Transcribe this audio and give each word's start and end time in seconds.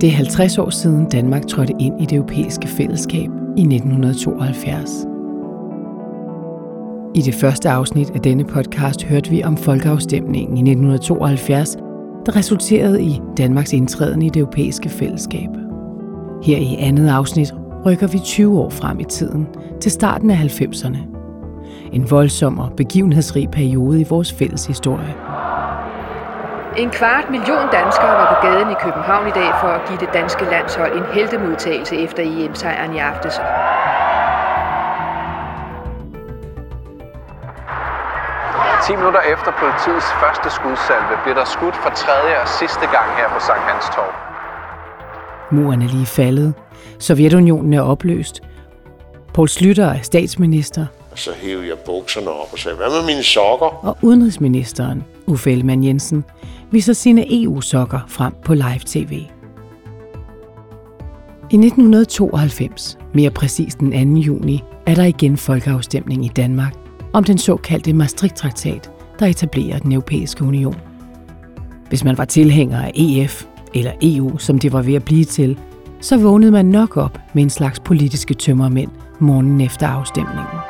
Det 0.00 0.08
er 0.08 0.12
50 0.12 0.58
år 0.58 0.70
siden 0.70 1.08
Danmark 1.08 1.46
trådte 1.46 1.72
ind 1.78 2.02
i 2.02 2.04
det 2.04 2.16
europæiske 2.16 2.68
fællesskab 2.68 3.30
i 3.56 3.60
1972. 3.60 4.90
I 7.14 7.20
det 7.20 7.34
første 7.34 7.70
afsnit 7.70 8.10
af 8.10 8.20
denne 8.20 8.44
podcast 8.44 9.02
hørte 9.02 9.30
vi 9.30 9.42
om 9.42 9.56
folkeafstemningen 9.56 10.56
i 10.56 10.70
1972, 10.70 11.76
der 12.26 12.36
resulterede 12.36 13.02
i 13.02 13.20
Danmarks 13.36 13.72
indtræden 13.72 14.22
i 14.22 14.28
det 14.28 14.40
europæiske 14.40 14.88
fællesskab. 14.88 15.48
Her 16.42 16.58
i 16.58 16.76
andet 16.78 17.08
afsnit 17.08 17.54
rykker 17.86 18.06
vi 18.06 18.18
20 18.18 18.60
år 18.60 18.70
frem 18.70 19.00
i 19.00 19.04
tiden, 19.04 19.46
til 19.80 19.90
starten 19.90 20.30
af 20.30 20.36
90'erne. 20.36 20.98
En 21.92 22.10
voldsom 22.10 22.58
og 22.58 22.72
begivenhedsrig 22.76 23.48
periode 23.50 24.00
i 24.00 24.06
vores 24.08 24.32
fælles 24.32 24.66
historie. 24.66 25.27
En 26.78 26.90
kvart 26.90 27.30
million 27.30 27.66
danskere 27.72 28.12
var 28.20 28.28
på 28.34 28.46
gaden 28.46 28.70
i 28.70 28.78
København 28.84 29.26
i 29.28 29.30
dag 29.30 29.50
for 29.60 29.68
at 29.68 29.88
give 29.88 29.98
det 29.98 30.10
danske 30.12 30.44
landshold 30.44 30.92
en 31.00 31.06
heldemodtagelse 31.14 31.96
efter 31.96 32.22
EM-sejren 32.22 32.94
i 32.94 32.98
aftes. 32.98 33.34
Ti 38.86 38.96
minutter 38.96 39.20
efter 39.34 39.50
politiets 39.62 40.10
første 40.22 40.50
skudsalve 40.50 41.14
bliver 41.22 41.34
der 41.40 41.44
skudt 41.44 41.76
for 41.76 41.90
tredje 41.90 42.34
og 42.42 42.48
sidste 42.48 42.86
gang 42.94 43.08
her 43.18 43.28
på 43.34 43.40
Sankt 43.40 43.64
Hans 43.70 43.84
Torv. 43.94 44.14
Muren 45.50 45.82
er 45.82 45.88
lige 45.88 46.06
faldet. 46.06 46.54
Sovjetunionen 46.98 47.74
er 47.74 47.82
opløst. 47.82 48.42
Poul 49.34 49.48
Slytter 49.48 49.86
er 49.86 50.02
statsminister. 50.02 50.86
Så 51.14 51.30
hævde 51.42 51.68
jeg 51.68 51.78
bukserne 51.86 52.30
op 52.30 52.52
og 52.52 52.58
sagde, 52.58 52.76
hvad 52.76 52.90
med 52.90 53.06
mine 53.06 53.22
sokker? 53.22 53.86
Og 53.86 53.96
udenrigsministeren, 54.02 55.04
Uffe 55.26 55.52
Ellemann 55.52 55.84
Jensen, 55.84 56.24
viser 56.70 56.92
sine 56.92 57.42
EU-sokker 57.42 58.00
frem 58.06 58.32
på 58.44 58.54
live-tv. 58.54 59.12
I 61.50 61.56
1992, 61.56 62.98
mere 63.14 63.30
præcis 63.30 63.74
den 63.74 64.14
2. 64.14 64.20
juni, 64.20 64.62
er 64.86 64.94
der 64.94 65.04
igen 65.04 65.36
folkeafstemning 65.36 66.24
i 66.24 66.28
Danmark 66.28 66.74
om 67.12 67.24
den 67.24 67.38
såkaldte 67.38 67.92
Maastricht-traktat, 67.92 68.90
der 69.18 69.26
etablerer 69.26 69.78
den 69.78 69.92
europæiske 69.92 70.44
union. 70.44 70.76
Hvis 71.88 72.04
man 72.04 72.18
var 72.18 72.24
tilhænger 72.24 72.82
af 72.82 72.92
EF, 72.94 73.44
eller 73.74 73.92
EU, 74.02 74.38
som 74.38 74.58
det 74.58 74.72
var 74.72 74.82
ved 74.82 74.94
at 74.94 75.04
blive 75.04 75.24
til, 75.24 75.58
så 76.00 76.16
vågnede 76.16 76.52
man 76.52 76.66
nok 76.66 76.96
op 76.96 77.18
med 77.34 77.42
en 77.42 77.50
slags 77.50 77.80
politiske 77.80 78.34
tømmermænd 78.34 78.90
morgenen 79.18 79.60
efter 79.60 79.86
afstemningen. 79.86 80.67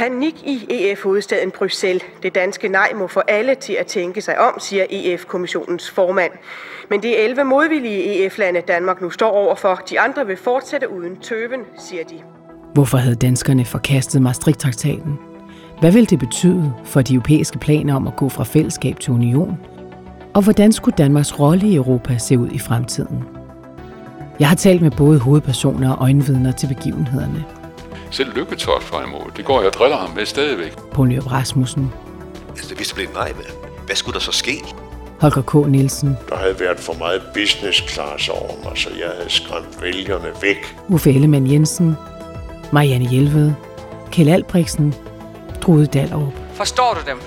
Panik 0.00 0.34
i 0.46 0.66
EF-hovedstaden 0.70 1.50
Bruxelles. 1.50 2.02
Det 2.22 2.34
danske 2.34 2.68
nej 2.68 2.92
må 2.98 3.06
få 3.06 3.20
alle 3.20 3.54
til 3.54 3.72
at 3.72 3.86
tænke 3.86 4.20
sig 4.20 4.38
om, 4.38 4.60
siger 4.60 4.84
EF-kommissionens 4.90 5.90
formand. 5.90 6.32
Men 6.90 7.02
det 7.02 7.20
er 7.20 7.24
11 7.24 7.44
modvillige 7.44 8.26
EF-lande, 8.26 8.60
Danmark 8.60 9.00
nu 9.00 9.10
står 9.10 9.30
overfor. 9.30 9.80
De 9.90 10.00
andre 10.00 10.26
vil 10.26 10.36
fortsætte 10.36 10.90
uden 10.90 11.16
tøven, 11.16 11.60
siger 11.78 12.04
de. 12.04 12.14
Hvorfor 12.74 12.98
havde 12.98 13.14
danskerne 13.14 13.64
forkastet 13.64 14.22
Maastricht-traktaten? 14.22 15.18
Hvad 15.80 15.92
vil 15.92 16.10
det 16.10 16.18
betyde 16.18 16.74
for 16.84 17.02
de 17.02 17.14
europæiske 17.14 17.58
planer 17.58 17.94
om 17.96 18.06
at 18.06 18.16
gå 18.16 18.28
fra 18.28 18.44
fællesskab 18.44 19.00
til 19.00 19.12
union? 19.12 19.58
Og 20.34 20.42
hvordan 20.42 20.72
skulle 20.72 20.96
Danmarks 20.96 21.40
rolle 21.40 21.66
i 21.66 21.74
Europa 21.74 22.18
se 22.18 22.38
ud 22.38 22.48
i 22.50 22.58
fremtiden? 22.58 23.24
Jeg 24.38 24.48
har 24.48 24.56
talt 24.56 24.82
med 24.82 24.90
både 24.90 25.18
hovedpersoner 25.18 25.92
og 25.92 26.02
øjenvidner 26.02 26.52
til 26.52 26.66
begivenhederne. 26.66 27.59
Selv 28.10 28.34
Lykketoft 28.34 28.92
var 28.92 29.04
imod. 29.06 29.30
Det 29.36 29.44
går 29.44 29.58
jeg 29.60 29.66
og 29.68 29.72
driller 29.74 29.96
ham 29.98 30.10
med 30.10 30.26
stadigvæk. 30.26 30.76
Poul 30.92 31.08
Nyrup 31.08 31.32
Rasmussen, 31.32 31.92
Altså, 32.48 32.74
hvis 32.74 32.86
det 32.88 32.94
blev 32.94 33.08
nej, 33.14 33.32
hvad, 33.32 33.44
hvad 33.86 33.96
skulle 33.96 34.14
der 34.14 34.20
så 34.20 34.32
ske? 34.32 34.62
Holger 35.20 35.42
K. 35.42 35.54
Nielsen, 35.70 36.18
Der 36.28 36.36
havde 36.36 36.60
været 36.60 36.80
for 36.80 36.92
meget 36.92 37.22
business 37.34 37.82
class 37.92 38.28
over 38.28 38.52
mig, 38.64 38.78
så 38.78 38.88
jeg 38.98 39.08
havde 39.16 39.30
skræmt 39.30 39.82
vælgerne 39.82 40.32
væk. 40.42 40.76
Uffe 40.88 41.10
Ellemann 41.10 41.50
Jensen, 41.50 41.96
Marianne 42.72 43.08
Hjelved, 43.08 43.52
Kjell 44.12 44.28
Albrechtsen, 44.30 44.94
Trude 45.62 45.86
Dallerup. 45.86 46.32
Forstår 46.54 46.94
du 46.94 47.10
dem? 47.10 47.20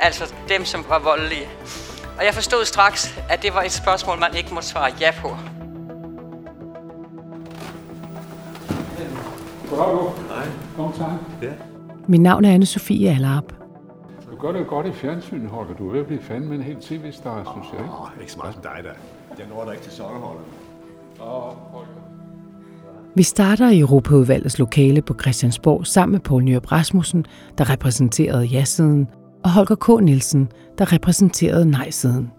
Altså 0.00 0.32
dem, 0.48 0.64
som 0.64 0.84
var 0.88 0.98
voldelige. 0.98 1.48
Og 2.18 2.24
jeg 2.24 2.34
forstod 2.34 2.64
straks, 2.64 3.14
at 3.28 3.42
det 3.42 3.54
var 3.54 3.62
et 3.62 3.72
spørgsmål, 3.72 4.18
man 4.18 4.34
ikke 4.36 4.54
måtte 4.54 4.68
svare 4.68 4.92
ja 5.00 5.10
på. 5.22 5.36
Mit 12.08 12.20
navn 12.20 12.44
er 12.44 12.52
anne 12.52 12.66
Sofie 12.66 13.10
Allerup. 13.10 13.52
Du 14.30 14.36
gør 14.40 14.52
det 14.52 14.60
jo 14.60 14.64
godt 14.68 14.86
i 14.86 14.92
fjernsynet, 14.92 15.50
Holger. 15.50 15.74
Du 15.74 15.88
er 15.88 15.92
ved 15.92 16.00
at 16.00 16.06
blive 16.06 16.22
fandme 16.22 16.54
en 16.54 16.62
helt 16.62 16.80
tv-star, 16.80 17.52
synes 17.54 17.66
jeg. 17.72 17.80
Ikke? 17.80 17.92
Åh, 17.92 18.08
ikke 18.20 18.32
så 18.32 18.38
meget 18.38 18.54
som 18.54 18.62
dig, 18.62 18.80
der. 18.84 18.90
Jeg 19.38 19.46
når 19.48 19.64
da 19.64 19.70
ikke 19.70 19.82
til 19.82 19.92
sokkerholdet. 19.92 20.44
Vi 23.14 23.22
starter 23.22 23.70
i 23.70 23.80
Europaudvalgets 23.80 24.58
lokale 24.58 25.02
på 25.02 25.14
Christiansborg 25.20 25.86
sammen 25.86 26.12
med 26.12 26.20
Poul 26.20 26.42
Nyrup 26.42 26.72
Rasmussen, 26.72 27.26
der 27.58 27.70
repræsenterede 27.70 28.44
ja-siden, 28.44 29.08
og 29.44 29.50
Holger 29.50 29.74
K. 29.74 30.02
Nielsen, 30.02 30.48
der 30.78 30.92
repræsenterede 30.92 31.70
nej-siden. 31.70 32.30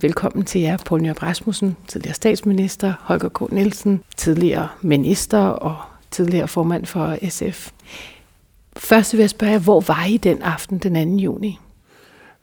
Velkommen 0.00 0.44
til 0.44 0.60
jer, 0.60 0.76
Poul 0.86 1.00
Nyrup 1.02 1.22
Rasmussen, 1.22 1.76
tidligere 1.88 2.14
statsminister, 2.14 2.92
Holger 3.00 3.28
K. 3.28 3.52
Nielsen, 3.52 4.02
tidligere 4.16 4.68
minister 4.82 5.38
og 5.38 5.76
tidligere 6.10 6.48
formand 6.48 6.86
for 6.86 7.16
SF. 7.28 7.70
Først 8.76 9.12
vil 9.12 9.20
jeg 9.20 9.30
spørge 9.30 9.52
jer, 9.52 9.58
hvor 9.58 9.80
var 9.80 10.04
I 10.06 10.16
den 10.16 10.42
aften 10.42 10.78
den 10.78 11.16
2. 11.16 11.22
juni? 11.22 11.58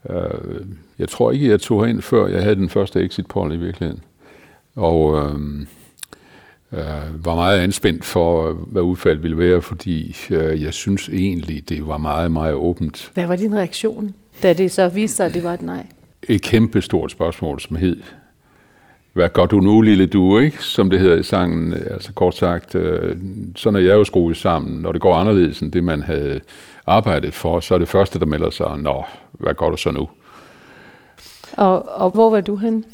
Øh, 0.10 0.66
jeg 1.00 1.10
tror 1.10 1.32
ikke, 1.32 1.50
jeg 1.50 1.62
tog 1.62 1.86
herind, 1.86 2.02
før 2.02 2.28
jeg 2.28 2.44
havde 2.44 2.56
den 2.56 2.70
første 2.70 3.06
exit 3.06 3.28
poll 3.28 3.54
i 3.54 3.58
virkeligheden. 3.58 4.04
Og 4.76 5.18
øh, 5.18 5.60
øh, 6.72 7.26
var 7.26 7.36
meget 7.36 7.60
anspændt 7.60 8.06
for, 8.06 8.54
hvad 8.54 8.82
udfaldet 8.82 9.24
ville 9.24 9.38
være, 9.38 9.62
fordi 9.62 10.18
øh, 10.30 10.64
jeg 10.64 10.74
synes 10.74 11.10
egentlig, 11.10 11.70
det 11.70 11.88
var 11.88 11.98
meget, 11.98 12.32
meget 12.32 12.54
åbent. 12.54 13.12
Hvad 13.14 13.28
var 13.28 13.36
din 13.36 13.56
reaktion, 13.56 14.16
da 14.44 14.54
det 14.54 14.72
så 14.72 14.88
viste 14.90 15.16
sig, 15.16 15.26
at 15.26 15.34
det 15.34 15.44
var 15.44 15.54
et 15.54 15.62
nej? 15.62 15.86
Et 16.30 16.42
kæmpe 16.42 16.82
stort 16.82 17.12
spørgsmål, 17.12 17.60
som 17.60 17.76
hed, 17.76 18.02
hvad 19.14 19.30
gør 19.30 19.46
du 19.46 19.60
nu, 19.60 19.82
lille 19.82 20.06
du, 20.06 20.40
ikke? 20.40 20.64
som 20.64 20.90
det 20.90 21.00
hedder 21.00 21.16
i 21.16 21.24
sangen. 21.24 21.74
Altså 21.74 22.14
kort 22.14 22.36
sagt, 22.36 22.76
øh, 22.76 23.18
sådan 23.56 23.76
er 23.76 23.84
jeg 23.84 23.94
jo 23.94 24.04
skruet 24.04 24.38
sammen. 24.38 24.82
Når 24.82 24.92
det 24.92 25.02
går 25.02 25.16
anderledes 25.16 25.60
end 25.60 25.72
det, 25.72 25.84
man 25.84 26.02
havde 26.02 26.40
arbejdet 26.88 27.34
for, 27.34 27.60
så 27.60 27.74
er 27.74 27.78
det 27.78 27.88
første, 27.88 28.20
der 28.20 28.26
melder 28.26 28.50
sig, 28.50 28.78
nå, 28.78 29.04
hvad 29.32 29.54
gør 29.54 29.70
du 29.70 29.78
så 29.78 29.92
nu? 29.92 30.10
Og, 31.58 31.90
og 31.90 32.10
hvor 32.12 32.30
var 32.30 32.42
du 32.42 32.56
hen? 32.56 32.86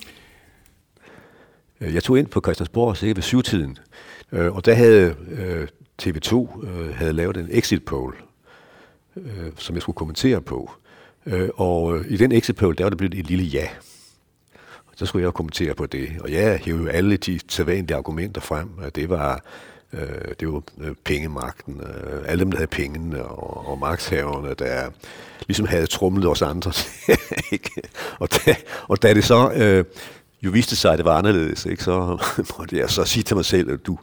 Øh, 1.82 1.94
Jeg 1.94 2.04
tog 2.04 2.20
ind 2.20 2.28
på 2.28 2.42
Christiansborg 2.42 2.98
cirka 2.98 3.14
ved 3.14 3.22
syvtiden, 3.22 3.78
øh, 4.32 4.56
og 4.56 4.66
der 4.66 4.74
havde 4.74 5.16
øh, 5.32 5.68
TV2 6.02 6.66
øh, 6.68 6.96
havde 6.96 7.14
lavet 7.14 7.38
en 7.38 7.48
exit 7.52 7.86
poll, 7.86 8.16
øh, 9.18 9.24
som 9.58 9.76
jeg 9.76 9.82
skulle 9.82 9.96
kommentere 9.96 10.42
på. 10.42 10.72
Øh, 11.26 11.50
Og 11.56 11.98
øh, 11.98 12.06
i 12.10 12.18
den 12.18 12.32
exit 12.32 12.56
poll, 12.56 12.78
der 12.78 12.84
var 12.84 12.90
der 12.90 12.98
blevet 12.98 13.14
et 13.14 13.28
lille 13.28 13.44
ja. 13.44 13.68
Så 14.96 15.06
skulle 15.06 15.26
jeg 15.26 15.34
kommentere 15.34 15.76
på 15.76 15.86
det. 15.86 16.10
Og 16.20 16.32
jeg 16.32 16.60
hævde 16.64 16.84
jo 16.84 16.90
alle 16.90 17.18
de 17.18 17.40
sædvanlige 17.50 17.98
argumenter 17.98 18.42
frem. 18.42 18.70
at 18.82 18.96
Det 18.96 19.10
var, 19.10 19.44
øh, 19.94 20.02
det 20.40 20.48
var 20.48 20.62
øh, 20.82 20.96
pengemagten, 21.04 21.82
øh, 21.82 22.24
alle 22.26 22.40
dem, 22.40 22.52
der 22.52 22.58
havde 22.58 22.68
pengene, 22.68 23.26
og, 23.26 23.68
og 23.68 23.80
magthaverne, 23.80 24.54
der 24.54 24.90
ligesom 25.48 25.68
havde 25.68 25.88
trumlet 25.88 26.30
os 26.30 26.42
andre. 26.42 26.74
ikke? 27.52 27.82
og, 28.20 28.30
da, 28.32 28.56
og 28.88 29.02
da 29.02 29.14
det 29.14 29.24
så 29.24 29.52
øh, 29.52 29.86
jo 30.42 30.52
viste 30.52 30.76
sig, 30.76 30.92
at 30.92 30.98
det 30.98 31.06
var 31.06 31.18
anderledes, 31.18 31.66
ikke? 31.66 31.84
så 31.84 32.18
måtte 32.58 32.78
jeg 32.78 32.90
så 32.90 33.04
sige 33.04 33.24
til 33.24 33.36
mig 33.36 33.46
selv, 33.46 33.72
at 33.72 33.86
du, 33.86 34.00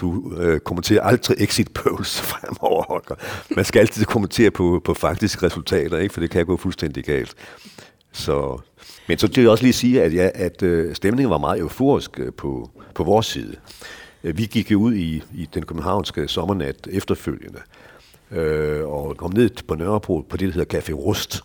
du 0.00 0.36
øh, 0.36 0.60
kommenterer 0.60 1.02
aldrig 1.02 1.36
exit 1.40 1.72
polls 1.72 2.20
fremover, 2.30 2.82
Holger. 2.82 3.14
Man 3.56 3.64
skal 3.64 3.80
altid 3.80 4.04
kommentere 4.04 4.50
på, 4.50 4.80
på 4.84 4.94
faktiske 4.94 5.46
resultater, 5.46 5.98
ikke? 5.98 6.14
for 6.14 6.20
det 6.20 6.30
kan 6.30 6.46
gå 6.46 6.56
fuldstændig 6.56 7.04
galt. 7.04 7.34
Så, 8.12 8.60
men 9.08 9.18
så 9.18 9.26
vil 9.26 9.42
jeg 9.42 9.50
også 9.50 9.64
lige 9.64 9.72
sige, 9.72 10.02
at, 10.02 10.14
ja, 10.14 10.30
at 10.34 10.62
øh, 10.62 10.94
stemningen 10.94 11.30
var 11.30 11.38
meget 11.38 11.60
euforisk 11.60 12.20
øh, 12.20 12.32
på, 12.32 12.70
på 12.94 13.04
vores 13.04 13.26
side. 13.26 13.56
Øh, 14.24 14.38
vi 14.38 14.46
gik 14.46 14.70
jo 14.70 14.80
ud 14.80 14.94
i, 14.94 15.22
i 15.34 15.48
den 15.54 15.62
københavnske 15.62 16.28
sommernat 16.28 16.88
efterfølgende, 16.90 17.58
øh, 18.30 18.88
og 18.88 19.16
kom 19.16 19.32
ned 19.34 19.50
på 19.68 19.74
Nørrebro 19.74 20.26
på 20.28 20.36
det, 20.36 20.48
der 20.48 20.54
hedder 20.54 20.78
Café 20.80 20.92
Rust. 20.92 21.40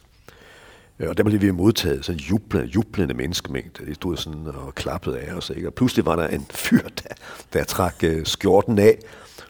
Øh, 0.99 1.09
Og 1.09 1.17
der 1.17 1.23
blev 1.23 1.41
vi 1.41 1.51
modtaget 1.51 2.05
sådan 2.05 2.19
en 2.19 2.25
jublende, 2.25 2.67
jublende 2.67 3.13
menneskemængde. 3.13 3.85
De 3.85 3.95
stod 3.95 4.17
sådan 4.17 4.47
og 4.47 4.75
klappede 4.75 5.19
af 5.19 5.33
os. 5.33 5.51
Ikke? 5.55 5.67
Og 5.67 5.73
pludselig 5.73 6.05
var 6.05 6.15
der 6.15 6.27
en 6.27 6.45
fyr, 6.51 6.81
der, 6.81 7.15
der 7.53 7.63
trak 7.63 7.95
øh, 8.03 8.25
skjorten 8.25 8.79
af, 8.79 8.97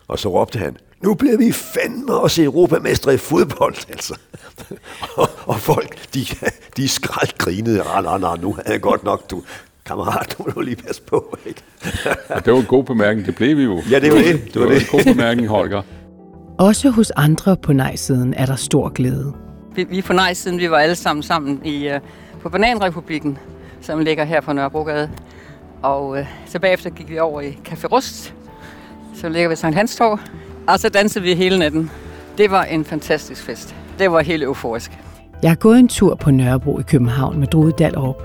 og 0.08 0.20
så 0.20 0.30
råbte 0.30 0.60
han, 0.60 0.78
nu 1.04 1.14
bliver 1.14 1.38
vi 1.38 1.52
fandme 1.52 2.14
også 2.14 2.44
europamestre 2.44 3.14
i 3.14 3.18
fodbold, 3.18 3.76
altså. 3.94 4.20
og, 5.16 5.30
og 5.46 5.60
folk, 5.60 6.14
de, 6.14 6.26
de 6.78 6.88
skrald 6.88 7.38
grinede. 7.38 7.82
Ah, 7.82 8.04
nej, 8.04 8.18
nej, 8.18 8.38
nu 8.42 8.56
er 8.66 8.72
jeg 8.72 8.82
godt 8.82 9.04
nok, 9.04 9.32
du, 9.32 9.44
kammerat, 9.86 10.36
du 10.38 10.44
må 10.44 10.52
du 10.52 10.62
lige 10.62 10.76
passe 10.76 11.02
på, 11.02 11.38
ikke? 11.46 11.62
Og 12.30 12.46
det 12.46 12.54
var 12.54 12.60
en 12.60 12.66
god 12.66 12.84
bemærkning, 12.84 13.28
det 13.28 13.36
blev 13.36 13.58
vi 13.58 13.64
jo. 13.64 13.82
Ja, 13.92 14.00
det 14.00 14.12
var 14.12 14.18
det. 14.18 14.54
Det 14.54 14.62
var 14.62 14.68
en 14.68 14.82
god 14.92 15.14
bemærkning, 15.14 15.48
Holger. 15.48 15.82
Også 16.60 16.90
hos 16.90 17.12
andre 17.12 17.58
på 17.58 17.74
nej-siden 17.74 18.34
er 18.34 18.46
der 18.46 18.56
stor 18.56 18.90
glæde. 18.90 19.45
Vi, 19.76 19.84
vi 19.84 19.98
er 19.98 20.02
på 20.02 20.14
nej-siden, 20.14 20.60
vi 20.60 20.72
var 20.72 20.78
alle 20.78 20.96
sammen 20.96 21.24
sammen 21.24 21.62
i, 21.66 21.90
uh, 21.90 21.96
på 22.42 22.50
Bananrepublikken, 22.50 23.38
som 23.82 24.00
ligger 24.00 24.24
her 24.24 24.42
på 24.42 24.54
Nørrebrogade. 24.54 25.10
Og 25.82 26.10
uh, 26.10 26.20
så 26.46 26.60
bagefter 26.60 26.90
gik 26.90 27.10
vi 27.10 27.20
over 27.20 27.42
i 27.42 27.58
Café 27.70 27.88
Rust, 27.88 28.34
som 29.16 29.32
ligger 29.32 29.48
ved 29.48 29.56
Sankt 29.56 29.78
Hans 29.78 29.96
Torv. 29.96 30.20
Og 30.68 30.80
så 30.80 30.90
dansede 30.90 31.24
vi 31.24 31.34
hele 31.34 31.60
natten. 31.60 31.92
Det 32.38 32.52
var 32.52 32.64
en 32.64 32.86
fantastisk 32.86 33.44
fest. 33.44 33.76
Det 34.00 34.12
var 34.12 34.22
helt 34.22 34.44
euforisk. 34.44 34.92
Jeg 35.44 35.52
har 35.52 35.56
gået 35.56 35.80
en 35.80 35.88
tur 35.88 36.16
på 36.16 36.32
Nørrebro 36.32 36.80
i 36.80 36.84
København 36.84 37.40
med 37.40 37.48
Drude 37.48 37.72
Dallerup, 37.72 38.24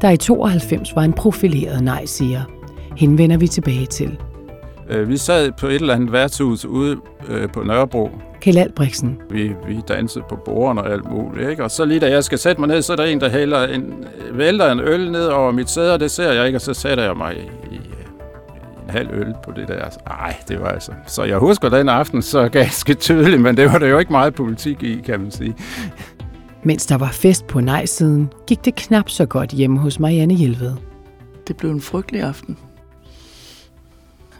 der 0.00 0.10
i 0.10 0.16
92 0.16 0.96
var 0.96 1.02
en 1.02 1.12
profileret 1.12 1.84
nej-siger. 1.84 2.42
Hende 2.96 3.18
vender 3.18 3.36
vi 3.36 3.48
tilbage 3.48 3.86
til. 3.86 4.18
Øh, 4.88 5.08
vi 5.08 5.16
sad 5.16 5.52
på 5.52 5.66
et 5.66 5.74
eller 5.74 5.94
andet 5.94 6.12
værtshus 6.12 6.64
ude 6.64 6.96
øh, 7.28 7.48
på 7.52 7.62
Nørrebro. 7.62 8.10
Kjell 8.40 8.58
Albrechtsen. 8.58 9.18
Vi, 9.30 9.52
vi 9.66 9.80
dansede 9.88 10.24
på 10.28 10.36
bordene 10.36 10.82
og 10.82 10.92
alt 10.92 11.10
muligt. 11.10 11.50
Ikke? 11.50 11.64
Og 11.64 11.70
så 11.70 11.84
lige 11.84 12.00
da 12.00 12.10
jeg 12.10 12.24
skal 12.24 12.38
sætte 12.38 12.60
mig 12.60 12.68
ned, 12.68 12.82
så 12.82 12.92
er 12.92 12.96
der 12.96 13.04
en, 13.04 13.20
der 13.20 13.28
hælder 13.28 13.66
en, 13.66 13.94
vælter 14.32 14.72
en 14.72 14.80
øl 14.80 15.10
ned 15.10 15.26
over 15.26 15.52
mit 15.52 15.70
sæde, 15.70 15.94
og 15.94 16.00
det 16.00 16.10
ser 16.10 16.32
jeg 16.32 16.46
ikke, 16.46 16.56
og 16.56 16.60
så 16.60 16.74
sætter 16.74 17.04
jeg 17.04 17.16
mig 17.16 17.36
i, 17.36 17.74
i 17.74 17.80
en 18.84 18.90
halv 18.90 19.08
øl 19.12 19.34
på 19.44 19.52
det 19.56 19.68
der. 19.68 19.84
Ej, 20.06 20.36
det 20.48 20.60
var 20.60 20.68
altså... 20.68 20.92
Så 21.06 21.24
jeg 21.24 21.38
husker 21.38 21.68
den 21.68 21.88
aften 21.88 22.22
så 22.22 22.48
ganske 22.48 22.94
tydeligt, 22.94 23.42
men 23.42 23.56
det 23.56 23.72
var 23.72 23.78
det 23.78 23.90
jo 23.90 23.98
ikke 23.98 24.12
meget 24.12 24.34
politik 24.34 24.82
i, 24.82 25.00
kan 25.06 25.20
man 25.20 25.30
sige. 25.30 25.54
Mens 26.62 26.86
der 26.86 26.98
var 26.98 27.10
fest 27.12 27.46
på 27.46 27.60
nej-siden, 27.60 28.32
gik 28.46 28.64
det 28.64 28.74
knap 28.74 29.08
så 29.08 29.26
godt 29.26 29.50
hjemme 29.50 29.78
hos 29.78 30.00
Marianne 30.00 30.34
Hjelved. 30.34 30.72
Det 31.48 31.56
blev 31.56 31.70
en 31.70 31.80
frygtelig 31.80 32.22
aften. 32.22 32.56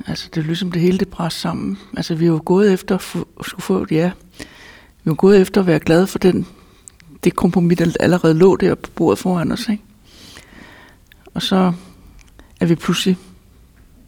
Altså, 0.06 0.29
det 0.35 0.41
er 0.41 0.47
ligesom 0.47 0.73
det 0.73 0.82
hele 0.82 0.99
det 0.99 1.08
bræs 1.08 1.32
sammen. 1.32 1.79
Altså, 1.97 2.14
vi 2.14 2.26
jo 2.26 2.43
gået 2.44 2.73
efter 2.73 2.94
at 2.94 3.47
skulle 3.47 3.62
få 3.62 3.82
et 3.82 3.93
ja. 3.93 4.11
Vi 5.05 5.11
var 5.11 5.14
gået 5.14 5.41
efter 5.41 5.61
at 5.61 5.67
være 5.67 5.81
glade 5.81 6.06
for 6.06 6.19
den, 6.19 6.47
det 7.25 7.37
kompromis, 7.37 7.79
der 7.79 7.93
allerede 8.00 8.35
lå 8.35 8.56
der 8.56 8.75
på 8.75 8.91
bordet 8.94 9.19
foran 9.19 9.52
os. 9.52 9.69
Ikke? 9.69 9.82
Og 11.35 11.43
så 11.43 11.73
er 12.61 12.67
vi 12.67 12.75
pludselig 12.75 13.19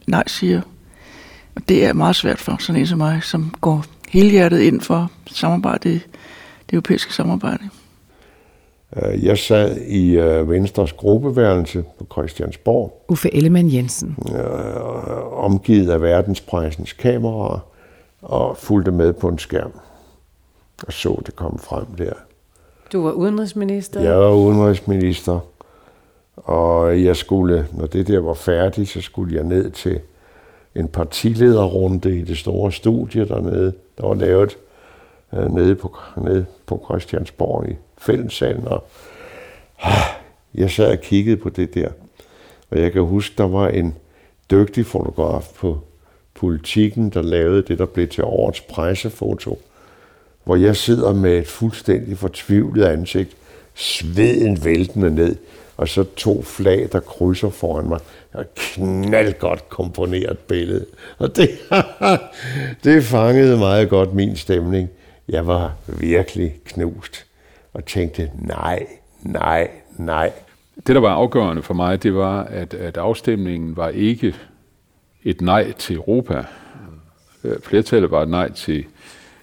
nej 0.07 0.23
siger. 0.27 0.61
Og 1.55 1.69
det 1.69 1.85
er 1.85 1.93
meget 1.93 2.15
svært 2.15 2.39
for 2.39 2.57
sådan 2.59 2.81
en 2.81 2.87
som 2.87 2.97
mig, 2.97 3.23
som 3.23 3.53
går 3.61 3.85
helhjertet 4.09 4.59
ind 4.59 4.81
for 4.81 5.11
samarbejde, 5.27 5.89
det 5.89 6.03
europæiske 6.73 7.13
samarbejde. 7.13 7.69
Øh, 8.95 9.25
jeg 9.25 9.37
sad 9.37 9.77
i 9.77 10.17
øh, 10.17 10.49
Venstres 10.49 10.93
gruppeværelse 10.93 11.83
på 11.99 12.05
Christiansborg. 12.11 13.05
Uffe 13.09 13.35
Ellemann 13.35 13.73
Jensen. 13.73 14.17
Øh, 14.35 15.43
omgivet 15.43 15.89
af 15.89 16.01
verdenspressens 16.01 16.93
kameraer 16.93 17.59
og 18.21 18.57
fulgte 18.57 18.91
med 18.91 19.13
på 19.13 19.27
en 19.27 19.39
skærm. 19.39 19.71
Og 20.87 20.93
så 20.93 21.21
det 21.25 21.35
komme 21.35 21.59
frem 21.59 21.85
der. 21.85 22.13
Du 22.93 23.03
var 23.03 23.11
udenrigsminister? 23.11 24.01
Jeg 24.01 24.19
var 24.19 24.33
udenrigsminister. 24.33 25.39
Og 26.35 27.03
jeg 27.03 27.15
skulle, 27.15 27.67
når 27.71 27.85
det 27.85 28.07
der 28.07 28.19
var 28.19 28.33
færdigt, 28.33 28.89
så 28.89 29.01
skulle 29.01 29.35
jeg 29.35 29.43
ned 29.43 29.71
til 29.71 29.99
en 30.75 30.87
partilederrunde 30.87 32.17
i 32.17 32.21
det 32.21 32.37
store 32.37 32.71
studie 32.71 33.27
dernede, 33.27 33.73
der 33.97 34.07
var 34.07 34.13
lavet 34.13 34.57
øh, 35.33 35.55
nede, 35.55 35.75
på, 35.75 35.97
nede 36.17 36.45
på 36.65 36.85
Christiansborg 36.85 37.69
i 37.69 37.73
fællessalen, 38.05 38.67
og 38.67 38.87
ah, 39.81 39.93
jeg 40.55 40.71
sad 40.71 40.91
og 40.91 41.01
kiggede 41.01 41.37
på 41.37 41.49
det 41.49 41.73
der. 41.73 41.89
Og 42.71 42.79
jeg 42.79 42.91
kan 42.91 43.01
huske, 43.01 43.35
der 43.37 43.47
var 43.47 43.67
en 43.67 43.95
dygtig 44.51 44.85
fotograf 44.85 45.47
på 45.55 45.79
politikken, 46.33 47.09
der 47.09 47.21
lavede 47.21 47.61
det, 47.61 47.79
der 47.79 47.85
blev 47.85 48.07
til 48.07 48.23
årets 48.23 48.61
pressefoto, 48.61 49.61
hvor 50.43 50.55
jeg 50.55 50.75
sidder 50.75 51.13
med 51.13 51.37
et 51.37 51.47
fuldstændig 51.47 52.17
fortvivlet 52.17 52.85
ansigt, 52.85 53.37
sveden 53.73 54.65
væltende 54.65 55.15
ned, 55.15 55.35
og 55.77 55.87
så 55.87 56.03
to 56.03 56.41
flag, 56.41 56.89
der 56.91 56.99
krydser 56.99 57.49
foran 57.49 57.87
mig. 57.87 57.99
Og 58.33 58.45
knaldgodt 58.55 59.69
komponeret 59.69 60.37
billede. 60.37 60.85
Og 61.17 61.35
det, 61.35 61.49
det 62.83 63.03
fangede 63.03 63.57
meget 63.57 63.89
godt 63.89 64.13
min 64.13 64.35
stemning. 64.35 64.89
Jeg 65.27 65.47
var 65.47 65.75
virkelig 65.87 66.59
knust 66.65 67.25
og 67.73 67.85
tænkte, 67.85 68.31
nej, 68.35 68.87
nej, 69.21 69.69
nej. 69.97 70.31
Det, 70.87 70.95
der 70.95 71.01
var 71.01 71.13
afgørende 71.13 71.61
for 71.61 71.73
mig, 71.73 72.03
det 72.03 72.15
var, 72.15 72.43
at, 72.43 72.73
at 72.73 72.97
afstemningen 72.97 73.77
var 73.77 73.89
ikke 73.89 74.35
et 75.23 75.41
nej 75.41 75.71
til 75.71 75.95
Europa. 75.95 76.45
Øh, 77.43 77.61
flertallet 77.63 78.11
var 78.11 78.21
et 78.21 78.29
nej 78.29 78.51
til 78.51 78.85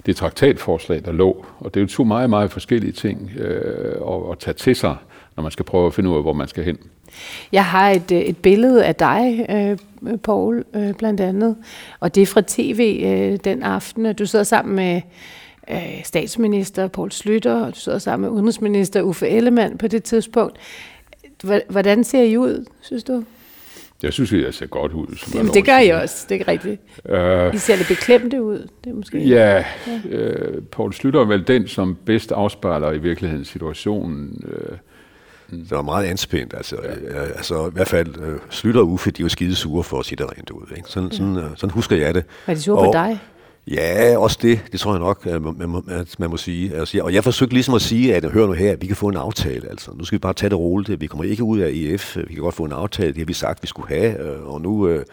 det 0.07 0.17
traktatforslag, 0.17 1.05
der 1.05 1.13
lå. 1.13 1.47
Og 1.59 1.75
det 1.75 1.81
er 1.81 1.85
jo 1.85 1.89
to 1.89 2.05
meget, 2.05 2.31
meget 2.31 2.51
forskellige 2.51 2.93
ting 2.93 3.31
øh, 3.37 3.95
at, 4.09 4.33
at 4.33 4.39
tage 4.39 4.55
til 4.55 4.77
sig, 4.77 4.97
når 5.37 5.43
man 5.43 5.53
skal 5.53 5.65
prøve 5.65 5.87
at 5.87 5.95
finde 5.95 6.11
ud 6.11 6.17
af, 6.17 6.23
hvor 6.23 6.33
man 6.33 6.49
skal 6.49 6.65
hen. 6.65 6.79
Jeg 7.53 7.65
har 7.65 7.91
et, 7.91 8.13
øh, 8.13 8.21
et 8.21 8.37
billede 8.37 8.85
af 8.85 8.95
dig, 8.95 9.47
øh, 9.51 9.79
Paul, 10.19 10.65
øh, 10.75 10.95
blandt 10.95 11.21
andet, 11.21 11.57
og 12.01 12.15
det 12.15 12.23
er 12.23 12.27
fra 12.27 12.43
tv 12.47 13.03
øh, 13.07 13.39
den 13.45 13.63
aften, 13.63 14.15
du 14.15 14.27
sidder 14.27 14.45
sammen 14.45 14.77
med 14.77 15.01
øh, 15.71 16.05
statsminister 16.05 16.89
Poul 16.89 17.13
Slytter, 17.13 17.55
og 17.55 17.75
du 17.75 17.79
sidder 17.79 17.99
sammen 17.99 18.29
med 18.31 18.37
udenrigsminister 18.37 19.03
Uffe 19.03 19.29
Ellemann 19.29 19.79
på 19.79 19.89
det 19.89 20.05
tidspunkt. 20.05 20.59
Hvordan 21.69 22.05
ser 22.05 22.23
I 22.23 22.37
ud, 22.37 22.65
synes 22.81 23.05
du? 23.05 23.25
Jeg 24.03 24.13
synes, 24.13 24.33
jeg 24.33 24.55
ser 24.55 24.67
godt 24.67 24.93
ud. 24.93 25.17
Som 25.17 25.33
Jamen, 25.35 25.55
det 25.55 25.65
gør 25.65 25.79
I 25.79 25.89
også, 25.89 26.27
det 26.29 26.41
er 26.41 26.49
rigtigt. 26.49 26.81
Uh, 27.05 27.55
I 27.55 27.59
ser 27.59 27.77
lidt 27.77 27.89
beklemte 27.89 28.43
ud. 28.43 28.69
Det 28.85 28.91
er 28.91 28.95
måske 28.95 29.19
ja, 29.19 29.65
ja. 29.87 30.49
Uh, 30.49 30.65
Poul 30.71 30.93
Slytter 30.93 31.21
er 31.21 31.25
vel 31.25 31.47
den, 31.47 31.69
som 31.69 31.97
bedst 32.05 32.33
afspejler 32.33 32.93
i 32.93 32.99
virkeligheden 32.99 33.45
situationen. 33.45 34.45
Uh, 34.45 34.77
det 35.51 35.71
var 35.71 35.83
meget 35.83 36.07
anspændt. 36.07 36.55
Altså, 36.55 36.77
ja. 36.83 37.23
øh, 37.23 37.29
altså 37.29 37.69
i 37.69 37.71
hvert 37.73 37.89
fald 37.89 38.23
øh, 38.23 38.39
Slytter 38.51 38.81
og 38.81 38.89
Uffe, 38.89 39.11
de 39.11 39.23
var 39.23 39.29
skide 39.29 39.55
sure 39.55 39.83
for 39.83 39.99
at 39.99 40.07
sige 40.07 40.17
det 40.17 40.27
rent 40.39 40.51
ud. 40.51 40.67
Ikke? 40.77 40.89
Sådan, 40.89 41.11
sådan, 41.11 41.37
øh, 41.37 41.45
sådan 41.57 41.71
husker 41.71 41.97
jeg 41.97 42.15
det. 42.15 42.25
Var 42.47 42.55
de 42.55 42.63
sure 42.63 42.79
og, 42.79 42.85
på 42.85 42.93
dig? 42.93 43.19
Ja, 43.71 44.19
også 44.19 44.39
det. 44.43 44.61
Det 44.73 44.81
tror 44.81 44.93
jeg 44.93 45.01
nok, 45.01 45.27
at 45.27 45.43
man, 45.43 45.55
man, 45.59 45.83
at 45.89 46.19
man 46.19 46.31
må 46.31 46.37
sige. 46.37 46.77
Altså, 46.77 47.01
og 47.03 47.15
jeg 47.15 47.25
forsøgte 47.25 47.55
ligesom 47.55 47.75
at 47.75 47.83
sige, 47.83 48.15
at 48.15 48.25
hør 48.25 48.47
nu 48.47 48.53
her, 48.53 48.77
vi 48.77 48.87
kan 48.87 48.97
få 48.97 49.09
en 49.09 49.17
aftale. 49.17 49.71
Altså. 49.71 49.91
Nu 49.95 50.05
skal 50.05 50.17
vi 50.17 50.21
bare 50.21 50.33
tage 50.33 50.51
det 50.51 50.59
roligt. 50.59 51.01
Vi 51.01 51.07
kommer 51.07 51.25
ikke 51.25 51.45
ud 51.45 51.59
af 51.59 51.71
EF. 51.73 52.17
Vi 52.17 52.35
kan 52.35 52.43
godt 52.43 52.55
få 52.55 52.65
en 52.65 52.73
aftale. 52.73 53.09
Det 53.09 53.19
har 53.19 53.25
vi 53.25 53.33
sagt, 53.33 53.63
vi 53.63 53.67
skulle 53.67 53.89
have. 53.89 54.21
Øh, 54.21 54.47
og 54.47 54.61
nu, 54.61 54.89
øh, 54.89 55.05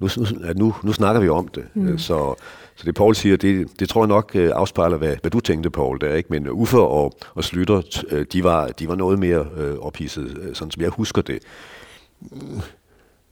nu, 0.00 0.08
nu, 0.56 0.74
nu 0.82 0.92
snakker 0.92 1.20
vi 1.20 1.28
om 1.28 1.48
det. 1.48 1.64
Mm. 1.74 1.98
Så, 1.98 2.34
så 2.76 2.84
det 2.86 2.94
Paul 2.94 3.14
siger, 3.14 3.36
det, 3.36 3.80
det 3.80 3.88
tror 3.88 4.02
jeg 4.02 4.08
nok 4.08 4.30
øh, 4.34 4.50
afspejler, 4.54 4.96
hvad, 4.96 5.16
hvad 5.20 5.30
du 5.30 5.40
tænkte, 5.40 5.70
Paul, 5.70 6.00
der, 6.00 6.14
ikke? 6.14 6.28
Men 6.30 6.48
Uffe 6.48 6.78
og, 6.78 7.12
og 7.34 7.44
Slytter, 7.44 8.04
de 8.32 8.44
var, 8.44 8.68
de 8.68 8.88
var 8.88 8.94
noget 8.94 9.18
mere 9.18 9.46
øh, 9.56 9.78
ophidset, 9.78 10.50
sådan 10.54 10.70
som 10.70 10.82
jeg 10.82 10.90
husker 10.90 11.22
det. 11.22 11.42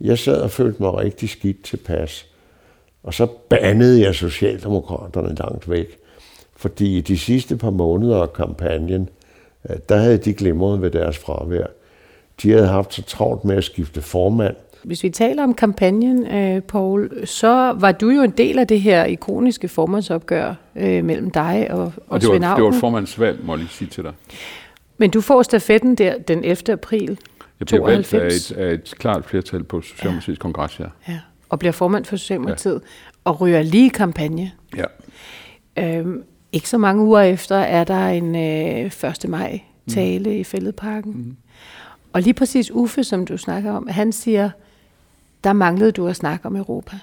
Jeg 0.00 0.18
sad 0.18 0.40
og 0.40 0.50
følte 0.50 0.82
mig 0.82 0.94
rigtig 0.94 1.28
skidt 1.28 1.62
tilpas. 1.62 2.26
Og 3.04 3.14
så 3.14 3.26
bandede 3.26 4.02
jeg 4.02 4.14
Socialdemokraterne 4.14 5.34
langt 5.34 5.70
væk. 5.70 5.98
Fordi 6.56 6.98
i 6.98 7.00
de 7.00 7.18
sidste 7.18 7.56
par 7.56 7.70
måneder 7.70 8.22
af 8.22 8.32
kampagnen, 8.32 9.08
øh, 9.70 9.76
der 9.88 9.96
havde 9.96 10.18
de 10.18 10.34
glimret 10.34 10.82
ved 10.82 10.90
deres 10.90 11.18
fravær. 11.18 11.66
De 12.42 12.50
havde 12.50 12.66
haft 12.66 12.94
så 12.94 13.02
travlt 13.02 13.44
med 13.44 13.56
at 13.56 13.64
skifte 13.64 14.02
formand. 14.02 14.56
Hvis 14.84 15.02
vi 15.02 15.10
taler 15.10 15.42
om 15.42 15.54
kampagnen, 15.54 16.26
øh, 16.26 16.62
Paul, 16.62 17.26
så 17.26 17.76
var 17.78 17.92
du 17.92 18.10
jo 18.10 18.22
en 18.22 18.30
del 18.30 18.58
af 18.58 18.66
det 18.66 18.80
her 18.80 19.04
ikoniske 19.04 19.68
formandsopgør 19.68 20.54
øh, 20.76 21.04
mellem 21.04 21.30
dig 21.30 21.66
og, 21.70 21.78
og, 21.78 21.92
og 22.08 22.20
det 22.20 22.28
var, 22.28 22.34
Svend 22.34 22.56
det 22.56 22.64
var 22.64 22.70
et 22.70 22.80
formandsvalg, 22.80 23.38
må 23.44 23.52
jeg 23.52 23.58
lige 23.58 23.68
sige 23.68 23.88
til 23.88 24.04
dig. 24.04 24.12
Men 24.98 25.10
du 25.10 25.20
får 25.20 25.42
stafetten 25.42 25.94
der 25.94 26.18
den 26.18 26.44
11. 26.44 26.72
april 26.72 27.18
Jeg 27.60 27.66
bliver 27.66 27.86
valgt 27.86 28.14
af 28.14 28.26
et, 28.26 28.52
af 28.52 28.72
et 28.72 28.94
klart 28.98 29.24
flertal 29.24 29.64
på 29.64 29.80
Socialdemokratiets 29.80 30.38
ja. 30.38 30.42
kongres, 30.42 30.80
ja. 30.80 30.86
ja 31.08 31.18
og 31.54 31.58
bliver 31.58 31.72
formand 31.72 32.04
for 32.04 32.16
Socialdemokratiet, 32.16 32.74
ja. 32.74 32.78
og 33.24 33.40
ryger 33.40 33.62
lige 33.62 33.90
kampagne. 33.90 34.52
Ja. 34.76 34.84
Øhm, 35.78 36.22
ikke 36.52 36.68
så 36.68 36.78
mange 36.78 37.04
uger 37.04 37.20
efter 37.20 37.56
er 37.56 37.84
der 37.84 38.08
en 38.08 38.36
øh, 38.36 39.10
1. 39.24 39.28
maj 39.28 39.60
tale 39.88 40.30
mm. 40.30 40.36
i 40.36 40.44
Fælledparken. 40.44 41.12
Mm. 41.12 41.36
Og 42.12 42.22
lige 42.22 42.34
præcis 42.34 42.70
Uffe, 42.70 43.04
som 43.04 43.26
du 43.26 43.36
snakker 43.36 43.72
om, 43.72 43.88
han 43.88 44.12
siger, 44.12 44.50
der 45.44 45.52
manglede 45.52 45.92
du 45.92 46.06
at 46.06 46.16
snakke 46.16 46.46
om 46.46 46.56
Europa. 46.56 46.96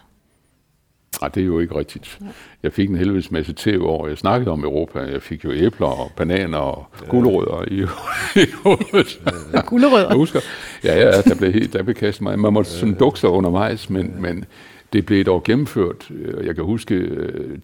Nej, 1.22 1.30
det 1.30 1.42
er 1.42 1.46
jo 1.46 1.60
ikke 1.60 1.76
rigtigt. 1.80 2.20
Jeg 2.64 2.74
fik 2.74 2.90
en 2.90 2.96
helvedes 2.96 3.32
masse 3.32 3.54
tv 3.58 3.80
over. 3.84 4.08
Jeg 4.08 4.18
snakkede 4.18 4.52
om 4.52 4.64
Europa. 4.64 5.00
Jeg 5.00 5.22
fik 5.22 5.44
jo 5.46 5.52
æbler 5.52 5.88
og 5.88 6.12
bananer 6.18 6.58
og 6.58 6.86
gulerødder 7.10 7.64
i, 7.72 7.80
i 8.44 8.46
hovedet. 8.64 9.22
gulerødder? 9.66 10.08
Jeg 10.08 10.18
husker. 10.18 10.40
Ja, 10.84 11.00
ja, 11.00 11.22
der 11.22 11.36
blev, 11.36 11.54
helt, 11.54 11.74
der 11.74 11.84
blev 11.84 11.96
kastet 11.96 12.22
mig. 12.22 12.40
Man 12.40 12.54
måtte 12.54 12.72
sådan 12.72 12.94
dukke 12.96 13.20
sig 13.20 13.30
undervejs, 13.30 13.90
men, 13.90 14.16
men 14.22 14.46
det 14.94 15.06
blev 15.06 15.24
dog 15.26 15.44
gennemført. 15.44 16.10
Jeg 16.44 16.56
kan 16.56 16.64
huske 16.64 16.96
øh, 16.96 17.58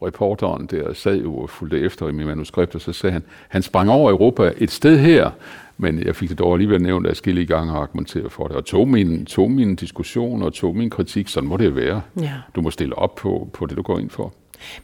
tv-reporteren 0.00 0.66
der 0.66 0.92
sad 0.92 1.16
jo 1.16 1.36
og 1.36 1.50
fulgte 1.50 1.80
efter 1.80 2.08
i 2.08 2.12
min 2.12 2.26
manuskript, 2.26 2.74
og 2.74 2.80
så 2.80 2.92
sagde 2.92 3.12
han, 3.12 3.22
han 3.48 3.62
sprang 3.62 3.90
over 3.90 4.10
Europa 4.10 4.52
et 4.56 4.70
sted 4.70 4.98
her, 4.98 5.30
men 5.76 6.02
jeg 6.02 6.16
fik 6.16 6.28
det 6.28 6.38
dog 6.38 6.52
alligevel 6.52 6.82
nævnt 6.82 7.06
at 7.06 7.16
skille 7.16 7.42
i 7.42 7.46
gang 7.46 7.70
og 7.70 7.82
argumentere 7.82 8.30
for 8.30 8.46
det, 8.46 8.56
og 8.56 8.64
tog 8.64 8.88
min, 8.88 9.26
tog 9.26 9.50
min 9.50 9.76
diskussion 9.76 10.42
og 10.42 10.52
tog 10.52 10.76
min 10.76 10.90
kritik, 10.90 11.28
sådan 11.28 11.48
må 11.48 11.56
det 11.56 11.76
være. 11.76 12.02
Ja. 12.20 12.32
Du 12.54 12.60
må 12.60 12.70
stille 12.70 12.98
op 12.98 13.14
på, 13.14 13.48
på 13.52 13.66
det, 13.66 13.76
du 13.76 13.82
går 13.82 13.98
ind 13.98 14.10
for. 14.10 14.32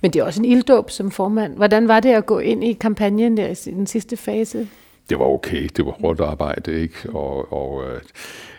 Men 0.00 0.10
det 0.10 0.20
er 0.20 0.24
også 0.24 0.40
en 0.42 0.44
ilddåb 0.44 0.90
som 0.90 1.10
formand. 1.10 1.56
Hvordan 1.56 1.88
var 1.88 2.00
det 2.00 2.10
at 2.10 2.26
gå 2.26 2.38
ind 2.38 2.64
i 2.64 2.72
kampagnen 2.72 3.36
der 3.36 3.68
i 3.68 3.70
den 3.70 3.86
sidste 3.86 4.16
fase? 4.16 4.68
Det 5.08 5.18
var 5.18 5.24
okay. 5.24 5.68
Det 5.76 5.86
var 5.86 5.92
hårdt 6.00 6.20
arbejde, 6.20 6.80
ikke? 6.80 7.10
Og, 7.10 7.52
og 7.52 7.82
øh, 7.84 8.00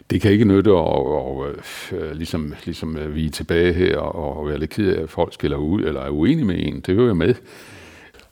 det 0.10 0.22
kan 0.22 0.32
ikke 0.32 0.46
nytte 0.46 0.70
at 0.70 0.76
og, 0.76 1.46
øh, 1.92 2.12
ligesom, 2.12 2.54
ligesom 2.66 2.98
øh, 2.98 3.16
vi 3.16 3.26
er 3.26 3.32
tilbage 3.32 3.74
her 3.74 3.98
og 3.98 4.48
være 4.48 4.60
lidt 4.60 4.72
ked 4.72 4.96
af, 4.96 5.04
at 5.04 5.10
folk 5.10 5.34
skiller 5.34 5.58
ud 5.58 5.82
eller 5.82 6.02
er 6.02 6.10
uenige 6.10 6.46
med 6.46 6.56
en. 6.58 6.80
Det 6.86 6.96
hører 6.96 7.08
jeg 7.08 7.18
med. 7.18 7.34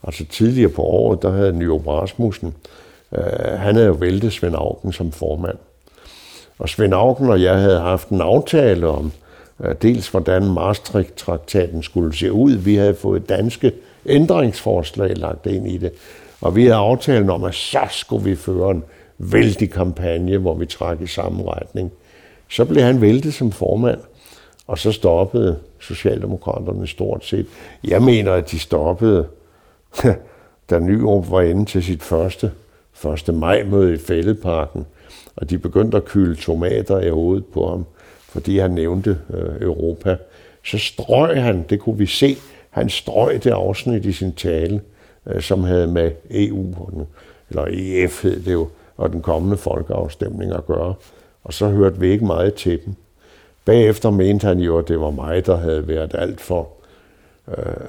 Altså 0.04 0.26
tidligere 0.26 0.70
på 0.70 0.82
året, 0.82 1.22
der 1.22 1.32
havde 1.32 1.54
Nyrup 1.54 1.88
Rasmussen, 1.88 2.56
øh, 3.18 3.24
han 3.60 3.76
havde 3.76 3.88
jo 3.88 3.94
væltet 3.94 4.34
Svend 4.34 4.56
Augen 4.56 4.94
som 4.94 5.12
formand. 5.12 5.58
Og 6.60 6.70
Svend 6.70 6.94
Augen 6.94 7.30
og 7.30 7.42
jeg 7.42 7.60
havde 7.60 7.80
haft 7.80 8.10
en 8.10 8.22
aftale 8.22 8.88
om, 8.88 9.12
øh, 9.64 9.76
dels 9.82 10.08
hvordan 10.08 10.54
Maastricht-traktaten 10.54 11.84
skulle 11.84 12.16
se 12.16 12.32
ud. 12.32 12.52
Vi 12.52 12.76
havde 12.76 12.96
fået 12.96 13.30
danske 13.30 13.72
ændringsforslag 14.06 15.18
lagt 15.18 15.46
ind 15.46 15.68
i 15.68 15.78
det. 15.78 15.92
Og 16.42 16.56
vi 16.56 16.64
havde 16.64 16.76
aftalen 16.76 17.30
om, 17.30 17.44
at 17.44 17.56
så 17.56 17.88
skulle 17.92 18.24
vi 18.24 18.36
føre 18.36 18.72
en 18.72 18.84
vældig 19.32 19.72
kampagne, 19.72 20.38
hvor 20.38 20.56
vi 20.56 20.66
trak 20.66 21.02
i 21.02 21.08
samme 21.08 21.52
retning. 21.52 21.92
Så 22.50 22.66
blev 22.66 22.84
han 22.84 23.02
væltet 23.02 23.34
som 23.34 23.52
formand, 23.52 24.00
og 24.68 24.78
så 24.78 24.92
stoppede 24.92 25.60
Socialdemokraterne 25.80 26.88
stort 26.88 27.26
set. 27.26 27.46
Jeg 27.84 28.02
mener, 28.02 28.34
at 28.34 28.52
de 28.52 28.60
stoppede, 28.60 29.28
da 30.70 30.80
Nyrup 30.80 31.32
var 31.32 31.42
inde 31.42 31.66
til 31.66 31.84
sit 31.84 32.04
første 32.04 32.52
1. 33.30 33.36
maj-møde 33.36 33.94
i 33.94 33.98
Fældeparken, 33.98 34.86
og 35.36 35.50
de 35.50 35.58
begyndte 35.58 35.98
at 35.98 36.06
kylde 36.06 36.36
tomater 36.36 37.00
i 37.00 37.10
hovedet 37.10 37.46
på 37.46 37.70
ham, 37.70 37.86
fordi 38.30 38.58
han 38.58 38.72
nævnte 38.72 39.18
øh, 39.34 39.62
Europa. 39.62 40.18
Så 40.66 40.78
strøg 40.78 41.42
han, 41.42 41.66
det 41.70 41.80
kunne 41.80 41.98
vi 41.98 42.06
se, 42.06 42.38
han 42.70 42.90
strøg 42.90 43.44
det 43.44 43.52
afsnit 43.52 44.06
i 44.06 44.12
sin 44.12 44.34
tale, 44.34 44.82
øh, 45.26 45.42
som 45.42 45.64
havde 45.64 45.88
med 45.88 46.12
EU, 46.32 46.76
eller 47.50 47.66
EF 47.70 48.24
hed 48.24 48.40
det 48.40 48.54
jo, 48.54 48.70
og 48.98 49.14
den 49.14 49.22
kommende 49.22 49.58
folkeafstemning 49.58 50.54
at 50.54 50.66
gøre. 50.66 50.94
Og 51.44 51.54
så 51.54 51.68
hørte 51.68 52.00
vi 52.00 52.12
ikke 52.12 52.26
meget 52.26 52.54
til 52.54 52.80
dem. 52.86 52.96
Bagefter 53.66 54.10
mente 54.10 54.48
han 54.48 54.60
jo, 54.60 54.78
at 54.78 54.88
det 54.88 55.00
var 55.00 55.10
mig, 55.10 55.46
der 55.46 55.58
havde 55.58 55.88
været 55.88 56.16
alt 56.18 56.42
for... 56.42 56.70
Øh, 57.48 57.88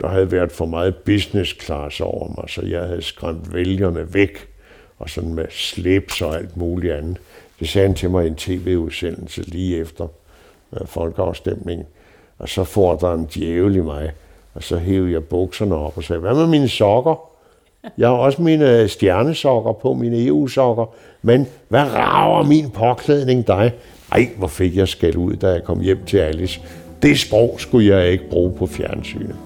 der 0.00 0.08
havde 0.08 0.32
været 0.32 0.52
for 0.52 0.66
meget 0.66 0.96
business 0.96 1.56
class 1.60 2.00
over 2.00 2.28
mig, 2.36 2.50
så 2.50 2.62
jeg 2.62 2.82
havde 2.82 3.02
skræmt 3.02 3.54
vælgerne 3.54 4.14
væk, 4.14 4.48
og 4.98 5.10
sådan 5.10 5.34
med 5.34 5.46
slips 5.50 6.22
og 6.22 6.36
alt 6.36 6.56
muligt 6.56 6.92
andet. 6.92 7.16
Det 7.60 7.68
sagde 7.68 7.88
han 7.88 7.96
til 7.96 8.10
mig 8.10 8.24
i 8.24 8.28
en 8.28 8.34
tv-udsendelse 8.34 9.42
lige 9.42 9.78
efter 9.78 10.08
øh, 10.72 10.86
folkeafstemningen. 10.86 11.86
Og 12.38 12.48
så 12.48 12.64
får 12.64 12.96
der 12.96 13.14
en 13.14 13.26
djævel 13.34 13.76
i 13.76 13.80
mig, 13.80 14.12
og 14.54 14.62
så 14.62 14.78
hævde 14.78 15.12
jeg 15.12 15.24
bukserne 15.24 15.74
op 15.74 15.96
og 15.96 16.04
sagde, 16.04 16.20
hvad 16.20 16.34
med 16.34 16.46
mine 16.46 16.68
sokker? 16.68 17.35
Jeg 17.98 18.08
har 18.08 18.14
også 18.14 18.42
mine 18.42 18.88
stjernesokker 18.88 19.72
på, 19.72 19.94
mine 19.94 20.26
EU-sokker. 20.26 20.94
Men 21.22 21.46
hvad 21.68 21.82
rager 21.94 22.42
min 22.42 22.70
påklædning 22.70 23.46
dig? 23.46 23.72
Ej, 24.12 24.28
hvor 24.38 24.46
fik 24.46 24.76
jeg 24.76 24.88
skæld 24.88 25.16
ud, 25.16 25.34
da 25.34 25.48
jeg 25.48 25.64
kom 25.64 25.80
hjem 25.80 25.98
til 26.06 26.16
Alice. 26.16 26.60
Det 27.02 27.18
sprog 27.18 27.54
skulle 27.58 27.96
jeg 27.96 28.08
ikke 28.08 28.30
bruge 28.30 28.52
på 28.58 28.66
fjernsynet. 28.66 29.36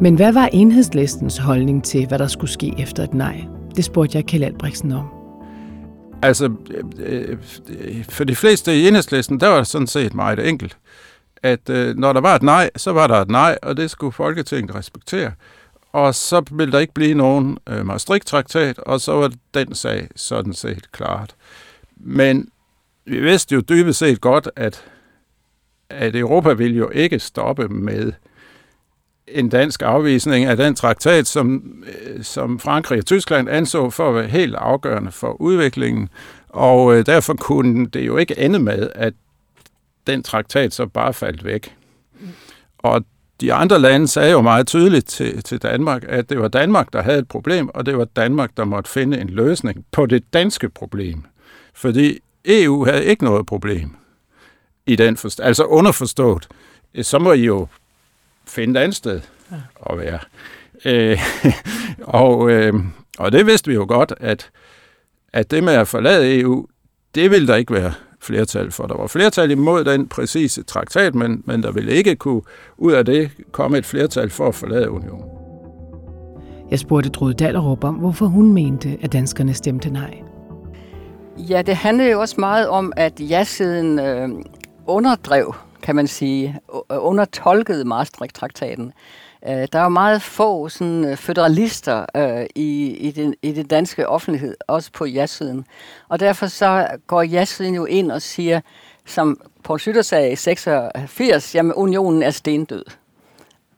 Men 0.00 0.14
hvad 0.14 0.32
var 0.32 0.48
enhedslistens 0.52 1.38
holdning 1.38 1.84
til, 1.84 2.06
hvad 2.06 2.18
der 2.18 2.26
skulle 2.26 2.50
ske 2.50 2.74
efter 2.78 3.02
et 3.02 3.14
nej? 3.14 3.44
Det 3.76 3.84
spurgte 3.84 4.16
jeg 4.16 4.24
Kjell 4.24 4.44
Albrechtsen 4.44 4.92
om. 4.92 5.06
Altså, 6.22 6.50
øh, 6.98 7.38
øh, 7.68 8.04
for 8.08 8.24
de 8.24 8.36
fleste 8.36 8.76
i 8.76 8.88
enhedslisten, 8.88 9.40
der 9.40 9.48
var 9.48 9.56
det 9.56 9.66
sådan 9.66 9.86
set 9.86 10.14
meget 10.14 10.48
enkelt 10.48 10.76
at 11.42 11.70
øh, 11.70 11.96
når 11.96 12.12
der 12.12 12.20
var 12.20 12.34
et 12.34 12.42
nej, 12.42 12.70
så 12.76 12.92
var 12.92 13.06
der 13.06 13.14
et 13.14 13.30
nej, 13.30 13.58
og 13.62 13.76
det 13.76 13.90
skulle 13.90 14.12
Folketinget 14.12 14.74
respektere. 14.74 15.32
Og 15.92 16.14
så 16.14 16.42
ville 16.50 16.72
der 16.72 16.78
ikke 16.78 16.94
blive 16.94 17.14
nogen 17.14 17.58
øh, 17.68 17.86
Maastricht-traktat, 17.86 18.78
og 18.78 19.00
så 19.00 19.12
var 19.12 19.32
den 19.54 19.74
sag 19.74 20.08
sådan 20.16 20.52
set 20.52 20.92
klart. 20.92 21.34
Men 21.96 22.48
vi 23.04 23.20
vidste 23.20 23.54
jo 23.54 23.60
dybest 23.60 23.98
set 23.98 24.20
godt, 24.20 24.48
at, 24.56 24.84
at 25.90 26.16
Europa 26.16 26.52
ville 26.52 26.76
jo 26.76 26.90
ikke 26.90 27.18
stoppe 27.18 27.68
med 27.68 28.12
en 29.28 29.48
dansk 29.48 29.82
afvisning 29.82 30.44
af 30.44 30.56
den 30.56 30.74
traktat, 30.74 31.26
som, 31.26 31.62
øh, 32.06 32.24
som 32.24 32.58
Frankrig 32.58 32.98
og 32.98 33.06
Tyskland 33.06 33.48
anså 33.48 33.90
for 33.90 34.08
at 34.08 34.14
være 34.14 34.26
helt 34.26 34.54
afgørende 34.54 35.12
for 35.12 35.40
udviklingen. 35.40 36.08
Og 36.48 36.96
øh, 36.96 37.06
derfor 37.06 37.34
kunne 37.34 37.86
det 37.86 38.06
jo 38.06 38.16
ikke 38.16 38.38
ende 38.38 38.58
med, 38.58 38.90
at 38.94 39.14
den 40.06 40.22
traktat 40.22 40.72
så 40.74 40.86
bare 40.86 41.12
faldt 41.14 41.44
væk. 41.44 41.74
Og 42.78 43.04
de 43.40 43.52
andre 43.52 43.78
lande 43.78 44.08
sagde 44.08 44.30
jo 44.32 44.40
meget 44.40 44.66
tydeligt 44.66 45.06
til, 45.06 45.42
til 45.42 45.62
Danmark, 45.62 46.04
at 46.08 46.30
det 46.30 46.38
var 46.40 46.48
Danmark, 46.48 46.92
der 46.92 47.02
havde 47.02 47.18
et 47.18 47.28
problem, 47.28 47.68
og 47.68 47.86
det 47.86 47.98
var 47.98 48.04
Danmark, 48.04 48.50
der 48.56 48.64
måtte 48.64 48.90
finde 48.90 49.20
en 49.20 49.28
løsning 49.30 49.84
på 49.92 50.06
det 50.06 50.32
danske 50.32 50.68
problem. 50.68 51.22
Fordi 51.74 52.18
EU 52.44 52.84
havde 52.84 53.04
ikke 53.04 53.24
noget 53.24 53.46
problem 53.46 53.96
i 54.86 54.96
den 54.96 55.16
forst- 55.16 55.42
Altså 55.42 55.64
underforstået, 55.64 56.48
så 57.02 57.18
må 57.18 57.32
I 57.32 57.44
jo 57.44 57.66
finde 58.46 58.80
et 58.80 58.82
andet 58.84 58.96
sted 58.96 59.20
at 59.90 59.98
være. 59.98 60.18
Øh, 60.84 61.18
og, 62.22 62.50
øh, 62.50 62.74
og 63.18 63.32
det 63.32 63.46
vidste 63.46 63.68
vi 63.68 63.74
jo 63.74 63.84
godt, 63.88 64.12
at, 64.20 64.50
at 65.32 65.50
det 65.50 65.64
med 65.64 65.72
at 65.72 65.88
forlade 65.88 66.40
EU, 66.40 66.66
det 67.14 67.30
ville 67.30 67.46
der 67.46 67.56
ikke 67.56 67.74
være 67.74 67.92
flertal 68.20 68.70
for. 68.70 68.86
Der 68.86 68.96
var 68.96 69.06
flertal 69.06 69.50
imod 69.50 69.84
den 69.84 70.08
præcise 70.08 70.62
traktat, 70.62 71.14
men, 71.14 71.42
men 71.44 71.62
der 71.62 71.72
ville 71.72 71.92
ikke 71.92 72.16
kunne 72.16 72.42
ud 72.76 72.92
af 72.92 73.04
det 73.04 73.30
komme 73.52 73.78
et 73.78 73.86
flertal 73.86 74.30
for 74.30 74.48
at 74.48 74.54
forlade 74.54 74.90
unionen. 74.90 75.24
Jeg 76.70 76.78
spurgte 76.78 77.10
Drude 77.10 77.34
Dallerup 77.34 77.84
om, 77.84 77.94
hvorfor 77.94 78.26
hun 78.26 78.52
mente, 78.52 78.98
at 79.02 79.12
danskerne 79.12 79.54
stemte 79.54 79.90
nej. 79.90 80.18
Ja, 81.38 81.62
det 81.62 81.76
handler 81.76 82.04
jo 82.04 82.20
også 82.20 82.34
meget 82.38 82.68
om, 82.68 82.92
at 82.96 83.20
ja-siden 83.20 83.98
øh, 83.98 84.28
underdrev, 84.86 85.54
kan 85.82 85.96
man 85.96 86.06
sige, 86.06 86.58
undertolkede 86.90 87.84
Maastricht-traktaten. 87.84 88.92
Øh, 89.48 89.68
der 89.72 89.78
er 89.78 89.82
jo 89.82 89.88
meget 89.88 90.22
få 90.22 90.68
sådan, 90.68 91.04
øh, 91.04 91.16
federalister 91.16 92.06
øh, 92.16 92.46
i, 92.54 92.96
i, 92.96 93.10
den, 93.10 93.34
i 93.42 93.52
den 93.52 93.66
danske 93.66 94.08
offentlighed, 94.08 94.56
også 94.66 94.92
på 94.92 95.04
ja-siden. 95.04 95.66
Og 96.08 96.20
derfor 96.20 96.46
så 96.46 96.86
går 97.06 97.22
ja-siden 97.22 97.74
jo 97.74 97.84
ind 97.84 98.12
og 98.12 98.22
siger, 98.22 98.60
som 99.04 99.40
Poul 99.62 99.80
Slytter 99.80 100.02
sagde 100.02 100.32
i 100.32 100.36
86, 100.36 101.54
jamen 101.54 101.74
unionen 101.74 102.22
er 102.22 102.30
stendød. 102.30 102.84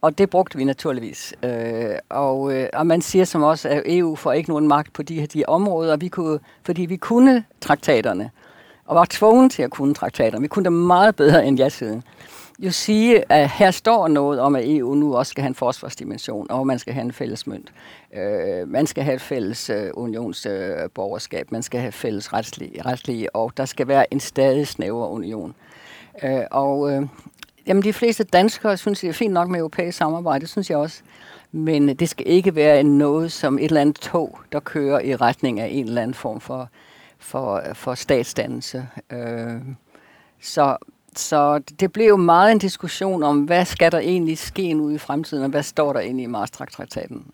Og 0.01 0.17
det 0.17 0.29
brugte 0.29 0.57
vi 0.57 0.63
naturligvis. 0.63 1.33
Øh, 1.43 1.95
og, 2.09 2.53
øh, 2.53 2.69
og 2.73 2.87
man 2.87 3.01
siger 3.01 3.25
som 3.25 3.43
også, 3.43 3.69
at 3.69 3.83
EU 3.85 4.15
får 4.15 4.33
ikke 4.33 4.49
nogen 4.49 4.67
magt 4.67 4.93
på 4.93 5.03
de 5.03 5.19
her 5.19 5.27
de 5.27 5.43
områder, 5.47 5.97
vi 5.97 6.07
kunne, 6.07 6.39
fordi 6.63 6.81
vi 6.81 6.97
kunne 6.97 7.43
traktaterne, 7.61 8.31
og 8.85 8.95
var 8.95 9.07
tvunget 9.09 9.51
til 9.51 9.63
at 9.63 9.71
kunne 9.71 9.93
traktaterne. 9.93 10.41
Vi 10.41 10.47
kunne 10.47 10.63
det 10.63 10.73
meget 10.73 11.15
bedre 11.15 11.45
end 11.45 11.57
ja-siden 11.57 12.03
jo 12.59 12.71
sige, 12.71 13.31
at 13.31 13.49
her 13.49 13.71
står 13.71 14.07
noget 14.07 14.39
om, 14.39 14.55
at 14.55 14.63
EU 14.65 14.95
nu 14.95 15.15
også 15.15 15.29
skal 15.29 15.41
have 15.41 15.47
en 15.47 15.55
forsvarsdimension, 15.55 16.51
og 16.51 16.67
man 16.67 16.79
skal 16.79 16.93
have 16.93 17.01
en 17.01 17.11
fælles 17.11 17.47
mønt. 17.47 17.73
Øh, 18.13 18.67
man 18.67 18.87
skal 18.87 19.03
have 19.03 19.15
et 19.15 19.21
fælles 19.21 19.69
øh, 19.69 19.91
unionsborgerskab, 19.93 21.47
øh, 21.47 21.53
man 21.53 21.63
skal 21.63 21.79
have 21.79 21.91
fælles 21.91 22.33
retslige, 22.33 22.81
retslige, 22.81 23.35
og 23.35 23.51
der 23.57 23.65
skal 23.65 23.87
være 23.87 24.13
en 24.13 24.19
stadig 24.19 24.67
snævere 24.67 25.09
union. 25.09 25.55
Øh, 26.23 26.41
og 26.51 26.91
øh, 26.91 27.07
jamen, 27.67 27.83
de 27.83 27.93
fleste 27.93 28.23
danskere 28.23 28.77
synes, 28.77 28.99
det 28.99 29.09
er 29.09 29.13
fint 29.13 29.33
nok 29.33 29.49
med 29.49 29.59
europæisk 29.59 29.97
samarbejde, 29.97 30.41
det 30.41 30.49
synes 30.49 30.69
jeg 30.69 30.77
også. 30.77 31.01
Men 31.51 31.95
det 31.95 32.09
skal 32.09 32.27
ikke 32.27 32.55
være 32.55 32.83
noget 32.83 33.31
som 33.31 33.57
et 33.57 33.65
eller 33.65 33.81
andet 33.81 33.95
tog, 33.95 34.39
der 34.51 34.59
kører 34.59 34.99
i 34.99 35.15
retning 35.15 35.59
af 35.59 35.67
en 35.71 35.85
eller 35.85 36.01
anden 36.01 36.13
form 36.13 36.39
for, 36.39 36.69
for, 37.19 37.63
for 37.73 37.93
statsdannelse. 37.93 38.87
Øh, 39.11 39.55
så 40.41 40.77
så 41.15 41.59
det 41.79 41.93
blev 41.93 42.07
jo 42.07 42.17
meget 42.17 42.51
en 42.51 42.57
diskussion 42.57 43.23
om, 43.23 43.43
hvad 43.43 43.65
skal 43.65 43.91
der 43.91 43.99
egentlig 43.99 44.37
ske 44.37 44.73
nu 44.73 44.89
i 44.89 44.97
fremtiden, 44.97 45.43
og 45.43 45.49
hvad 45.49 45.63
står 45.63 45.93
der 45.93 45.99
inde 45.99 46.23
i 46.23 46.25
Maastricht-traktaten? 46.25 47.25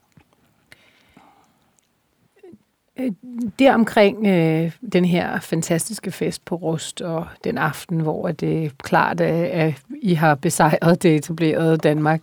Øh, 2.98 3.12
der 3.60 3.74
omkring 3.74 4.28
øh, 4.28 4.72
den 4.94 5.06
her 5.06 5.40
fantastiske 5.40 6.12
fest 6.12 6.46
på 6.46 6.56
Rust, 6.56 7.02
og 7.02 7.28
den 7.44 7.58
aften, 7.58 8.00
hvor 8.00 8.32
det 8.32 8.66
er 8.66 8.70
klart, 8.84 9.22
at 9.22 9.84
I 10.02 10.14
har 10.14 10.36
besejret 10.36 11.04
det 11.04 11.16
etablerede 11.16 11.78
Danmark. 11.78 12.22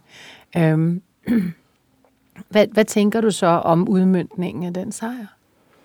Øhm, 0.57 1.03
hvad, 2.51 2.67
hvad 2.73 2.85
tænker 2.85 3.21
du 3.21 3.31
så 3.31 3.47
om 3.47 3.89
udmyndningen 3.89 4.65
af 4.65 4.75
den 4.75 4.93
sejr? 4.93 5.27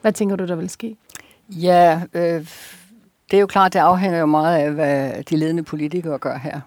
Hvad 0.01 0.13
tænker 0.13 0.35
du, 0.35 0.45
der 0.45 0.55
vil 0.55 0.69
ske? 0.69 0.95
Ja, 1.49 2.01
øh, 2.13 2.47
det 3.31 3.37
er 3.37 3.41
jo 3.41 3.47
klart, 3.47 3.73
det 3.73 3.79
afhænger 3.79 4.19
jo 4.19 4.25
meget 4.25 4.57
af, 4.57 4.71
hvad 4.71 5.23
de 5.23 5.37
ledende 5.37 5.63
politikere 5.63 6.17
gør 6.17 6.37
her. 6.37 6.61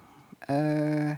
Øh, 0.51 1.17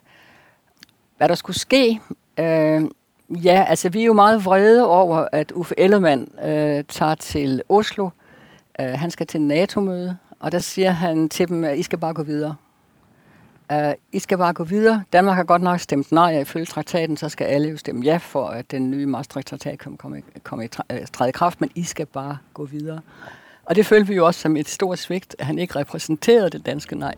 hvad 1.16 1.28
der 1.28 1.34
skulle 1.34 1.58
ske? 1.58 2.00
Øh, 2.38 2.82
ja, 3.30 3.64
altså 3.68 3.88
vi 3.88 4.00
er 4.00 4.06
jo 4.06 4.12
meget 4.12 4.44
vrede 4.44 4.88
over, 4.88 5.28
at 5.32 5.52
Uffe 5.52 5.74
Ellemann 5.78 6.28
øh, 6.44 6.84
tager 6.88 7.14
til 7.14 7.62
Oslo. 7.68 8.10
Øh, 8.80 8.86
han 8.86 9.10
skal 9.10 9.26
til 9.26 9.40
NATO-møde, 9.40 10.16
og 10.40 10.52
der 10.52 10.58
siger 10.58 10.90
han 10.90 11.28
til 11.28 11.48
dem, 11.48 11.64
at 11.64 11.78
I 11.78 11.82
skal 11.82 11.98
bare 11.98 12.14
gå 12.14 12.22
videre. 12.22 12.54
Uh, 13.72 13.92
I 14.12 14.18
skal 14.18 14.38
bare 14.38 14.52
gå 14.52 14.64
videre. 14.64 15.04
Danmark 15.12 15.36
har 15.36 15.44
godt 15.44 15.62
nok 15.62 15.80
stemt 15.80 16.12
nej, 16.12 16.34
og 16.34 16.40
ifølge 16.40 16.66
traktaten, 16.66 17.16
så 17.16 17.28
skal 17.28 17.44
alle 17.44 17.68
jo 17.68 17.76
stemme 17.76 18.04
ja 18.04 18.16
for, 18.16 18.46
at 18.46 18.70
den 18.70 18.90
nye 18.90 19.06
Maastricht-traktat 19.06 19.78
kommer 19.78 19.96
kom, 19.96 20.16
komme 20.42 20.64
i 20.64 20.68
øh, 20.90 21.06
træde 21.12 21.28
i 21.28 21.32
kraft, 21.32 21.60
men 21.60 21.70
I 21.74 21.82
skal 21.82 22.06
bare 22.06 22.38
gå 22.54 22.64
videre. 22.64 23.00
Og 23.72 23.76
det 23.76 23.86
følte 23.86 24.08
vi 24.08 24.14
jo 24.14 24.26
også 24.26 24.40
som 24.40 24.56
et 24.56 24.68
stort 24.68 24.98
svigt, 24.98 25.36
at 25.38 25.46
han 25.46 25.58
ikke 25.58 25.78
repræsenterede 25.78 26.50
det 26.50 26.66
danske 26.66 26.98
nej. 26.98 27.14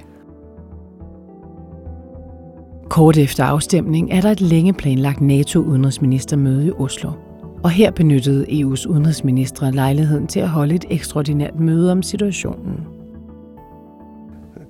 Kort 2.90 3.16
efter 3.18 3.44
afstemning 3.44 4.12
er 4.12 4.20
der 4.20 4.30
et 4.30 4.40
længe 4.40 4.73
planlagt 4.73 5.20
NATO-udenrigsministermøde 5.20 6.66
i 6.66 6.70
Oslo. 6.70 7.11
Og 7.62 7.70
her 7.70 7.90
benyttede 7.90 8.46
EU's 8.46 8.88
udenrigsministre 8.88 9.73
lejligheden 9.73 10.26
til 10.26 10.40
at 10.40 10.49
holde 10.49 10.75
et 10.75 10.84
ekstraordinært 10.90 11.61
møde 11.61 11.92
om 11.92 12.02
situationen. 12.02 12.87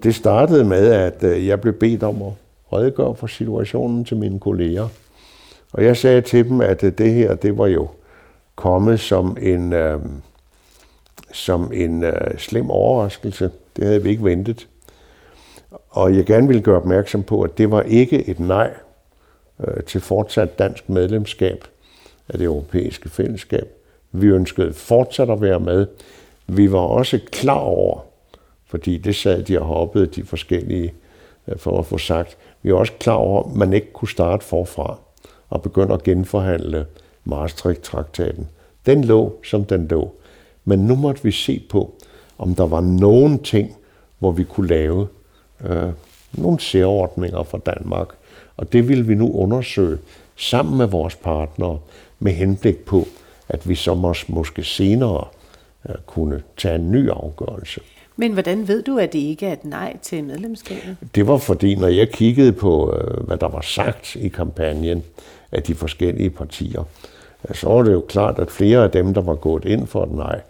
Det 0.02 0.14
startede 0.14 0.64
med, 0.64 0.92
at 0.92 1.24
øh, 1.24 1.46
jeg 1.46 1.60
blev 1.60 1.74
bedt 1.74 2.02
om 2.02 2.22
at 2.22 2.32
redegøre 2.72 3.14
for 3.14 3.26
situationen 3.26 4.04
til 4.04 4.16
mine 4.16 4.40
kolleger. 4.40 4.88
Og 5.72 5.84
jeg 5.84 5.96
sagde 5.96 6.20
til 6.20 6.48
dem, 6.48 6.60
at 6.60 6.84
øh, 6.84 6.92
det 6.98 7.14
her, 7.14 7.34
det 7.34 7.58
var 7.58 7.66
jo 7.66 7.88
kommet 8.56 9.00
som 9.00 9.36
en, 9.40 9.72
øh, 9.72 10.00
som 11.34 11.72
en 11.72 12.04
øh, 12.04 12.38
slem 12.38 12.70
overraskelse. 12.70 13.50
Det 13.76 13.84
havde 13.84 14.02
vi 14.02 14.10
ikke 14.10 14.24
ventet. 14.24 14.68
Og 15.90 16.16
jeg 16.16 16.24
gerne 16.24 16.46
ville 16.46 16.62
gøre 16.62 16.76
opmærksom 16.76 17.22
på, 17.22 17.42
at 17.42 17.58
det 17.58 17.70
var 17.70 17.82
ikke 17.82 18.28
et 18.28 18.40
nej 18.40 18.70
øh, 19.66 19.82
til 19.82 20.00
fortsat 20.00 20.58
dansk 20.58 20.88
medlemskab 20.88 21.64
af 22.28 22.38
det 22.38 22.44
europæiske 22.44 23.08
fællesskab. 23.08 23.68
Vi 24.12 24.26
ønskede 24.26 24.72
fortsat 24.72 25.30
at 25.30 25.40
være 25.40 25.60
med. 25.60 25.86
Vi 26.46 26.72
var 26.72 26.78
også 26.78 27.20
klar 27.32 27.58
over, 27.58 28.00
fordi 28.66 28.98
det 28.98 29.16
sad 29.16 29.42
de 29.42 29.60
og 29.60 29.66
hoppede 29.66 30.06
de 30.06 30.24
forskellige 30.24 30.94
øh, 31.48 31.58
for 31.58 31.78
at 31.78 31.86
få 31.86 31.98
sagt, 31.98 32.36
vi 32.62 32.72
var 32.72 32.78
også 32.78 32.92
klar 33.00 33.14
over, 33.14 33.42
at 33.42 33.56
man 33.56 33.72
ikke 33.72 33.92
kunne 33.92 34.08
starte 34.08 34.44
forfra 34.44 34.98
og 35.48 35.62
begynde 35.62 35.94
at 35.94 36.02
genforhandle 36.02 36.86
Maastricht-traktaten. 37.24 38.48
Den 38.86 39.04
lå, 39.04 39.38
som 39.44 39.64
den 39.64 39.88
lå. 39.88 40.14
Men 40.64 40.78
nu 40.78 40.96
måtte 40.96 41.22
vi 41.22 41.30
se 41.30 41.62
på, 41.70 41.94
om 42.38 42.54
der 42.54 42.66
var 42.66 42.80
nogen 42.80 43.42
ting, 43.42 43.76
hvor 44.18 44.32
vi 44.32 44.44
kunne 44.44 44.68
lave 44.68 45.08
øh, 45.64 45.88
nogle 46.32 46.60
særordninger 46.60 47.42
for 47.42 47.58
Danmark. 47.58 48.08
Og 48.56 48.72
det 48.72 48.88
vil 48.88 49.08
vi 49.08 49.14
nu 49.14 49.32
undersøge 49.32 49.98
sammen 50.36 50.78
med 50.78 50.86
vores 50.86 51.16
partnere 51.16 51.78
med 52.18 52.32
henblik 52.32 52.78
på, 52.78 53.06
at 53.48 53.68
vi 53.68 53.74
så 53.74 54.20
måske 54.28 54.64
senere 54.64 55.24
øh, 55.88 55.94
kunne 56.06 56.42
tage 56.56 56.74
en 56.74 56.92
ny 56.92 57.10
afgørelse. 57.10 57.80
Men 58.16 58.32
hvordan 58.32 58.68
ved 58.68 58.82
du, 58.82 58.98
at 58.98 59.12
det 59.12 59.18
ikke 59.18 59.46
er 59.46 59.52
et 59.52 59.64
nej 59.64 59.96
til 60.02 60.24
medlemskabet? 60.24 60.96
Det 61.14 61.26
var 61.26 61.38
fordi, 61.38 61.74
når 61.74 61.88
jeg 61.88 62.10
kiggede 62.10 62.52
på, 62.52 62.94
øh, 62.94 63.26
hvad 63.26 63.36
der 63.36 63.48
var 63.48 63.60
sagt 63.60 64.16
i 64.16 64.28
kampagnen 64.28 65.02
af 65.52 65.62
de 65.62 65.74
forskellige 65.74 66.30
partier, 66.30 66.84
så 67.52 67.68
var 67.68 67.82
det 67.82 67.92
jo 67.92 68.04
klart, 68.08 68.38
at 68.38 68.50
flere 68.50 68.84
af 68.84 68.90
dem, 68.90 69.14
der 69.14 69.20
var 69.20 69.34
gået 69.34 69.64
ind 69.64 69.86
for 69.86 70.02
et 70.02 70.12
nej, 70.12 70.40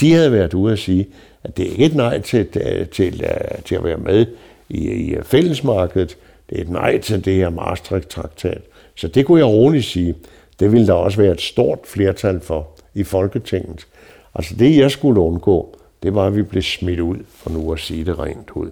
de 0.00 0.12
havde 0.12 0.32
været 0.32 0.54
ude 0.54 0.72
at 0.72 0.78
sige, 0.78 1.06
at 1.44 1.56
det 1.56 1.66
er 1.66 1.70
ikke 1.70 1.84
et 1.84 1.94
nej 1.94 2.20
til, 2.20 2.48
til, 2.48 2.88
til, 2.92 3.24
øh, 3.24 3.62
til 3.64 3.74
at 3.74 3.84
være 3.84 3.96
med 3.96 4.26
i, 4.68 4.90
i 4.90 5.14
øh, 5.14 5.22
fællesmarkedet. 5.22 6.16
Det 6.50 6.58
er 6.58 6.62
et 6.62 6.70
nej 6.70 6.98
til 6.98 7.24
det 7.24 7.34
her 7.34 7.50
Maastricht-traktat. 7.50 8.62
Så 8.94 9.08
det 9.08 9.26
kunne 9.26 9.38
jeg 9.38 9.46
roligt 9.46 9.84
sige. 9.84 10.14
Det 10.60 10.72
ville 10.72 10.86
der 10.86 10.92
også 10.92 11.20
være 11.20 11.32
et 11.32 11.40
stort 11.40 11.78
flertal 11.84 12.40
for 12.40 12.68
i 12.94 13.02
Folketinget. 13.02 13.86
Altså 14.34 14.54
det, 14.56 14.76
jeg 14.76 14.90
skulle 14.90 15.20
undgå, 15.20 15.76
det 16.02 16.14
var, 16.14 16.26
at 16.26 16.36
vi 16.36 16.42
blev 16.42 16.62
smidt 16.62 17.00
ud, 17.00 17.16
for 17.28 17.50
nu 17.50 17.72
at 17.72 17.78
sige 17.78 18.04
det 18.04 18.18
rent 18.18 18.50
ud. 18.50 18.70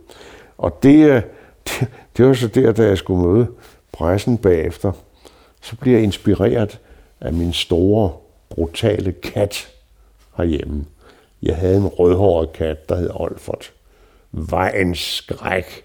Og 0.59 0.79
det, 0.83 1.11
øh, 1.11 1.23
det, 1.69 1.89
det 2.17 2.27
var 2.27 2.35
så 2.35 2.49
der, 2.49 2.73
da 2.73 2.87
jeg 2.87 2.99
skulle 2.99 3.27
møde 3.27 3.47
pressen 3.93 4.39
bagefter, 4.39 4.93
så 5.63 5.77
bliver 5.77 5.97
jeg 5.97 6.05
inspireret 6.05 6.79
af 7.21 7.33
min 7.33 7.53
store, 7.53 8.13
brutale 8.51 9.13
kat 9.13 9.69
herhjemme. 10.37 10.85
Jeg 11.43 11.57
havde 11.57 11.77
en 11.77 11.87
rødhåret 11.87 12.53
kat, 12.53 12.89
der 12.89 12.97
hed 12.97 13.11
Olfert. 13.15 13.73
Var 14.33 14.69
en 14.69 14.95
skræk. 14.95 15.85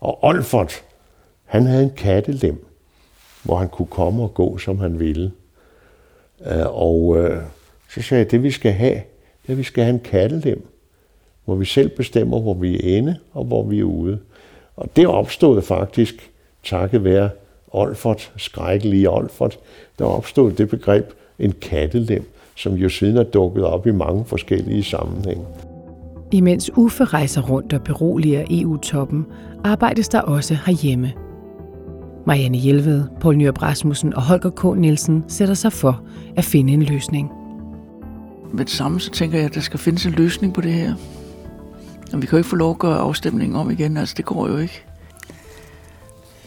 Og 0.00 0.24
Olfert, 0.24 0.84
han 1.44 1.66
havde 1.66 1.82
en 1.82 1.92
kattelem, 1.96 2.66
hvor 3.42 3.56
han 3.56 3.68
kunne 3.68 3.86
komme 3.86 4.22
og 4.22 4.34
gå, 4.34 4.58
som 4.58 4.78
han 4.78 4.98
ville. 4.98 5.32
Øh, 6.46 6.66
og 6.66 7.16
øh, 7.18 7.42
så 7.88 8.02
sagde 8.02 8.22
jeg, 8.22 8.30
det 8.30 8.42
vi 8.42 8.50
skal 8.50 8.72
have, 8.72 9.02
det 9.46 9.52
er, 9.52 9.56
vi 9.56 9.62
skal 9.62 9.84
have 9.84 9.94
en 9.94 10.00
kattelem, 10.00 10.66
hvor 11.44 11.54
vi 11.54 11.64
selv 11.64 11.88
bestemmer, 11.88 12.40
hvor 12.40 12.54
vi 12.54 12.74
er 12.74 12.96
inde 12.96 13.18
og 13.32 13.44
hvor 13.44 13.62
vi 13.62 13.80
er 13.80 13.84
ude. 13.84 14.18
Og 14.76 14.96
det 14.96 15.06
opstod 15.06 15.62
faktisk, 15.62 16.30
takket 16.64 17.04
være 17.04 17.30
Olfert, 17.72 18.32
skrækkelige 18.36 19.10
Olfert, 19.10 19.58
der 19.98 20.04
opstod 20.04 20.52
det 20.52 20.68
begreb 20.68 21.12
en 21.38 21.52
kattelem, 21.52 22.30
som 22.62 22.74
jo 22.74 22.88
siden 22.88 23.16
er 23.16 23.22
dukket 23.22 23.64
op 23.64 23.86
i 23.86 23.92
mange 23.92 24.24
forskellige 24.24 24.84
sammenhænge. 24.84 25.44
Imens 26.32 26.70
Uffe 26.76 27.04
rejser 27.04 27.42
rundt 27.42 27.72
og 27.72 27.82
beroliger 27.82 28.44
EU-toppen, 28.50 29.26
arbejdes 29.64 30.08
der 30.08 30.20
også 30.20 30.54
herhjemme. 30.66 31.12
Marianne 32.26 32.58
Hjelved, 32.58 33.04
Poul 33.20 33.36
Nyrup 33.36 33.62
Rasmussen 33.62 34.14
og 34.14 34.22
Holger 34.22 34.50
K. 34.50 34.78
Nielsen 34.78 35.24
sætter 35.28 35.54
sig 35.54 35.72
for 35.72 36.02
at 36.36 36.44
finde 36.44 36.72
en 36.72 36.82
løsning. 36.82 37.30
Med 38.52 38.64
det 38.64 38.72
samme 38.72 39.00
så 39.00 39.10
tænker 39.10 39.38
jeg, 39.38 39.46
at 39.46 39.54
der 39.54 39.60
skal 39.60 39.78
findes 39.78 40.06
en 40.06 40.12
løsning 40.12 40.54
på 40.54 40.60
det 40.60 40.72
her. 40.72 40.94
Og 42.12 42.22
vi 42.22 42.26
kan 42.26 42.32
jo 42.32 42.36
ikke 42.36 42.48
få 42.48 42.56
lov 42.56 42.70
at 42.70 42.78
gøre 42.78 42.98
afstemningen 42.98 43.56
om 43.56 43.70
igen, 43.70 43.96
altså 43.96 44.14
det 44.16 44.24
går 44.24 44.48
jo 44.48 44.56
ikke. 44.56 44.82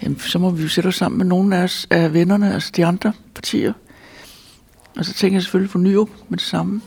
Jamen, 0.04 0.20
så 0.20 0.40
må 0.40 0.50
vi 0.50 0.62
jo 0.62 0.68
sætte 0.70 0.88
os 0.88 0.96
sammen 0.96 1.18
med 1.18 1.26
nogle 1.26 1.58
af, 1.58 1.64
os, 1.64 1.88
af 1.90 2.14
vennerne, 2.14 2.54
altså 2.54 2.72
de 2.76 2.86
andre 2.86 3.14
partier. 3.36 3.74
Og 4.98 5.06
så 5.06 5.14
tænker 5.14 5.36
jeg 5.36 5.44
selvfølgelig 5.44 5.72
på 5.72 5.78
Nyrup 5.78 6.10
med 6.30 6.38
det 6.38 6.46
samme. 6.46 6.82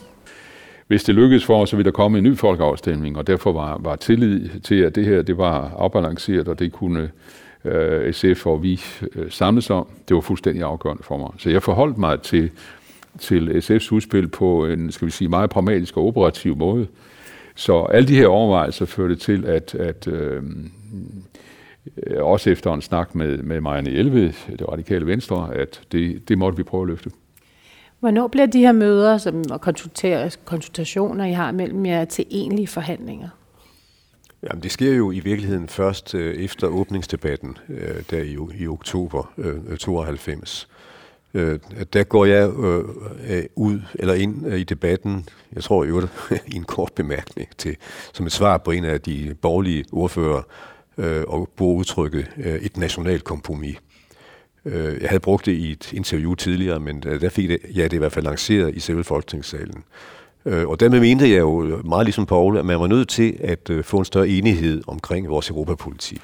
Hvis 0.87 1.05
det 1.05 1.14
lykkedes 1.14 1.45
for 1.45 1.62
os, 1.62 1.71
så 1.71 1.77
ville 1.77 1.90
der 1.90 1.95
komme 1.97 2.19
en 2.19 2.25
ny 2.25 2.37
folkeafstemning, 2.37 3.16
og 3.19 3.27
derfor 3.27 3.53
var, 3.53 3.79
var 3.81 3.97
tillid 3.97 4.61
til, 4.61 4.75
at 4.75 4.95
det 4.95 5.05
her 5.05 5.23
det 5.23 5.38
var 5.38 5.75
afbalanceret, 5.79 6.49
og 6.49 6.59
det 6.59 6.73
kunne 6.73 7.11
øh, 7.64 8.12
SF 8.12 8.47
og 8.47 8.62
vi 8.62 8.81
øh, 9.14 9.31
samles 9.31 9.71
om. 9.71 9.87
Det 10.09 10.14
var 10.14 10.21
fuldstændig 10.21 10.62
afgørende 10.62 11.03
for 11.03 11.16
mig. 11.16 11.31
Så 11.38 11.51
jeg 11.51 11.62
forholdt 11.62 11.99
mig 11.99 12.21
til, 12.21 12.51
til 13.19 13.49
SF's 13.51 13.92
udspil 13.92 14.29
på 14.29 14.66
en, 14.66 14.92
skal 14.92 15.07
vi 15.07 15.12
sige, 15.12 15.29
meget 15.29 15.51
pragmatisk 15.51 15.97
og 15.97 16.07
operativ 16.07 16.57
måde. 16.57 16.87
Så 17.55 17.83
alle 17.83 18.09
de 18.09 18.14
her 18.14 18.27
overvejelser 18.27 18.87
førte 18.87 19.16
til, 19.16 19.45
at, 19.45 19.75
at 19.75 20.09
øh, 20.09 20.42
øh 22.07 22.25
også 22.25 22.51
efter 22.51 22.75
en 22.75 22.83
snak 22.83 23.14
med, 23.14 23.38
med 23.38 23.61
Marianne 23.61 23.90
Elved, 23.90 24.33
det 24.59 24.69
radikale 24.69 25.07
venstre, 25.07 25.55
at 25.55 25.81
det, 25.92 26.29
det 26.29 26.38
måtte 26.38 26.57
vi 26.57 26.62
prøve 26.62 26.83
at 26.83 26.88
løfte. 26.88 27.11
Hvornår 28.07 28.29
bliver 28.29 28.47
de 28.47 28.59
her 28.59 28.73
møder 28.73 29.19
som, 29.19 29.42
og 29.51 29.61
konsultationer, 30.45 31.25
I 31.25 31.33
har 31.33 31.53
mellem 31.53 31.87
jer, 31.87 32.05
til 32.05 32.25
egentlige 32.31 32.66
forhandlinger? 32.66 33.29
Jamen, 34.42 34.62
det 34.62 34.73
sker 34.73 34.95
jo 34.95 35.11
i 35.11 35.21
virkeligheden 35.21 35.69
først 35.69 36.14
øh, 36.14 36.37
efter 36.37 36.66
åbningsdebatten, 36.66 37.59
øh, 37.69 38.03
der 38.11 38.19
i, 38.19 38.37
i 38.59 38.66
oktober 38.66 39.33
øh, 39.38 39.55
øh 39.69 39.79
92. 39.79 40.69
Øh, 41.35 41.59
der 41.92 42.05
går 42.05 42.25
jeg 42.25 42.51
øh, 42.51 42.85
øh, 43.29 43.45
ud 43.57 43.81
eller 43.95 44.14
ind 44.14 44.47
øh, 44.47 44.59
i 44.59 44.64
debatten, 44.64 45.29
jeg 45.53 45.62
tror 45.62 45.85
i 45.85 45.88
i 46.53 46.57
en 46.57 46.64
kort 46.64 46.92
bemærkning 46.92 47.49
til, 47.59 47.77
som 48.12 48.27
et 48.27 48.33
svar 48.33 48.59
på 48.59 48.71
en 48.71 48.85
af 48.85 49.01
de 49.01 49.35
borgerlige 49.42 49.85
ordfører, 49.92 50.42
øh, 50.99 51.25
og 51.29 51.49
bruger 51.57 51.77
udtrykket 51.77 52.27
øh, 52.37 52.55
et 52.55 52.77
nationalt 52.77 53.25
kompromis. 53.25 53.77
Øh, 54.66 55.00
jeg 55.00 55.09
havde 55.09 55.20
brugt 55.20 55.46
det 55.46 55.52
i 55.52 55.70
et 55.70 55.92
interview 55.92 56.35
tidligere, 56.35 56.81
men 56.81 57.02
øh, 57.07 57.20
der 57.20 57.29
fik 57.29 57.48
det, 57.48 57.59
ja, 57.76 57.83
det 57.83 57.92
i 57.92 57.96
hvert 57.96 58.12
fald 58.12 58.24
lanceret 58.24 58.74
i 58.74 58.81
selve 58.81 59.05
folketingssalen. 59.05 59.85
Øh, 60.46 60.68
og 60.68 60.81
dermed 60.81 61.00
mente 61.00 61.31
jeg 61.31 61.38
jo 61.38 61.83
meget 61.85 62.07
ligesom 62.07 62.26
Paul, 62.26 62.59
at 62.59 62.64
man 62.64 62.81
var 62.81 62.87
nødt 62.87 63.09
til 63.09 63.37
at 63.40 63.70
øh, 63.70 63.85
få 63.85 63.98
en 63.98 64.05
større 64.05 64.29
enighed 64.29 64.83
omkring 64.87 65.29
vores 65.29 65.50
europapolitik. 65.50 66.22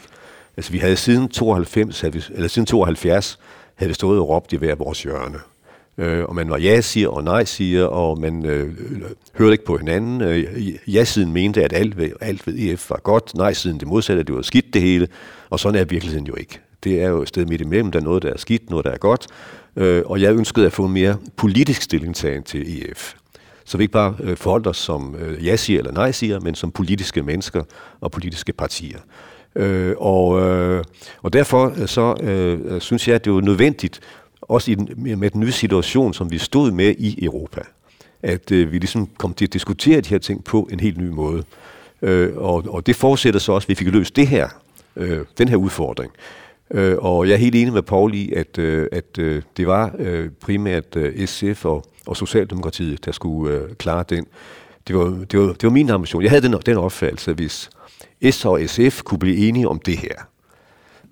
Altså 0.56 0.72
vi 0.72 0.78
havde 0.78 0.96
siden 0.96 1.28
92, 1.28 2.00
havde 2.00 2.14
vi, 2.14 2.24
eller 2.34 2.48
siden 2.48 2.66
72, 2.66 3.38
havde 3.74 3.88
vi 3.88 3.94
stået 3.94 4.20
og 4.20 4.28
råbt 4.28 4.52
i 4.52 4.56
hver 4.56 4.74
vores 4.74 5.02
hjørne. 5.02 5.38
Øh, 5.98 6.24
og 6.24 6.34
man 6.34 6.50
var 6.50 6.58
ja-siger 6.58 7.08
og 7.08 7.24
nej-siger, 7.24 7.84
og 7.84 8.20
man 8.20 8.46
øh, 8.46 8.72
hørte 9.34 9.52
ikke 9.52 9.64
på 9.64 9.76
hinanden. 9.76 10.20
Øh, 10.20 10.68
ja-siden 10.94 11.32
mente, 11.32 11.64
at 11.64 11.72
alt 11.72 11.96
ved, 11.96 12.10
alt 12.20 12.46
ved 12.46 12.54
EF 12.58 12.90
var 12.90 13.00
godt, 13.02 13.34
nej-siden 13.34 13.80
det 13.80 13.88
modsatte, 13.88 14.22
det 14.22 14.34
var 14.34 14.42
skidt 14.42 14.74
det 14.74 14.82
hele, 14.82 15.08
og 15.50 15.60
sådan 15.60 15.80
er 15.80 15.84
virkeligheden 15.84 16.26
jo 16.26 16.34
ikke. 16.34 16.60
Det 16.84 17.02
er 17.02 17.08
jo 17.08 17.22
et 17.22 17.28
sted 17.28 17.46
midt 17.46 17.60
imellem. 17.60 17.90
Der 17.90 18.00
er 18.00 18.04
noget, 18.04 18.22
der 18.22 18.30
er 18.30 18.38
skidt, 18.38 18.70
noget, 18.70 18.84
der 18.84 18.90
er 18.90 18.98
godt. 18.98 19.26
Øh, 19.76 20.02
og 20.06 20.20
jeg 20.20 20.34
ønskede 20.34 20.66
at 20.66 20.72
få 20.72 20.84
en 20.84 20.92
mere 20.92 21.16
politisk 21.36 21.82
stillingtagen 21.82 22.42
til 22.42 22.84
EF. 22.90 23.14
Så 23.64 23.78
vi 23.78 23.84
ikke 23.84 23.92
bare 23.92 24.14
øh, 24.20 24.36
forholdt 24.36 24.66
os 24.66 24.76
som 24.76 25.16
øh, 25.18 25.46
ja-siger 25.46 25.78
eller 25.78 25.92
nej-siger, 25.92 26.40
men 26.40 26.54
som 26.54 26.70
politiske 26.70 27.22
mennesker 27.22 27.62
og 28.00 28.10
politiske 28.10 28.52
partier. 28.52 28.98
Øh, 29.56 29.94
og, 29.98 30.40
øh, 30.40 30.84
og 31.22 31.32
derfor 31.32 31.74
øh, 31.80 31.88
så 31.88 32.14
øh, 32.22 32.80
synes 32.80 33.08
jeg, 33.08 33.14
at 33.14 33.24
det 33.24 33.32
var 33.32 33.40
nødvendigt, 33.40 34.00
også 34.42 34.70
i 34.70 34.74
den, 34.74 34.88
med 35.18 35.30
den 35.30 35.40
nye 35.40 35.52
situation, 35.52 36.14
som 36.14 36.30
vi 36.30 36.38
stod 36.38 36.70
med 36.70 36.94
i 36.98 37.24
Europa, 37.24 37.60
at 38.22 38.52
øh, 38.52 38.72
vi 38.72 38.78
ligesom 38.78 39.08
kom 39.18 39.34
til 39.34 39.44
at 39.44 39.52
diskutere 39.52 40.00
de 40.00 40.08
her 40.08 40.18
ting 40.18 40.44
på 40.44 40.68
en 40.72 40.80
helt 40.80 40.98
ny 40.98 41.08
måde. 41.08 41.42
Øh, 42.02 42.36
og, 42.36 42.64
og 42.68 42.86
det 42.86 42.96
fortsætter 42.96 43.40
så 43.40 43.52
også, 43.52 43.66
at 43.66 43.68
vi 43.68 43.74
fik 43.74 43.88
løst 43.88 44.16
det 44.16 44.26
her 44.26 44.48
øh, 44.96 45.20
den 45.38 45.48
her 45.48 45.56
udfordring. 45.56 46.12
Øh, 46.74 46.96
og 46.98 47.28
jeg 47.28 47.34
er 47.34 47.38
helt 47.38 47.54
enig 47.54 47.72
med 47.72 47.82
Paul 47.82 48.14
i, 48.14 48.32
at, 48.32 48.58
øh, 48.58 48.88
at 48.92 49.18
øh, 49.18 49.42
det 49.56 49.66
var 49.66 49.94
øh, 49.98 50.30
primært 50.40 50.96
øh, 50.96 51.26
SF 51.26 51.64
og, 51.64 51.84
og 52.06 52.16
Socialdemokratiet, 52.16 53.04
der 53.04 53.12
skulle 53.12 53.54
øh, 53.54 53.74
klare 53.74 54.04
den. 54.08 54.26
Det 54.88 54.96
var, 54.96 55.04
det, 55.04 55.38
var, 55.38 55.46
det 55.46 55.62
var 55.62 55.70
min 55.70 55.90
ambition. 55.90 56.22
Jeg 56.22 56.30
havde 56.30 56.48
den, 56.48 56.54
den 56.66 56.76
opfattelse, 56.76 57.30
at 57.30 57.36
hvis 57.36 57.70
S 58.30 58.44
og 58.44 58.60
SF 58.66 59.02
kunne 59.02 59.18
blive 59.18 59.48
enige 59.48 59.68
om 59.68 59.78
det 59.78 59.96
her, 59.96 60.14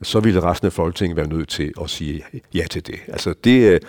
så 0.02 0.20
ville 0.20 0.42
resten 0.42 0.66
af 0.66 0.72
Folketinget 0.72 1.16
være 1.16 1.28
nødt 1.28 1.48
til 1.48 1.72
at 1.82 1.90
sige 1.90 2.22
ja 2.54 2.64
til 2.70 2.86
det. 2.86 2.94
Altså 3.08 3.34
det 3.44 3.80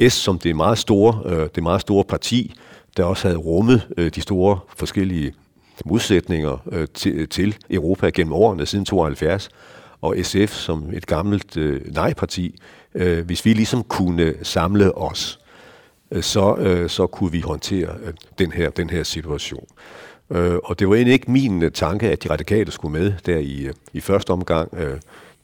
øh, 0.00 0.10
S, 0.10 0.12
som 0.12 0.38
det 0.38 0.56
meget 0.56 0.78
store, 0.78 1.22
øh, 1.26 1.48
det 1.54 1.62
meget 1.62 1.80
store 1.80 2.04
parti, 2.04 2.54
der 2.96 3.04
også 3.04 3.28
havde 3.28 3.38
rummet 3.38 3.88
øh, 3.96 4.10
de 4.14 4.20
store 4.20 4.58
forskellige 4.76 5.32
modsætninger 5.84 6.62
øh, 6.72 6.86
til, 6.94 7.28
til 7.28 7.56
Europa 7.70 8.10
gennem 8.10 8.32
årene 8.32 8.66
siden 8.66 8.84
72, 8.84 9.48
og 10.06 10.16
SF 10.22 10.52
som 10.52 10.90
et 10.92 11.06
gammelt 11.06 11.56
øh, 11.56 11.94
nej-parti, 11.94 12.58
øh, 12.94 13.26
hvis 13.26 13.44
vi 13.44 13.52
ligesom 13.52 13.82
kunne 13.82 14.34
samle 14.42 14.98
os, 14.98 15.38
øh, 16.10 16.22
så, 16.22 16.84
så 16.88 17.06
kunne 17.06 17.32
vi 17.32 17.40
håndtere 17.40 17.96
den 18.38 18.52
her, 18.52 18.70
den 18.70 18.90
her 18.90 19.02
situation. 19.02 19.66
Øh, 20.30 20.54
Og 20.64 20.78
det 20.78 20.88
var 20.88 20.94
egentlig 20.94 21.12
ikke 21.12 21.30
min 21.30 21.72
tanke, 21.72 22.10
at 22.10 22.22
de 22.22 22.30
radikale 22.30 22.70
skulle 22.70 22.92
med 22.92 23.12
der 23.26 23.38
i, 23.38 23.68
i 23.92 24.00
første 24.00 24.30
omgang. 24.30 24.72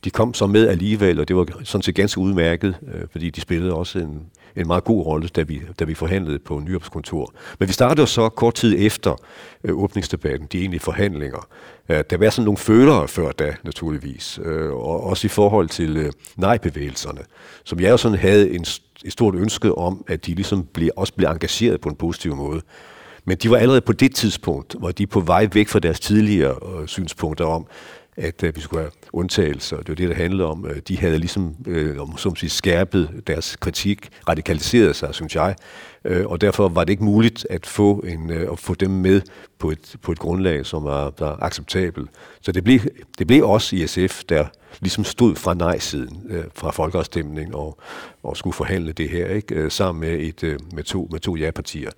De 0.04 0.10
kom 0.10 0.34
så 0.34 0.46
med 0.46 0.68
alligevel, 0.68 1.20
og 1.20 1.28
det 1.28 1.36
var 1.36 1.46
sådan 1.64 1.82
set 1.82 1.94
ganske 1.94 2.20
udmærket, 2.20 2.76
øh, 2.94 3.02
fordi 3.12 3.30
de 3.30 3.40
spillede 3.40 3.74
også 3.74 3.98
en, 3.98 4.22
en 4.56 4.66
meget 4.66 4.84
god 4.84 5.06
rolle, 5.06 5.28
da 5.28 5.42
vi, 5.42 5.62
da 5.80 5.84
vi 5.84 5.94
forhandlede 5.94 6.38
på 6.38 6.60
Nyrups 6.60 6.88
kontor. 6.88 7.34
Men 7.58 7.68
vi 7.68 7.72
startede 7.72 8.06
så 8.06 8.28
kort 8.28 8.54
tid 8.54 8.76
efter 8.78 9.16
øh, 9.64 9.82
åbningsdebatten, 9.82 10.48
de 10.52 10.58
egentlige 10.58 10.80
forhandlinger. 10.80 11.48
Øh, 11.88 12.04
der 12.10 12.16
var 12.16 12.30
sådan 12.30 12.44
nogle 12.44 12.58
følere 12.58 13.08
før 13.08 13.32
da, 13.32 13.54
naturligvis, 13.64 14.40
øh, 14.44 14.70
og 14.72 15.04
også 15.04 15.26
i 15.26 15.28
forhold 15.28 15.68
til 15.68 15.96
øh, 15.96 16.12
nej-bevægelserne, 16.36 17.20
som 17.64 17.80
jeg 17.80 17.90
jo 17.90 17.96
sådan 17.96 18.18
havde 18.18 18.50
en, 18.50 18.60
et 19.04 19.12
stort 19.12 19.34
ønske 19.34 19.78
om, 19.78 20.04
at 20.08 20.26
de 20.26 20.34
ligesom 20.34 20.64
blev, 20.64 20.90
også 20.96 21.14
blev 21.14 21.28
engageret 21.28 21.80
på 21.80 21.88
en 21.88 21.94
positiv 21.96 22.36
måde. 22.36 22.60
Men 23.24 23.36
de 23.36 23.50
var 23.50 23.56
allerede 23.56 23.80
på 23.80 23.92
det 23.92 24.14
tidspunkt, 24.14 24.74
hvor 24.78 24.90
de 24.90 25.06
på 25.06 25.20
vej 25.20 25.48
væk 25.52 25.68
fra 25.68 25.78
deres 25.78 26.00
tidligere 26.00 26.80
øh, 26.80 26.86
synspunkter 26.86 27.44
om, 27.44 27.66
at 28.16 28.42
øh, 28.42 28.56
vi 28.56 28.60
skulle 28.60 28.80
have 28.80 28.92
undtagelser. 29.12 29.76
Det 29.76 29.88
var 29.88 29.94
det, 29.94 30.08
der 30.08 30.14
handlede 30.14 30.48
om. 30.48 30.66
Øh, 30.66 30.76
de 30.88 30.98
havde 30.98 31.18
ligesom, 31.18 31.56
øh, 31.66 31.98
som 32.16 32.36
sige, 32.36 32.50
skærpet 32.50 33.22
deres 33.26 33.56
kritik, 33.56 34.08
radikaliseret 34.28 34.96
sig, 34.96 35.14
synes 35.14 35.36
jeg. 35.36 35.54
Øh, 36.04 36.26
og 36.26 36.40
derfor 36.40 36.68
var 36.68 36.84
det 36.84 36.90
ikke 36.90 37.04
muligt 37.04 37.46
at 37.50 37.66
få, 37.66 37.98
en, 37.98 38.30
øh, 38.30 38.52
at 38.52 38.58
få 38.58 38.74
dem 38.74 38.90
med 38.90 39.20
på 39.58 39.70
et, 39.70 39.96
på 40.02 40.12
et 40.12 40.18
grundlag, 40.18 40.66
som 40.66 40.84
var, 40.84 41.12
var 41.18 41.38
acceptabelt. 41.42 42.10
Så 42.40 42.52
det 42.52 42.64
blev, 42.64 42.80
det 43.18 43.26
blev 43.26 43.48
også 43.48 43.76
i 43.76 43.86
SF, 43.86 44.22
der 44.28 44.44
ligesom 44.80 45.04
stod 45.04 45.36
fra 45.36 45.54
nej-siden, 45.54 46.26
øh, 46.28 46.44
fra 46.54 46.70
folkeafstemning, 46.70 47.54
og, 47.54 47.78
og 48.22 48.36
skulle 48.36 48.54
forhandle 48.54 48.92
det 48.92 49.08
her, 49.08 49.26
ikke? 49.26 49.54
Øh, 49.54 49.70
sammen 49.70 50.00
med, 50.00 50.20
et, 50.20 50.44
øh, 50.44 50.58
med 50.74 50.84
to, 50.84 51.08
med 51.10 51.20
to 51.20 51.36
ja-partier. 51.36 51.90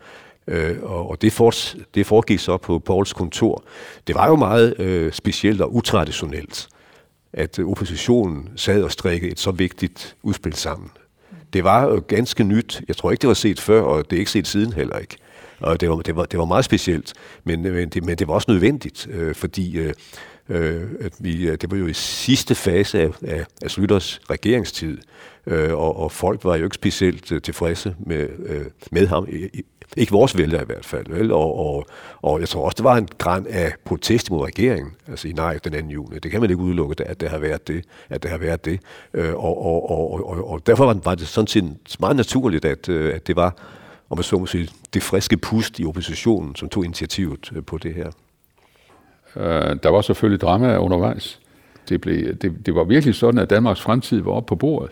Øh, 0.46 0.76
og 0.82 1.10
og 1.10 1.22
det, 1.22 1.32
for, 1.32 1.52
det 1.94 2.06
foregik 2.06 2.38
så 2.38 2.56
på 2.56 2.78
Pauls 2.78 3.12
kontor. 3.12 3.64
Det 4.06 4.14
var 4.14 4.28
jo 4.28 4.36
meget 4.36 4.80
øh, 4.80 5.12
specielt 5.12 5.60
og 5.60 5.74
utraditionelt, 5.74 6.68
at 7.32 7.58
oppositionen 7.58 8.48
sad 8.56 8.82
og 8.82 8.92
strikkede 8.92 9.32
et 9.32 9.40
så 9.40 9.50
vigtigt 9.50 10.16
udspil 10.22 10.54
sammen. 10.54 10.90
Det 11.52 11.64
var 11.64 11.84
jo 11.84 12.02
ganske 12.08 12.44
nyt. 12.44 12.82
Jeg 12.88 12.96
tror 12.96 13.10
ikke, 13.10 13.20
det 13.20 13.28
var 13.28 13.34
set 13.34 13.60
før, 13.60 13.82
og 13.82 14.10
det 14.10 14.16
er 14.16 14.20
ikke 14.20 14.30
set 14.30 14.46
siden 14.46 14.72
heller 14.72 14.98
ikke. 14.98 15.16
Og 15.60 15.80
det 15.80 15.90
var, 15.90 15.96
det 15.96 16.16
var, 16.16 16.24
det 16.24 16.38
var 16.38 16.44
meget 16.44 16.64
specielt, 16.64 17.12
men, 17.44 17.62
men, 17.62 17.88
det, 17.88 18.04
men 18.04 18.18
det 18.18 18.28
var 18.28 18.34
også 18.34 18.50
nødvendigt, 18.50 19.06
øh, 19.10 19.34
fordi 19.34 19.78
øh, 19.78 19.92
øh 20.48 20.82
at 21.00 21.12
vi, 21.18 21.48
øh, 21.48 21.58
det 21.60 21.70
var 21.70 21.76
jo 21.76 21.86
i 21.86 21.92
sidste 21.92 22.54
fase 22.54 23.00
af, 23.00 23.10
af, 23.22 23.46
af 23.62 23.70
Slytters 23.70 24.20
regeringstid, 24.30 24.98
øh, 25.46 25.72
og, 25.72 25.96
og 25.96 26.12
folk 26.12 26.44
var 26.44 26.56
jo 26.56 26.64
ikke 26.64 26.74
specielt 26.74 27.32
øh, 27.32 27.42
tilfredse 27.42 27.94
med, 27.98 28.28
øh, 28.46 28.66
med 28.90 29.06
ham 29.06 29.26
i, 29.30 29.62
ikke 29.96 30.12
vores 30.12 30.38
vælger 30.38 30.62
i 30.62 30.64
hvert 30.64 30.84
fald. 30.84 31.06
Vel? 31.08 31.32
Og, 31.32 31.58
og, 31.58 31.86
og 32.22 32.40
jeg 32.40 32.48
tror 32.48 32.64
også, 32.64 32.74
det 32.74 32.84
var 32.84 32.96
en 32.96 33.08
græn 33.18 33.46
af 33.50 33.72
protest 33.84 34.30
mod 34.30 34.44
regeringen, 34.46 34.92
altså 35.08 35.28
i 35.28 35.32
nej 35.32 35.58
den 35.64 35.72
2. 35.72 35.78
juni. 35.90 36.18
Det 36.18 36.30
kan 36.30 36.40
man 36.40 36.50
ikke 36.50 36.62
udelukke, 36.62 37.04
at 37.04 37.20
det 37.20 37.28
har 37.28 37.38
været 37.38 37.68
det. 37.68 37.84
At 38.08 38.22
det 38.22 38.30
har 38.30 38.38
været 38.38 38.64
det. 38.64 38.80
Øh, 39.14 39.34
og, 39.34 39.64
og, 39.64 39.90
og, 39.90 40.28
og, 40.28 40.50
og 40.50 40.66
derfor 40.66 41.00
var 41.04 41.14
det 41.14 41.28
sådan 41.28 41.46
set 41.46 41.76
meget 42.00 42.16
naturligt, 42.16 42.64
at, 42.64 42.88
øh, 42.88 43.14
at 43.14 43.26
det 43.26 43.36
var, 43.36 43.56
om 44.10 44.18
man 44.18 44.22
så 44.24 44.38
må 44.38 44.46
sige, 44.46 44.68
det 44.94 45.02
friske 45.02 45.36
pust 45.36 45.80
i 45.80 45.86
oppositionen, 45.86 46.56
som 46.56 46.68
tog 46.68 46.84
initiativet 46.84 47.50
øh, 47.56 47.62
på 47.64 47.78
det 47.78 47.94
her. 47.94 48.10
Øh, 49.36 49.76
der 49.82 49.88
var 49.88 50.00
selvfølgelig 50.00 50.40
drama 50.40 50.76
undervejs. 50.76 51.40
Det, 51.88 52.00
blev, 52.00 52.34
det, 52.34 52.66
det 52.66 52.74
var 52.74 52.84
virkelig 52.84 53.14
sådan, 53.14 53.40
at 53.40 53.50
Danmarks 53.50 53.80
fremtid 53.80 54.20
var 54.20 54.32
oppe 54.32 54.48
på 54.48 54.56
bordet 54.56 54.90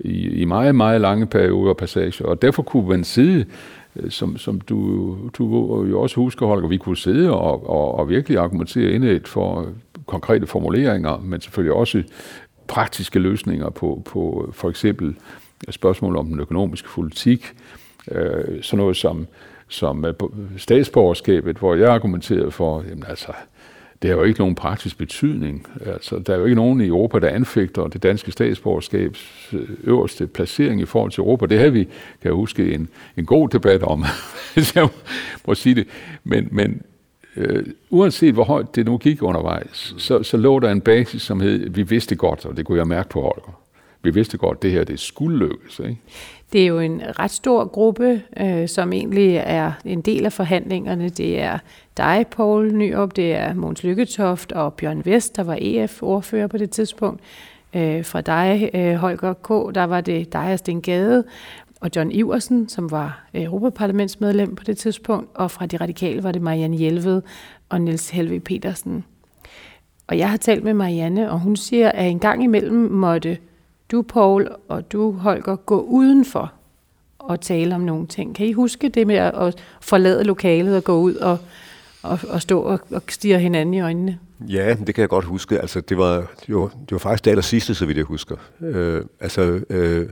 i, 0.00 0.28
i 0.28 0.44
meget, 0.44 0.74
meget 0.74 1.00
lange 1.00 1.26
perioder 1.26 1.70
og 1.70 1.76
passager, 1.76 2.24
og 2.24 2.42
derfor 2.42 2.62
kunne 2.62 2.88
man 2.88 3.04
sidde 3.04 3.44
Øh, 3.98 4.10
som, 4.10 4.36
som 4.36 4.60
du, 4.60 5.16
du 5.38 5.84
jo 5.84 6.00
også 6.00 6.16
husker, 6.16 6.46
Holger, 6.46 6.68
vi 6.68 6.76
kunne 6.76 6.96
sidde 6.96 7.30
og, 7.30 7.70
og, 7.70 7.94
og 7.94 8.08
virkelig 8.08 8.38
argumentere 8.38 8.90
indet 8.90 9.28
for 9.28 9.66
konkrete 10.06 10.46
formuleringer, 10.46 11.18
men 11.18 11.40
selvfølgelig 11.40 11.74
også 11.74 12.02
praktiske 12.66 13.18
løsninger 13.18 13.70
på, 13.70 14.02
på 14.04 14.50
for 14.52 14.70
eksempel 14.70 15.16
spørgsmål 15.70 16.16
om 16.16 16.26
den 16.26 16.40
økonomiske 16.40 16.88
politik, 16.88 17.54
øh, 18.10 18.62
sådan 18.62 18.78
noget 18.78 18.96
som, 18.96 19.26
som 19.68 20.04
øh, 20.04 20.14
statsborgerskabet, 20.56 21.58
hvor 21.58 21.74
jeg 21.74 21.88
argumenterede 21.88 22.50
for, 22.50 22.84
jamen 22.88 23.04
altså, 23.08 23.32
det 24.02 24.10
har 24.10 24.16
jo 24.16 24.22
ikke 24.22 24.38
nogen 24.38 24.54
praktisk 24.54 24.98
betydning. 24.98 25.66
Altså, 25.86 26.18
der 26.18 26.34
er 26.34 26.38
jo 26.38 26.44
ikke 26.44 26.56
nogen 26.56 26.80
i 26.80 26.86
Europa, 26.86 27.18
der 27.18 27.28
anfægter 27.28 27.86
det 27.88 28.02
danske 28.02 28.32
statsborgerskabs 28.32 29.48
øh, 29.52 29.68
øverste 29.84 30.26
placering 30.26 30.80
i 30.80 30.84
forhold 30.84 31.10
til 31.10 31.20
Europa. 31.20 31.46
Det 31.46 31.58
har 31.58 31.68
vi, 31.68 31.84
kan 31.84 32.24
jeg 32.24 32.32
huske, 32.32 32.74
en, 32.74 32.88
en 33.16 33.26
god 33.26 33.48
debat 33.48 33.82
om, 33.82 34.04
hvis 34.54 34.76
jeg 34.76 34.88
må 35.46 35.54
sige 35.54 35.74
det. 35.74 35.86
Men, 36.24 36.48
men 36.50 36.82
øh, 37.36 37.66
uanset 37.90 38.34
hvor 38.34 38.44
højt 38.44 38.74
det 38.74 38.86
nu 38.86 38.98
gik 38.98 39.22
undervejs, 39.22 39.94
så, 39.98 40.22
så 40.22 40.36
lå 40.36 40.58
der 40.58 40.70
en 40.70 40.80
basis, 40.80 41.22
som 41.22 41.40
hed, 41.40 41.70
vi 41.70 41.82
vidste 41.82 42.16
godt, 42.16 42.46
og 42.46 42.56
det 42.56 42.66
kunne 42.66 42.78
jeg 42.78 42.86
mærke 42.86 43.08
på 43.08 43.20
Holger. 43.20 43.60
Vi 44.02 44.10
vidste 44.10 44.38
godt, 44.38 44.56
at 44.56 44.62
det 44.62 44.70
her 44.70 44.84
det 44.84 45.00
skulle 45.00 45.38
lykkes. 45.38 45.78
Ikke? 45.78 45.96
Det 46.52 46.62
er 46.62 46.66
jo 46.66 46.78
en 46.78 47.02
ret 47.18 47.30
stor 47.30 47.64
gruppe, 47.64 48.22
øh, 48.40 48.68
som 48.68 48.92
egentlig 48.92 49.36
er 49.36 49.72
en 49.84 50.00
del 50.00 50.24
af 50.24 50.32
forhandlingerne. 50.32 51.08
Det 51.08 51.40
er 51.40 51.58
dig, 51.96 52.26
Poul 52.30 52.74
Nyrup, 52.74 53.16
det 53.16 53.34
er 53.34 53.54
Måns 53.54 53.84
Lykketoft 53.84 54.52
og 54.52 54.74
Bjørn 54.74 55.04
Vest, 55.04 55.36
der 55.36 55.42
var 55.42 55.58
EF-ordfører 55.60 56.46
på 56.46 56.58
det 56.58 56.70
tidspunkt. 56.70 57.20
Øh, 57.74 58.04
fra 58.04 58.20
dig, 58.20 58.70
øh, 58.74 58.94
Holger 58.94 59.32
K., 59.32 59.74
der 59.74 59.84
var 59.84 60.00
det 60.00 60.32
dig 60.32 60.52
og 60.52 60.58
Sten 60.58 60.82
Gade, 60.82 61.24
og 61.80 61.90
John 61.96 62.12
Iversen, 62.12 62.68
som 62.68 62.90
var 62.90 63.24
Europaparlamentsmedlem 63.34 64.54
på 64.54 64.64
det 64.64 64.78
tidspunkt, 64.78 65.30
og 65.34 65.50
fra 65.50 65.66
de 65.66 65.76
radikale 65.76 66.22
var 66.22 66.32
det 66.32 66.42
Marianne 66.42 66.76
Hjelved 66.76 67.22
og 67.68 67.80
Niels 67.80 68.10
Helve 68.10 68.40
Petersen. 68.40 69.04
Og 70.06 70.18
jeg 70.18 70.30
har 70.30 70.36
talt 70.36 70.64
med 70.64 70.74
Marianne, 70.74 71.30
og 71.30 71.40
hun 71.40 71.56
siger, 71.56 71.90
at 71.90 72.10
en 72.10 72.18
gang 72.18 72.44
imellem 72.44 72.76
måtte 72.76 73.38
du, 73.90 74.02
Paul, 74.02 74.48
og 74.68 74.92
du, 74.92 75.12
Holger, 75.12 75.56
gå 75.56 75.80
udenfor 75.80 76.52
og 77.18 77.40
tale 77.40 77.74
om 77.74 77.80
nogle 77.80 78.06
ting. 78.06 78.36
Kan 78.36 78.46
I 78.46 78.52
huske 78.52 78.88
det 78.88 79.06
med 79.06 79.16
at 79.16 79.54
forlade 79.80 80.24
lokalet 80.24 80.76
og 80.76 80.84
gå 80.84 80.98
ud 80.98 81.14
og, 81.14 81.38
og, 82.02 82.18
og 82.28 82.42
stå 82.42 82.60
og, 82.60 82.80
og 82.90 83.02
stige 83.08 83.38
hinanden 83.38 83.74
i 83.74 83.80
øjnene? 83.80 84.18
Ja, 84.40 84.74
det 84.86 84.94
kan 84.94 85.02
jeg 85.02 85.08
godt 85.08 85.24
huske. 85.24 85.60
Altså, 85.60 85.80
det 85.80 85.98
var, 85.98 86.26
det 86.46 86.54
var, 86.54 86.62
det 86.62 86.92
var 86.92 86.98
faktisk 86.98 87.24
det 87.24 87.30
aller 87.30 87.42
sidste, 87.42 87.74
så 87.74 87.86
vidt 87.86 87.96
jeg 87.96 88.04
husker. 88.04 88.36
Øh, 88.60 89.04
altså, 89.20 89.60
øh, 89.70 90.08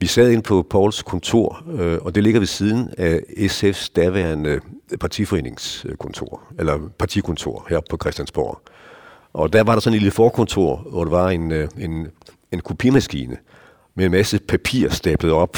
vi 0.00 0.06
sad 0.06 0.30
ind 0.30 0.42
på 0.42 0.66
Pauls 0.70 1.02
kontor, 1.02 1.64
øh, 1.72 1.98
og 2.02 2.14
det 2.14 2.22
ligger 2.22 2.40
ved 2.40 2.46
siden 2.46 2.90
af 2.98 3.20
SF's 3.28 3.92
daværende 3.96 4.60
partiforeningskontor, 5.00 6.42
eller 6.58 6.78
partikontor 6.98 7.66
her 7.70 7.80
på 7.90 7.96
Christiansborg. 8.00 8.60
Og 9.32 9.52
der 9.52 9.62
var 9.62 9.72
der 9.72 9.80
sådan 9.80 9.94
en 9.94 10.00
lille 10.00 10.10
forkontor, 10.10 10.76
hvor 10.76 11.04
der 11.04 11.10
var 11.10 11.30
en, 11.30 11.52
øh, 11.52 11.68
en 11.78 12.06
en 12.52 12.60
kopimaskine 12.60 13.36
med 13.94 14.04
en 14.04 14.10
masse 14.10 14.38
papir 14.38 14.88
stablet 14.90 15.32
op. 15.32 15.56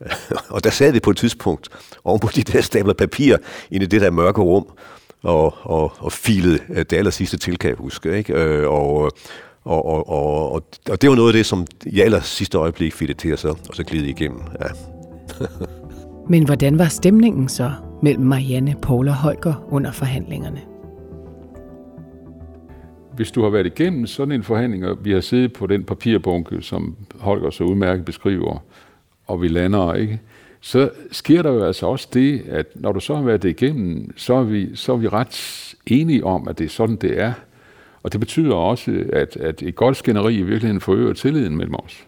og 0.54 0.64
der 0.64 0.70
sad 0.70 0.92
vi 0.92 1.00
på 1.00 1.10
et 1.10 1.16
tidspunkt 1.16 1.68
oven 2.04 2.20
på 2.20 2.28
de 2.36 2.42
der 2.42 2.60
stabler 2.60 2.94
papir 2.94 3.36
inde 3.70 3.84
i 3.84 3.88
det 3.88 4.00
der 4.00 4.10
mørke 4.10 4.40
rum 4.40 4.66
og, 5.22 5.54
og, 5.62 5.92
og 5.98 6.12
filede 6.12 6.58
øh, 6.68 6.76
det 6.76 6.92
aller 6.92 7.10
sidste 7.10 7.36
til, 7.36 7.58
kan 7.58 7.70
jeg 7.70 7.76
huske. 7.76 8.16
Ikke? 8.18 8.34
Øh, 8.34 8.68
og, 8.68 9.12
og, 9.64 9.86
og, 9.86 10.08
og, 10.08 10.52
og, 10.52 10.62
og 10.90 11.02
det 11.02 11.10
var 11.10 11.16
noget 11.16 11.28
af 11.28 11.32
det, 11.32 11.46
som 11.46 11.66
i 11.86 12.00
aller 12.00 12.20
sidste 12.20 12.58
øjeblik 12.58 12.94
fik 12.94 13.08
det 13.08 13.18
til 13.18 13.28
at 13.28 13.38
så, 13.38 13.48
og 13.48 13.74
så 13.74 13.84
glide 13.84 14.08
igennem. 14.08 14.40
Ja. 14.60 14.66
Men 16.30 16.44
hvordan 16.44 16.78
var 16.78 16.88
stemningen 16.88 17.48
så 17.48 17.72
mellem 18.02 18.24
Marianne, 18.24 18.74
Paul 18.82 19.08
og 19.08 19.14
Holger 19.14 19.66
under 19.70 19.92
forhandlingerne? 19.92 20.77
Hvis 23.18 23.30
du 23.30 23.42
har 23.42 23.50
været 23.50 23.66
igennem 23.66 24.06
sådan 24.06 24.32
en 24.32 24.42
forhandling, 24.42 24.86
og 24.86 25.04
vi 25.04 25.12
har 25.12 25.20
siddet 25.20 25.52
på 25.52 25.66
den 25.66 25.84
papirbunke, 25.84 26.62
som 26.62 26.96
Holger 27.18 27.50
så 27.50 27.64
udmærket 27.64 28.04
beskriver, 28.04 28.58
og 29.26 29.42
vi 29.42 29.48
lander, 29.48 29.94
ikke? 29.94 30.20
så 30.60 30.90
sker 31.12 31.42
der 31.42 31.52
jo 31.52 31.64
altså 31.64 31.86
også 31.86 32.08
det, 32.14 32.42
at 32.48 32.66
når 32.74 32.92
du 32.92 33.00
så 33.00 33.14
har 33.14 33.22
været 33.22 33.42
det 33.42 33.48
igennem, 33.48 34.10
så 34.16 34.34
er 34.34 34.42
vi, 34.42 34.76
så 34.76 34.92
er 34.92 34.96
vi 34.96 35.08
ret 35.08 35.74
enige 35.86 36.24
om, 36.24 36.48
at 36.48 36.58
det 36.58 36.64
er 36.64 36.68
sådan, 36.68 36.96
det 36.96 37.20
er. 37.20 37.32
Og 38.02 38.12
det 38.12 38.20
betyder 38.20 38.54
også, 38.54 39.04
at, 39.12 39.36
at 39.36 39.62
et 39.62 39.74
godt 39.74 39.96
skænderi 39.96 40.34
i 40.34 40.42
virkeligheden 40.42 40.80
forøger 40.80 41.12
tilliden 41.12 41.56
mellem 41.56 41.74
os. 41.74 42.06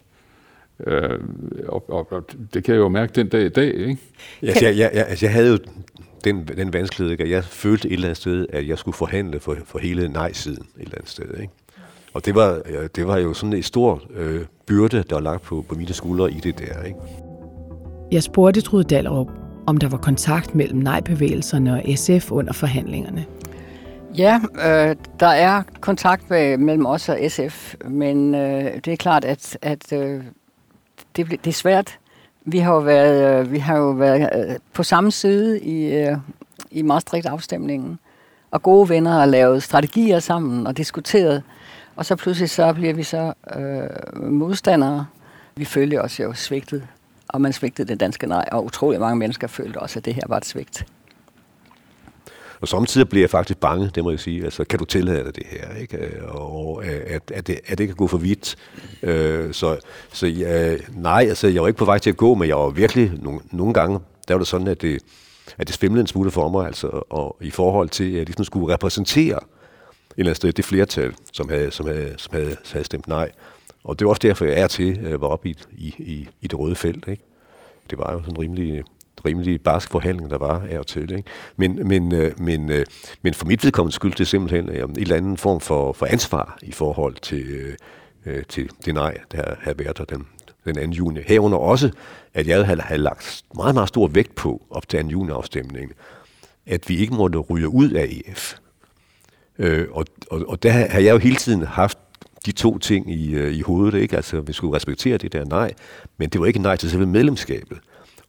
Øh, 0.87 1.19
og, 1.67 1.89
og, 1.89 2.11
og 2.11 2.25
det 2.53 2.63
kan 2.63 2.75
jeg 2.75 2.79
jo 2.79 2.89
mærke 2.89 3.13
den 3.15 3.27
dag 3.27 3.45
i 3.45 3.49
dag, 3.49 3.73
ikke? 3.73 3.97
Altså, 4.41 4.65
jeg, 4.65 4.77
jeg, 4.77 4.91
jeg, 4.93 5.05
altså, 5.07 5.25
jeg 5.25 5.33
havde 5.33 5.51
jo 5.51 5.57
den, 6.21 6.47
den 6.57 6.73
vanskelighed, 6.73 7.19
at 7.19 7.29
jeg 7.29 7.43
følte 7.43 7.87
et 7.87 7.93
eller 7.93 8.07
andet 8.07 8.17
sted, 8.17 8.47
at 8.49 8.67
jeg 8.67 8.77
skulle 8.77 8.95
forhandle 8.95 9.39
for, 9.39 9.57
for 9.65 9.79
hele 9.79 10.07
nej-siden 10.07 10.67
et 10.77 10.83
eller 10.83 10.95
andet 10.95 11.09
sted. 11.09 11.39
Ikke? 11.39 11.53
Og 12.13 12.25
det 12.25 12.35
var, 12.35 12.61
det 12.95 13.07
var 13.07 13.17
jo 13.17 13.33
sådan 13.33 13.53
en 13.53 13.63
stor 13.63 14.01
øh, 14.13 14.45
byrde, 14.65 15.03
der 15.09 15.15
var 15.15 15.21
lagt 15.21 15.41
på, 15.41 15.65
på 15.69 15.75
mine 15.75 15.93
skuldre 15.93 16.31
i 16.31 16.39
det 16.39 16.59
der. 16.59 16.83
Ikke? 16.83 16.99
Jeg 18.11 18.23
spurgte 18.23 18.61
Trude 18.61 18.83
Dallerup, 18.83 19.27
om 19.67 19.77
der 19.77 19.89
var 19.89 19.97
kontakt 19.97 20.55
mellem 20.55 20.79
nej-bevægelserne 20.79 21.73
og 21.73 21.83
SF 21.97 22.31
under 22.31 22.53
forhandlingerne. 22.53 23.25
Ja, 24.17 24.39
øh, 24.53 24.95
der 25.19 25.27
er 25.27 25.63
kontakt 25.79 26.29
med, 26.29 26.57
mellem 26.57 26.85
os 26.85 27.09
og 27.09 27.19
SF, 27.27 27.75
men 27.85 28.35
øh, 28.35 28.75
det 28.85 28.87
er 28.87 28.97
klart, 28.97 29.25
at, 29.25 29.57
at 29.61 29.93
øh, 29.93 30.23
det, 31.15 31.29
det 31.29 31.47
er 31.47 31.51
svært. 31.51 31.97
Vi 32.45 32.59
har 32.59 32.73
jo 32.73 32.79
været, 32.79 33.39
øh, 33.39 33.51
vi 33.51 33.59
har 33.59 33.77
jo 33.77 33.89
været 33.89 34.29
øh, 34.35 34.55
på 34.73 34.83
samme 34.83 35.11
side 35.11 35.59
i, 35.59 35.93
øh, 35.93 36.17
i 36.71 36.81
Maastricht-afstemningen, 36.81 37.99
og 38.51 38.63
gode 38.63 38.89
venner 38.89 39.11
har 39.11 39.25
lavet 39.25 39.63
strategier 39.63 40.19
sammen 40.19 40.67
og 40.67 40.77
diskuteret, 40.77 41.43
og 41.95 42.05
så 42.05 42.15
pludselig 42.15 42.49
så 42.49 42.73
bliver 42.73 42.93
vi 42.93 43.03
så 43.03 43.33
øh, 43.55 44.23
modstandere. 44.31 45.05
Vi 45.55 45.65
følte 45.65 46.01
os 46.01 46.19
jo 46.19 46.33
svigtet, 46.33 46.87
og 47.27 47.41
man 47.41 47.53
svigtede 47.53 47.87
det 47.87 47.99
danske 47.99 48.27
nej, 48.27 48.45
og 48.51 48.65
utrolig 48.65 48.99
mange 48.99 49.15
mennesker 49.15 49.47
følte 49.47 49.77
også, 49.77 49.99
at 49.99 50.05
det 50.05 50.13
her 50.13 50.23
var 50.27 50.37
et 50.37 50.45
svigt. 50.45 50.85
Og 52.61 52.67
samtidig 52.67 53.09
bliver 53.09 53.23
jeg 53.23 53.29
faktisk 53.29 53.59
bange, 53.59 53.91
det 53.95 54.03
må 54.03 54.09
jeg 54.09 54.19
sige. 54.19 54.43
Altså, 54.43 54.63
kan 54.63 54.79
du 54.79 54.85
tillade 54.85 55.23
dig 55.23 55.35
det 55.35 55.43
her? 55.47 55.75
Ikke? 55.75 56.23
Og 56.27 56.85
at, 56.85 57.31
at, 57.31 57.47
det, 57.47 57.59
at 57.67 57.77
det 57.77 57.87
kan 57.87 57.95
gå 57.95 58.07
for 58.07 58.17
vidt. 58.17 58.55
Øh, 59.03 59.53
så 59.53 59.77
så 60.13 60.27
ja, 60.27 60.77
nej, 60.95 61.25
altså, 61.29 61.47
jeg 61.47 61.61
var 61.61 61.67
ikke 61.67 61.77
på 61.77 61.85
vej 61.85 61.97
til 61.97 62.09
at 62.09 62.17
gå, 62.17 62.35
men 62.35 62.47
jeg 62.47 62.57
var 62.57 62.69
virkelig 62.69 63.11
nogle, 63.21 63.39
nogle 63.51 63.73
gange, 63.73 63.99
der 64.27 64.33
var 64.33 64.39
det 64.39 64.47
sådan, 64.47 64.67
at 64.67 64.81
det, 64.81 65.01
at 65.57 65.67
det 65.67 65.75
svimlede 65.75 66.01
en 66.01 66.07
smule 66.07 66.31
for 66.31 66.49
mig, 66.49 66.67
altså, 66.67 66.87
og 67.09 67.37
i 67.41 67.51
forhold 67.51 67.89
til, 67.89 68.03
at 68.03 68.13
jeg 68.13 68.25
ligesom 68.25 68.45
skulle 68.45 68.73
repræsentere 68.73 69.37
et 69.37 70.17
eller 70.17 70.29
andet 70.29 70.37
sted 70.37 70.51
det 70.53 70.65
flertal, 70.65 71.13
som 71.33 71.49
havde, 71.49 71.71
som 71.71 71.87
havde, 71.87 72.13
som 72.17 72.33
havde, 72.33 72.57
havde 72.71 72.85
stemt 72.85 73.07
nej. 73.07 73.31
Og 73.83 73.99
det 73.99 74.05
var 74.05 74.09
også 74.09 74.19
derfor, 74.23 74.45
jeg 74.45 74.59
er 74.59 74.67
til 74.67 74.99
øh, 74.99 75.21
var 75.21 75.27
oppe 75.27 75.49
i, 75.49 75.57
i, 75.71 75.95
i, 75.97 76.29
i 76.41 76.47
det 76.47 76.59
røde 76.59 76.75
felt. 76.75 77.07
Ikke? 77.07 77.23
Det 77.89 77.97
var 77.97 78.13
jo 78.13 78.21
sådan 78.23 78.39
rimelig 78.39 78.83
rimelig 79.25 79.61
barsk 79.61 79.89
forhandling, 79.89 80.29
der 80.29 80.37
var 80.37 80.63
af 80.69 80.79
og 80.79 80.87
til. 80.87 81.11
Ikke? 81.11 81.23
Men, 81.55 81.87
men, 81.87 82.15
øh, 82.15 82.39
men, 82.39 82.71
øh, 82.71 82.85
men 83.21 83.33
for 83.33 83.45
mit 83.45 83.63
vedkommende 83.63 83.95
skyld 83.95 84.13
det 84.13 84.27
simpelthen 84.27 84.69
øh, 84.69 84.83
en 84.83 84.99
eller 84.99 85.15
anden 85.15 85.37
form 85.37 85.59
for, 85.59 85.93
for 85.93 86.05
ansvar 86.05 86.57
i 86.61 86.71
forhold 86.71 87.15
til, 87.15 87.45
øh, 87.45 87.75
øh 88.25 88.43
til 88.49 88.69
det 88.85 88.93
nej, 88.93 89.17
der 89.31 89.55
har 89.61 89.73
været 89.73 89.97
der 89.97 90.05
den, 90.05 90.27
den 90.65 90.75
2. 90.75 90.81
juni. 90.81 91.19
Herunder 91.25 91.57
også, 91.57 91.91
at 92.33 92.47
jeg 92.47 92.65
havde, 92.65 92.81
havde 92.81 93.01
lagt 93.01 93.43
meget, 93.55 93.75
meget 93.75 93.89
stor 93.89 94.07
vægt 94.07 94.35
på 94.35 94.61
op 94.69 94.89
til 94.89 95.03
2. 95.03 95.07
juni-afstemningen, 95.07 95.91
at 96.65 96.89
vi 96.89 96.97
ikke 96.97 97.13
måtte 97.13 97.39
ryge 97.39 97.69
ud 97.69 97.89
af 97.89 98.03
EF. 98.03 98.55
Øh, 99.59 99.87
og, 99.91 100.05
og, 100.31 100.45
og 100.47 100.63
der 100.63 100.71
har 100.71 100.99
jeg 100.99 101.13
jo 101.13 101.17
hele 101.17 101.35
tiden 101.35 101.63
haft 101.63 101.97
de 102.45 102.51
to 102.51 102.77
ting 102.77 103.11
i, 103.11 103.35
øh, 103.35 103.53
i 103.53 103.61
hovedet. 103.61 103.99
Ikke? 103.99 104.15
Altså, 104.15 104.41
vi 104.41 104.53
skulle 104.53 104.75
respektere 104.75 105.17
det 105.17 105.33
der 105.33 105.45
nej, 105.45 105.73
men 106.17 106.29
det 106.29 106.41
var 106.41 106.47
ikke 106.47 106.61
nej 106.61 106.75
til 106.75 106.89
selve 106.89 107.05
medlemskabet 107.05 107.77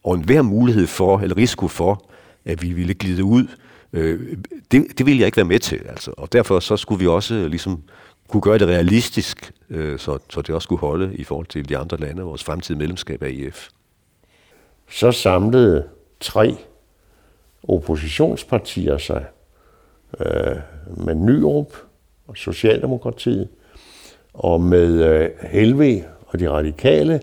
og 0.04 0.14
enhver 0.14 0.42
mulighed 0.42 0.86
for, 0.86 1.18
eller 1.18 1.36
risiko 1.36 1.68
for, 1.68 2.04
at 2.44 2.62
vi 2.62 2.72
ville 2.72 2.94
glide 2.94 3.24
ud, 3.24 3.46
øh, 3.92 4.36
det, 4.70 4.98
det 4.98 5.06
ville 5.06 5.20
jeg 5.20 5.26
ikke 5.26 5.36
være 5.36 5.44
med 5.44 5.58
til. 5.58 5.80
Altså. 5.88 6.12
Og 6.16 6.32
derfor 6.32 6.60
så 6.60 6.76
skulle 6.76 6.98
vi 6.98 7.06
også 7.06 7.34
øh, 7.34 7.46
ligesom 7.46 7.82
kunne 8.28 8.40
gøre 8.40 8.58
det 8.58 8.68
realistisk, 8.68 9.52
øh, 9.70 9.98
så, 9.98 10.18
så 10.30 10.42
det 10.42 10.54
også 10.54 10.66
skulle 10.66 10.80
holde 10.80 11.14
i 11.14 11.24
forhold 11.24 11.46
til 11.46 11.68
de 11.68 11.78
andre 11.78 11.96
lande, 11.96 12.22
vores 12.22 12.44
fremtidige 12.44 12.78
medlemskab 12.78 13.22
af 13.22 13.28
EF. 13.28 13.68
Så 14.90 15.12
samlede 15.12 15.88
tre 16.20 16.56
oppositionspartier 17.68 18.98
sig 18.98 19.24
øh, 20.20 20.56
med 20.96 21.14
Nyrup 21.14 21.76
og 22.26 22.36
Socialdemokratiet, 22.36 23.48
og 24.34 24.60
med 24.60 25.04
øh, 25.04 25.30
Helve 25.42 26.04
og 26.26 26.40
de 26.40 26.50
radikale, 26.50 27.20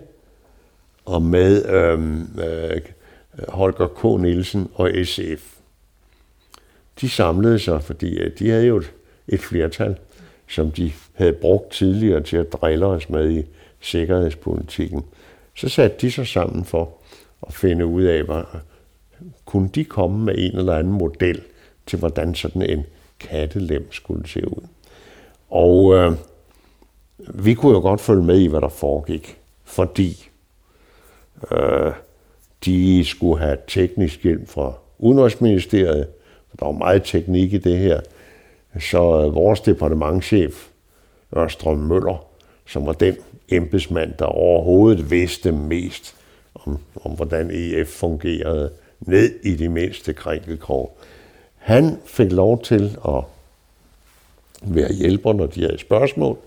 og 1.04 1.22
med 1.22 1.66
øhm, 1.66 2.38
øh, 2.38 2.80
Holger 3.48 3.86
K. 3.86 4.22
Nielsen 4.22 4.68
og 4.74 4.90
SF. 5.04 5.56
De 7.00 7.08
samlede 7.08 7.58
sig, 7.58 7.82
fordi 7.82 8.18
øh, 8.18 8.38
de 8.38 8.50
havde 8.50 8.66
jo 8.66 8.76
et, 8.76 8.92
et 9.28 9.40
flertal, 9.40 9.98
som 10.48 10.70
de 10.70 10.92
havde 11.14 11.32
brugt 11.32 11.72
tidligere 11.72 12.20
til 12.20 12.36
at 12.36 12.52
drille 12.52 12.86
os 12.86 13.10
med 13.10 13.30
i 13.30 13.44
sikkerhedspolitikken. 13.80 15.04
Så 15.54 15.68
satte 15.68 15.96
de 16.00 16.10
sig 16.10 16.26
sammen 16.26 16.64
for 16.64 16.92
at 17.46 17.54
finde 17.54 17.86
ud 17.86 18.02
af, 18.02 18.22
hvad, 18.22 18.42
kunne 19.44 19.68
de 19.74 19.84
komme 19.84 20.24
med 20.24 20.34
en 20.38 20.58
eller 20.58 20.76
anden 20.76 20.92
model 20.92 21.42
til, 21.86 21.98
hvordan 21.98 22.34
sådan 22.34 22.62
en 22.62 22.84
kattelem 23.20 23.92
skulle 23.92 24.28
se 24.28 24.48
ud. 24.48 24.66
Og 25.50 25.94
øh, 25.94 26.12
vi 27.18 27.54
kunne 27.54 27.72
jo 27.72 27.80
godt 27.80 28.00
følge 28.00 28.22
med 28.22 28.38
i, 28.38 28.46
hvad 28.46 28.60
der 28.60 28.68
foregik, 28.68 29.38
fordi 29.64 30.29
Øh, 31.52 31.92
de 32.64 33.04
skulle 33.04 33.40
have 33.40 33.56
teknisk 33.68 34.22
hjælp 34.22 34.48
fra 34.48 34.72
Udenrigsministeriet, 34.98 36.08
for 36.50 36.56
der 36.56 36.66
var 36.66 36.72
meget 36.72 37.02
teknik 37.04 37.52
i 37.52 37.58
det 37.58 37.78
her. 37.78 38.00
Så 38.80 38.98
øh, 38.98 39.34
vores 39.34 39.60
departementchef, 39.60 40.68
Ørstrøm 41.36 41.78
Møller, 41.78 42.24
som 42.66 42.86
var 42.86 42.92
den 42.92 43.16
embedsmand, 43.48 44.12
der 44.18 44.24
overhovedet 44.24 45.10
vidste 45.10 45.52
mest 45.52 46.16
om, 46.54 46.78
om 47.04 47.12
hvordan 47.12 47.50
EF 47.50 47.88
fungerede, 47.88 48.70
ned 49.00 49.30
i 49.42 49.54
de 49.54 49.68
mindste 49.68 50.12
krænkelkrog. 50.12 50.98
Han 51.56 51.98
fik 52.06 52.32
lov 52.32 52.62
til 52.62 52.96
at 53.08 53.24
være 54.62 54.92
hjælper, 54.92 55.32
når 55.32 55.46
de 55.46 55.60
havde 55.60 55.78
spørgsmål. 55.78 56.38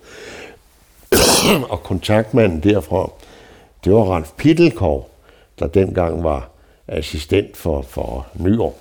og 1.71 1.84
kontaktmanden 1.84 2.60
derfra, 2.60 3.12
det 3.84 3.93
var 3.93 4.04
Ralf 4.04 4.32
Pittelkov, 4.38 5.10
der 5.60 5.67
dengang 5.67 6.24
var 6.24 6.50
assistent 6.88 7.58
for, 7.58 7.82
for 7.82 8.28
Nyår. 8.34 8.78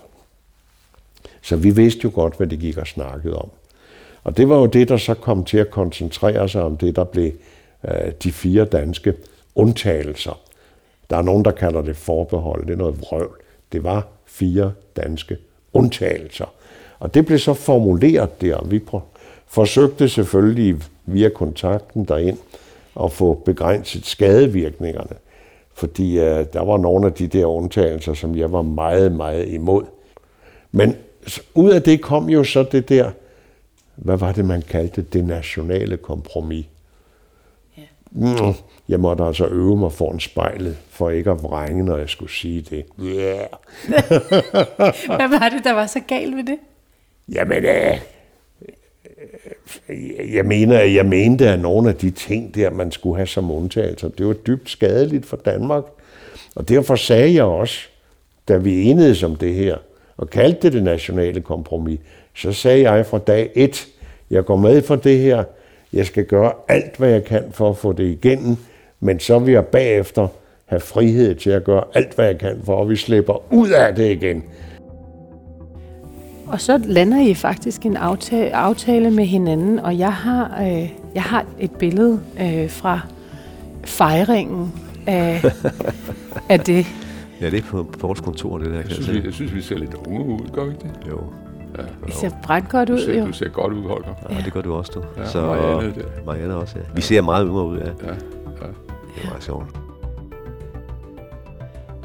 Så 1.43 1.57
vi 1.57 1.71
vidste 1.71 2.01
jo 2.05 2.11
godt, 2.15 2.37
hvad 2.37 2.47
det 2.47 2.59
gik 2.59 2.77
og 2.79 2.87
snakkede 2.87 3.37
om. 3.37 3.51
Og 4.25 4.37
det 4.37 4.49
var 4.49 4.57
jo 4.57 4.67
det, 4.67 4.89
der 4.89 4.97
så 4.97 5.15
kom 5.15 5.45
til 5.45 5.59
at 5.59 5.71
koncentrere 5.71 6.49
sig 6.49 6.63
om 6.63 6.77
det, 6.77 6.97
der 6.97 7.05
blev 7.05 7.33
øh, 7.85 8.13
de 8.23 8.33
fire 8.33 8.65
danske 8.65 9.15
undtagelser. 9.55 10.41
Der 11.11 11.17
er 11.17 11.23
nogen, 11.23 11.45
der 11.45 11.51
kalder 11.51 11.83
det 11.83 11.97
forbehold. 11.97 12.67
Det 12.67 12.73
er 12.73 12.77
noget 12.77 13.01
vrøvl. 13.01 13.37
Det 13.73 13.85
var 13.85 14.07
fire 14.27 14.73
danske 14.97 15.37
undtagelser. 15.73 16.53
Og 16.99 17.15
det 17.15 17.27
blev 17.27 17.39
så 17.39 17.55
formuleret 17.55 18.41
der. 18.41 18.65
Vi 18.65 18.81
forsøgte 19.47 20.09
selvfølgelig 20.09 20.83
via 21.07 21.29
kontakten 21.29 22.05
derind 22.05 22.39
at 23.01 23.13
få 23.13 23.35
begrænset 23.35 24.07
skadevirkningerne. 24.07 25.17
Fordi 25.75 26.19
uh, 26.19 26.25
der 26.25 26.65
var 26.65 26.77
nogle 26.77 27.07
af 27.07 27.13
de 27.13 27.27
der 27.27 27.47
undtagelser, 27.47 28.15
som 28.15 28.37
jeg 28.37 28.53
var 28.53 28.63
meget, 28.63 29.13
meget 29.13 29.49
imod. 29.49 29.85
Men 30.73 30.97
ud 31.55 31.71
af 31.71 31.83
det 31.83 32.01
kom 32.01 32.29
jo 32.29 32.45
så 32.45 32.63
det 32.63 32.89
der, 32.89 33.11
hvad 33.97 34.17
var 34.17 34.33
det, 34.33 34.45
man 34.45 34.63
kaldte 34.63 35.03
det 35.03 35.25
nationale 35.25 35.97
kompromis. 35.97 36.67
Ja. 37.77 37.83
Mm, 38.11 38.55
jeg 38.89 39.01
måtte 39.01 39.25
altså 39.25 39.47
øve 39.47 39.77
mig 39.77 39.93
foran 39.93 40.21
spejlet, 40.21 40.77
for 40.89 41.11
ikke 41.11 41.31
at 41.31 41.43
vrænge, 41.43 41.85
når 41.85 41.97
jeg 41.97 42.09
skulle 42.09 42.33
sige 42.33 42.63
det. 42.63 42.85
Yeah. 43.01 43.47
hvad 45.19 45.39
var 45.39 45.49
det, 45.49 45.65
der 45.65 45.73
var 45.73 45.87
så 45.87 46.01
galt 46.09 46.37
ved 46.37 46.45
det? 46.45 46.59
Jamen, 47.29 47.65
uh, 47.65 47.99
jeg 50.33 50.45
mener, 50.45 50.81
jeg 50.81 51.07
mente, 51.07 51.49
at 51.49 51.61
nogle 51.61 51.89
af 51.89 51.95
de 51.95 52.11
ting 52.11 52.55
der, 52.55 52.71
man 52.71 52.93
skulle 52.93 53.17
have 53.17 53.27
som 53.27 53.51
undtagelse, 53.51 54.11
det 54.19 54.27
var 54.27 54.33
dybt 54.33 54.71
skadeligt 54.71 55.27
for 55.27 55.37
Danmark. 55.37 55.85
Og 56.55 56.69
derfor 56.69 56.97
sagde 56.97 57.35
jeg 57.35 57.45
også, 57.45 57.79
da 58.49 58.57
vi 58.57 58.83
enedes 58.83 59.23
om 59.23 59.37
det 59.37 59.55
her, 59.55 59.77
og 60.17 60.31
kaldte 60.31 60.63
det 60.63 60.73
det 60.73 60.83
nationale 60.83 61.41
kompromis, 61.41 62.01
så 62.35 62.53
sagde 62.53 62.91
jeg 62.91 63.07
fra 63.07 63.19
dag 63.19 63.51
et, 63.55 63.87
jeg 64.31 64.45
går 64.45 64.57
med 64.57 64.83
for 64.83 64.97
det 64.97 65.19
her, 65.19 65.45
jeg 65.93 66.07
skal 66.07 66.25
gøre 66.25 66.53
alt, 66.69 66.97
hvad 66.97 67.11
jeg 67.11 67.25
kan 67.25 67.45
for 67.51 67.71
at 67.71 67.77
få 67.77 67.93
det 67.93 68.05
igennem, 68.05 68.57
men 69.01 69.21
så 69.21 69.39
vil 69.39 69.53
jeg 69.53 69.67
bagefter 69.67 70.29
have 70.67 70.81
frihed 70.81 71.35
til 71.35 71.51
at 71.51 71.65
gøre 71.65 71.85
alt, 71.95 72.15
hvad 72.15 72.27
jeg 72.27 72.39
kan 72.39 72.61
for, 72.65 72.83
at 72.83 72.89
vi 72.89 72.97
slipper 72.97 73.53
ud 73.53 73.71
af 73.71 73.95
det 73.95 74.11
igen. 74.11 74.45
Og 76.53 76.61
så 76.61 76.79
lander 76.85 77.21
I 77.21 77.35
faktisk 77.35 77.87
en 77.87 77.97
aftale, 77.97 78.57
aftale 78.57 79.11
med 79.11 79.25
hinanden, 79.25 79.79
og 79.79 79.99
jeg 79.99 80.13
har, 80.13 80.63
øh, 80.63 80.91
jeg 81.15 81.23
har 81.23 81.45
et 81.59 81.71
billede 81.71 82.21
øh, 82.41 82.71
fra 82.71 83.01
fejringen 83.85 84.73
af, 85.07 85.45
af 86.49 86.61
det. 86.61 86.87
Ja, 87.41 87.51
det 87.51 87.59
er 87.59 87.63
på, 87.63 87.83
på 87.83 88.07
vores 88.07 88.21
kontor, 88.21 88.59
det 88.59 88.67
der. 88.67 88.77
Jeg 88.77 88.91
synes, 88.91 89.13
vi, 89.13 89.23
jeg 89.25 89.33
synes, 89.33 89.55
vi 89.55 89.61
ser 89.63 89.79
lidt 89.79 89.95
unge 89.95 90.25
ud, 90.25 90.39
gør 90.53 90.65
vi 90.65 90.71
ikke 90.71 90.83
det? 90.83 91.11
Jo. 91.11 91.21
Ja, 91.79 91.83
det 92.07 92.15
ser 92.15 92.31
brændt 92.43 92.69
godt 92.69 92.91
ud, 92.91 92.97
du 92.97 93.03
ser, 93.03 93.19
jo. 93.19 93.27
Du 93.27 93.33
ser 93.33 93.49
godt 93.49 93.73
ud, 93.73 93.83
Holger. 93.83 94.15
Ja, 94.31 94.37
det 94.45 94.53
gør 94.53 94.61
du 94.61 94.75
også, 94.75 94.93
du. 94.95 95.03
Ja, 95.21 95.27
så, 95.27 95.41
Marianne, 95.41 95.95
det. 95.95 96.07
Marianne 96.27 96.55
også, 96.55 96.75
ja. 96.79 96.83
Vi 96.95 97.01
ser 97.01 97.23
meget 97.23 97.47
yngre 97.49 97.67
ud, 97.67 97.79
ja. 97.79 97.85
Ja, 97.85 97.91
ja. 98.09 98.67
Det 99.15 99.25
er 99.25 99.29
meget 99.29 99.45
sjovt. 99.45 99.67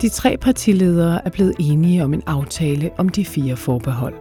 De 0.02 0.10
tre 0.10 0.38
partiledere 0.38 1.22
er 1.26 1.30
blevet 1.30 1.54
enige 1.60 2.04
om 2.04 2.14
en 2.14 2.24
aftale 2.26 2.90
om 2.98 3.10
de 3.10 3.26
fire 3.26 3.56
forbehold. 3.56 4.14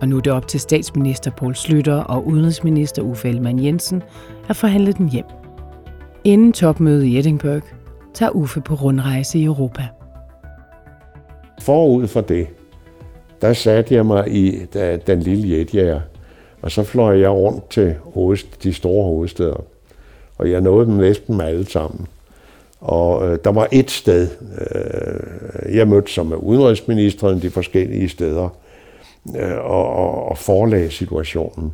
Og 0.00 0.08
nu 0.08 0.16
er 0.16 0.20
det 0.20 0.32
op 0.32 0.48
til 0.48 0.60
statsminister 0.60 1.30
Poul 1.30 1.54
Slytter 1.54 2.02
og 2.02 2.26
udenrigsminister 2.26 3.02
Uffe 3.02 3.28
Ellemann 3.28 3.64
Jensen 3.64 4.02
at 4.48 4.56
forhandle 4.56 4.92
den 4.92 5.08
hjem. 5.08 5.24
Inden 6.24 6.52
topmødet 6.52 7.04
i 7.04 7.18
Edinburgh 7.18 7.62
tager 8.14 8.30
Uffe 8.30 8.60
på 8.60 8.74
rundrejse 8.74 9.38
i 9.38 9.44
Europa. 9.44 9.82
Forud 11.60 12.06
for 12.06 12.20
det, 12.20 12.46
der 13.42 13.52
satte 13.52 13.94
jeg 13.94 14.06
mig 14.06 14.28
i 14.28 14.66
den 15.06 15.20
lille 15.20 15.58
jetjager, 15.58 16.00
og 16.62 16.70
så 16.70 16.82
fløj 16.82 17.20
jeg 17.20 17.30
rundt 17.30 17.70
til 17.70 17.94
hovedst, 18.14 18.62
de 18.62 18.72
store 18.72 19.04
hovedsteder. 19.04 19.64
Og 20.38 20.50
jeg 20.50 20.60
nåede 20.60 20.86
dem 20.86 20.94
næsten 20.94 21.36
med 21.36 21.44
alle 21.44 21.70
sammen. 21.70 22.06
Og 22.80 23.28
øh, 23.28 23.38
der 23.44 23.50
var 23.52 23.68
et 23.72 23.90
sted, 23.90 24.28
øh, 24.60 25.76
jeg 25.76 25.88
mødte 25.88 26.12
som 26.12 26.26
med 26.26 26.36
udenrigsministeren 26.36 27.42
de 27.42 27.50
forskellige 27.50 28.08
steder, 28.08 28.48
øh, 29.36 29.58
og, 29.58 29.88
og, 29.90 30.28
og 30.28 30.38
forelagde 30.38 30.90
situationen. 30.90 31.72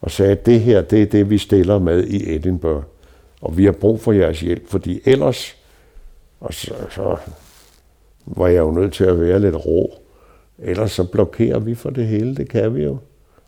Og 0.00 0.10
sagde, 0.10 0.32
at 0.32 0.46
det 0.46 0.60
her, 0.60 0.82
det 0.82 1.02
er 1.02 1.06
det, 1.06 1.30
vi 1.30 1.38
stiller 1.38 1.78
med 1.78 2.04
i 2.04 2.34
Edinburgh. 2.34 2.82
Og 3.40 3.56
vi 3.56 3.64
har 3.64 3.72
brug 3.72 4.00
for 4.00 4.12
jeres 4.12 4.40
hjælp, 4.40 4.68
fordi 4.68 5.00
ellers, 5.04 5.56
og 6.40 6.54
så, 6.54 6.74
så 6.90 7.16
var 8.26 8.48
jeg 8.48 8.58
jo 8.58 8.70
nødt 8.70 8.92
til 8.92 9.04
at 9.04 9.20
være 9.20 9.40
lidt 9.40 9.66
rå, 9.66 9.94
ellers 10.58 10.92
så 10.92 11.04
blokerer 11.04 11.58
vi 11.58 11.74
for 11.74 11.90
det 11.90 12.06
hele, 12.06 12.36
det 12.36 12.48
kan 12.48 12.74
vi 12.74 12.82
jo. 12.82 12.98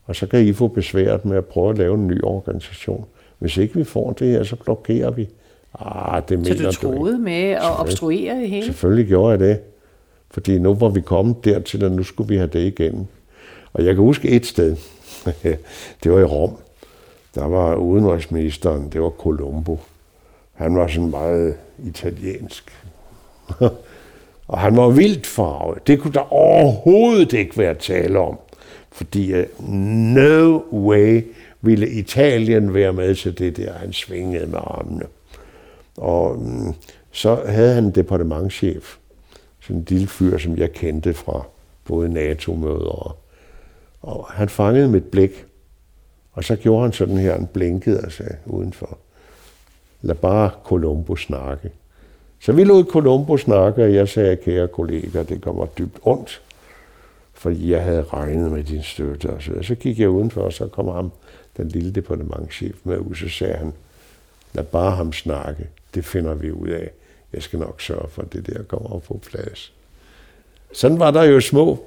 Og 0.05 0.17
så 0.17 0.27
kan 0.27 0.41
I 0.41 0.53
få 0.53 0.69
besværet 0.69 1.25
med 1.25 1.37
at 1.37 1.45
prøve 1.45 1.71
at 1.71 1.79
lave 1.79 1.95
en 1.95 2.07
ny 2.07 2.23
organisation. 2.23 3.07
Hvis 3.39 3.57
ikke 3.57 3.75
vi 3.75 3.85
får 3.85 4.13
det 4.13 4.29
her, 4.29 4.43
så 4.43 4.57
blokerer 4.57 5.11
vi. 5.11 5.29
Ah, 5.81 6.23
det 6.29 6.47
Så 6.47 6.55
mener 6.55 6.71
du 6.71 6.77
troede 6.77 7.19
med 7.19 7.51
at 7.51 7.81
obstruere 7.81 8.35
det 8.35 8.51
hele? 8.51 8.67
Selvfølgelig 8.67 9.07
gjorde 9.07 9.31
jeg 9.31 9.41
det. 9.41 9.61
Fordi 10.35 10.59
nu 10.59 10.75
var 10.75 10.89
vi 10.89 11.01
kommet 11.01 11.45
dertil, 11.45 11.85
at 11.85 11.93
nu 11.93 12.03
skulle 12.03 12.29
vi 12.29 12.37
have 12.37 12.51
det 12.53 12.67
igennem. 12.67 13.07
Og 13.73 13.85
jeg 13.85 13.95
kan 13.95 14.05
huske 14.05 14.29
et 14.29 14.47
sted. 14.47 14.77
det 16.03 16.13
var 16.13 16.19
i 16.19 16.25
Rom. 16.25 16.57
Der 17.35 17.45
var 17.45 17.75
udenrigsministeren, 17.75 18.89
det 18.93 19.03
var 19.03 19.11
Colombo. 19.11 19.81
Han 20.53 20.77
var 20.77 20.87
sådan 20.87 21.11
meget 21.11 21.57
italiensk. 21.87 22.73
og 24.49 24.59
han 24.59 24.77
var 24.77 24.91
vildt 24.91 25.27
farvet. 25.27 25.87
Det 25.87 26.01
kunne 26.01 26.15
der 26.15 26.33
overhovedet 26.33 27.33
ikke 27.33 27.59
være 27.59 27.75
tale 27.75 28.19
om. 28.19 28.39
Fordi 28.93 29.41
uh, 29.41 29.69
no 30.15 30.61
way 30.73 31.23
ville 31.61 31.89
Italien 31.89 32.75
være 32.75 32.93
med 32.93 33.15
til 33.15 33.39
det 33.39 33.57
der. 33.57 33.73
Han 33.73 33.93
svingede 33.93 34.47
med 34.47 34.59
armene. 34.59 35.05
Og 35.97 36.31
um, 36.31 36.75
så 37.11 37.39
havde 37.47 37.75
han 37.75 37.85
en 37.85 37.91
departementchef. 37.91 38.97
Sådan 39.67 39.77
en 39.77 39.87
lille 39.89 40.07
fyr, 40.07 40.39
som 40.39 40.59
jeg 40.59 40.73
kendte 40.73 41.15
fra 41.15 41.47
både 41.85 42.09
NATO-møder. 42.09 42.77
Og, 42.77 43.17
og 44.03 44.27
han 44.31 44.49
fangede 44.49 44.89
mit 44.89 45.05
blik. 45.05 45.45
Og 46.33 46.45
så 46.45 46.57
gjorde 46.57 46.83
han 46.83 46.93
sådan 46.93 47.17
her, 47.17 47.33
han 47.33 47.47
blinkede 47.47 48.01
og 48.01 48.13
sagde 48.13 48.37
udenfor. 48.47 48.99
Lad 50.03 50.15
bare 50.15 50.51
Columbo 50.65 51.17
snakke. 51.17 51.71
Så 52.41 52.53
vi 52.53 52.65
lod 52.65 52.85
Columbo 52.85 53.37
snakke, 53.37 53.85
og 53.85 53.95
jeg 53.95 54.09
sagde, 54.09 54.37
kære 54.37 54.69
kolleger, 54.69 55.23
det 55.23 55.43
kommer 55.43 55.67
dybt 55.67 55.99
ondt, 56.03 56.43
fordi 57.33 57.73
jeg 57.73 57.83
havde 57.83 58.03
regnet 58.03 58.53
med 58.53 58.65
din 58.65 58.83
støtte. 58.83 59.31
Og 59.31 59.43
så, 59.43 59.53
så 59.63 59.75
gik 59.75 60.01
jeg 60.01 60.09
udenfor, 60.09 60.41
og 60.41 60.53
så 60.53 60.67
kom 60.67 60.89
ham, 60.89 61.13
den 61.57 61.69
lille 61.69 61.93
departementchef, 61.93 62.77
med 62.85 62.99
ud, 62.99 63.15
så 63.15 63.29
sagde 63.29 63.55
han, 63.55 63.73
lad 64.53 64.65
bare 64.65 64.91
ham 64.91 65.13
snakke, 65.13 65.69
det 65.95 66.05
finder 66.05 66.35
vi 66.35 66.53
ud 66.53 66.69
af. 66.69 66.91
Jeg 67.35 67.43
skal 67.43 67.59
nok 67.59 67.81
sørge 67.81 68.09
for, 68.09 68.23
at 68.23 68.33
det 68.33 68.47
der 68.47 68.63
kommer 68.63 68.99
på 68.99 69.21
plads. 69.31 69.73
Sådan 70.73 70.99
var 70.99 71.11
der 71.11 71.23
jo 71.23 71.41
små 71.41 71.85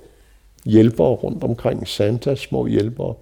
hjælpere 0.66 1.08
rundt 1.08 1.44
omkring, 1.44 1.88
Santa, 1.88 2.36
små 2.36 2.68
hjælpere. 2.68 3.14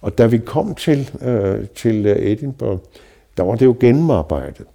Og 0.00 0.18
da 0.18 0.26
vi 0.26 0.38
kom 0.38 0.74
til, 0.74 1.10
øh, 1.22 1.66
til 1.74 2.06
øh, 2.06 2.16
Edinburgh, 2.16 2.78
der 3.36 3.42
var 3.42 3.54
det 3.54 3.64
jo 3.64 3.76
gennemarbejdet. 3.80 4.66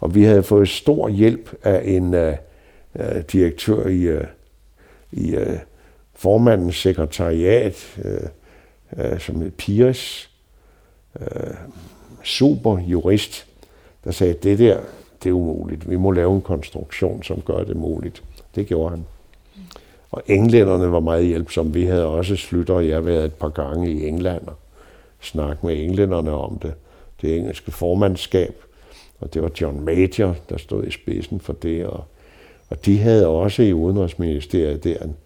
Og 0.00 0.14
vi 0.14 0.24
havde 0.24 0.42
fået 0.42 0.68
stor 0.68 1.08
hjælp 1.08 1.54
af 1.62 1.82
en 1.84 2.14
øh, 2.14 2.36
øh 2.98 3.22
direktør 3.32 3.86
i, 3.86 4.02
øh, 4.02 4.24
i 5.12 5.34
øh, 5.34 5.58
formandens 6.14 6.76
sekretariat, 6.76 7.98
øh, 8.04 8.20
øh, 8.96 9.20
som 9.20 9.40
hed 9.40 9.50
Pires, 9.50 10.30
øh, 11.20 11.54
super 12.22 12.78
jurist, 12.78 13.46
der 14.04 14.10
sagde, 14.10 14.34
det 14.42 14.58
der, 14.58 14.80
det 15.24 15.30
er 15.30 15.34
umuligt. 15.34 15.90
Vi 15.90 15.96
må 15.96 16.10
lave 16.10 16.34
en 16.34 16.40
konstruktion, 16.40 17.22
som 17.22 17.40
gør 17.40 17.64
det 17.64 17.76
muligt. 17.76 18.22
Det 18.54 18.66
gjorde 18.66 18.90
han. 18.90 19.04
Og 20.10 20.22
englænderne 20.26 20.92
var 20.92 21.00
meget 21.00 21.26
hjælpsomme. 21.26 21.72
Vi 21.72 21.84
havde 21.84 22.06
også 22.06 22.36
slutter, 22.36 22.74
og 22.74 22.88
jeg 22.88 23.06
været 23.06 23.24
et 23.24 23.34
par 23.34 23.48
gange 23.48 23.90
i 23.90 24.08
England 24.08 24.46
og 24.46 24.54
snakket 25.20 25.64
med 25.64 25.82
englænderne 25.82 26.30
om 26.30 26.58
det. 26.58 26.74
Det 27.22 27.36
engelske 27.36 27.70
formandskab 27.70 28.54
og 29.20 29.34
det 29.34 29.42
var 29.42 29.50
John 29.60 29.84
Major, 29.84 30.36
der 30.48 30.56
stod 30.56 30.84
i 30.84 30.90
spidsen 30.90 31.40
for 31.40 31.52
det. 31.52 31.86
Og, 31.86 32.04
og 32.70 32.86
de 32.86 32.98
havde 32.98 33.26
også 33.26 33.62
i 33.62 33.72
Udenrigsministeriet 33.72 34.84
der 34.84 34.98
en 34.98 35.16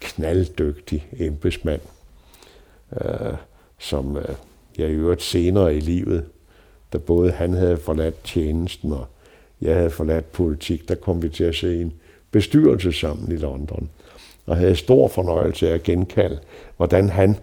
knalddygtig 0.00 1.06
embedsmand, 1.18 1.80
øh, 3.00 3.34
som 3.78 4.16
øh, 4.16 4.34
jeg 4.78 4.88
i 4.88 4.92
øvrigt 4.92 5.22
senere 5.22 5.76
i 5.76 5.80
livet, 5.80 6.24
da 6.92 6.98
både 6.98 7.30
han 7.30 7.52
havde 7.52 7.76
forladt 7.76 8.24
tjenesten, 8.24 8.92
og 8.92 9.06
jeg 9.60 9.76
havde 9.76 9.90
forladt 9.90 10.32
politik, 10.32 10.88
der 10.88 10.94
kom 10.94 11.22
vi 11.22 11.28
til 11.28 11.44
at 11.44 11.54
se 11.54 11.80
en 11.80 11.92
bestyrelse 12.30 12.92
sammen 12.92 13.32
i 13.32 13.36
London, 13.36 13.88
og 14.46 14.56
havde 14.56 14.76
stor 14.76 15.08
fornøjelse 15.08 15.70
af 15.70 15.74
at 15.74 15.82
genkalde, 15.82 16.38
hvordan 16.76 17.08
han 17.08 17.36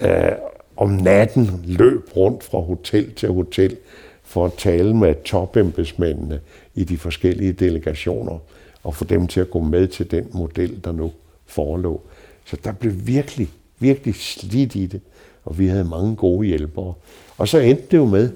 øh, 0.00 0.32
om 0.76 0.90
natten 0.90 1.64
løb 1.66 2.16
rundt 2.16 2.44
fra 2.44 2.58
hotel 2.58 3.14
til 3.14 3.28
hotel, 3.28 3.76
for 4.22 4.46
at 4.46 4.52
tale 4.52 4.96
med 4.96 5.14
topembedsmændene 5.24 6.40
i 6.74 6.84
de 6.84 6.98
forskellige 6.98 7.52
delegationer 7.52 8.38
og 8.82 8.94
få 8.94 9.04
dem 9.04 9.26
til 9.26 9.40
at 9.40 9.50
gå 9.50 9.60
med 9.60 9.88
til 9.88 10.10
den 10.10 10.28
model, 10.32 10.80
der 10.84 10.92
nu 10.92 11.12
forelå. 11.46 12.00
Så 12.44 12.56
der 12.64 12.72
blev 12.72 12.92
virkelig, 13.06 13.48
virkelig 13.78 14.14
slidt 14.14 14.74
i 14.74 14.86
det, 14.86 15.00
og 15.44 15.58
vi 15.58 15.66
havde 15.66 15.84
mange 15.84 16.16
gode 16.16 16.46
hjælpere. 16.46 16.94
Og 17.38 17.48
så 17.48 17.58
endte 17.58 17.84
det 17.90 17.96
jo 17.96 18.04
med, 18.04 18.30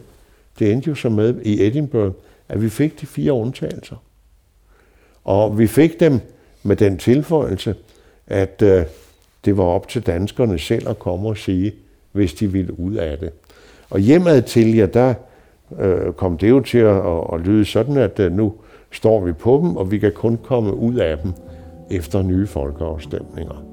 det 0.58 0.72
endte 0.72 0.88
jo 0.88 0.94
så 0.94 1.08
med 1.08 1.40
i 1.44 1.66
Edinburgh, 1.66 2.12
at 2.52 2.62
vi 2.62 2.68
fik 2.68 3.00
de 3.00 3.06
fire 3.06 3.32
undtagelser. 3.32 3.96
Og 5.24 5.58
vi 5.58 5.66
fik 5.66 6.00
dem 6.00 6.20
med 6.62 6.76
den 6.76 6.98
tilføjelse, 6.98 7.74
at 8.26 8.62
øh, 8.62 8.84
det 9.44 9.56
var 9.56 9.64
op 9.64 9.88
til 9.88 10.06
danskerne 10.06 10.58
selv 10.58 10.88
at 10.88 10.98
komme 10.98 11.28
og 11.28 11.36
sige, 11.36 11.72
hvis 12.12 12.34
de 12.34 12.52
ville 12.52 12.80
ud 12.80 12.94
af 12.94 13.18
det. 13.18 13.30
Og 13.90 14.00
hjemad 14.00 14.42
til 14.42 14.74
jer, 14.74 14.86
der 14.86 15.14
øh, 15.80 16.12
kom 16.12 16.38
det 16.38 16.50
jo 16.50 16.60
til 16.60 16.78
at, 16.78 16.96
at, 16.96 17.24
at 17.32 17.40
lyde 17.40 17.64
sådan, 17.64 17.96
at 17.96 18.20
øh, 18.20 18.32
nu 18.32 18.54
står 18.90 19.20
vi 19.24 19.32
på 19.32 19.60
dem, 19.62 19.76
og 19.76 19.90
vi 19.90 19.98
kan 19.98 20.12
kun 20.12 20.38
komme 20.42 20.74
ud 20.74 20.94
af 20.94 21.18
dem 21.18 21.32
efter 21.90 22.22
nye 22.22 22.46
folkeafstemninger. 22.46 23.71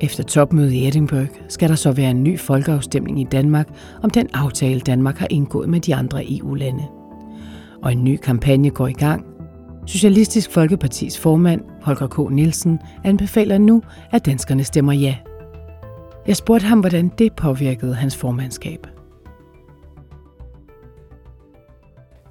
Efter 0.00 0.22
topmødet 0.22 0.72
i 0.72 0.88
Edinburgh 0.88 1.28
skal 1.48 1.68
der 1.68 1.74
så 1.74 1.92
være 1.92 2.10
en 2.10 2.24
ny 2.24 2.38
folkeafstemning 2.38 3.20
i 3.20 3.24
Danmark 3.24 3.68
om 4.02 4.10
den 4.10 4.28
aftale, 4.34 4.80
Danmark 4.80 5.18
har 5.18 5.26
indgået 5.30 5.68
med 5.68 5.80
de 5.80 5.94
andre 5.94 6.24
EU-lande. 6.30 6.84
Og 7.82 7.92
en 7.92 8.04
ny 8.04 8.16
kampagne 8.16 8.70
går 8.70 8.86
i 8.86 8.92
gang. 8.92 9.26
Socialistisk 9.86 10.50
Folkepartis 10.50 11.18
formand, 11.18 11.60
Holger 11.82 12.06
K. 12.06 12.30
Nielsen, 12.30 12.78
anbefaler 13.04 13.58
nu, 13.58 13.82
at 14.12 14.26
danskerne 14.26 14.64
stemmer 14.64 14.92
ja. 14.92 15.16
Jeg 16.26 16.36
spurgte 16.36 16.66
ham, 16.66 16.80
hvordan 16.80 17.10
det 17.18 17.32
påvirkede 17.32 17.94
hans 17.94 18.16
formandskab. 18.16 18.86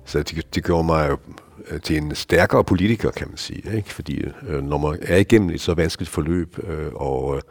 Så 0.05 0.19
det, 0.19 0.55
det 0.55 0.63
gjorde 0.63 0.83
mig 0.83 1.09
Øh, 1.71 1.81
til 1.81 1.97
en 1.97 2.15
stærkere 2.15 2.63
politiker, 2.63 3.11
kan 3.11 3.27
man 3.27 3.37
sige. 3.37 3.75
Ikke? 3.75 3.93
Fordi 3.93 4.23
øh, 4.47 4.63
når 4.63 4.77
man 4.77 4.99
er 5.01 5.17
igennem 5.17 5.49
et 5.49 5.61
så 5.61 5.73
vanskeligt 5.73 6.11
forløb, 6.11 6.59
øh, 6.67 6.93
og, 6.93 7.35
øh, 7.35 7.41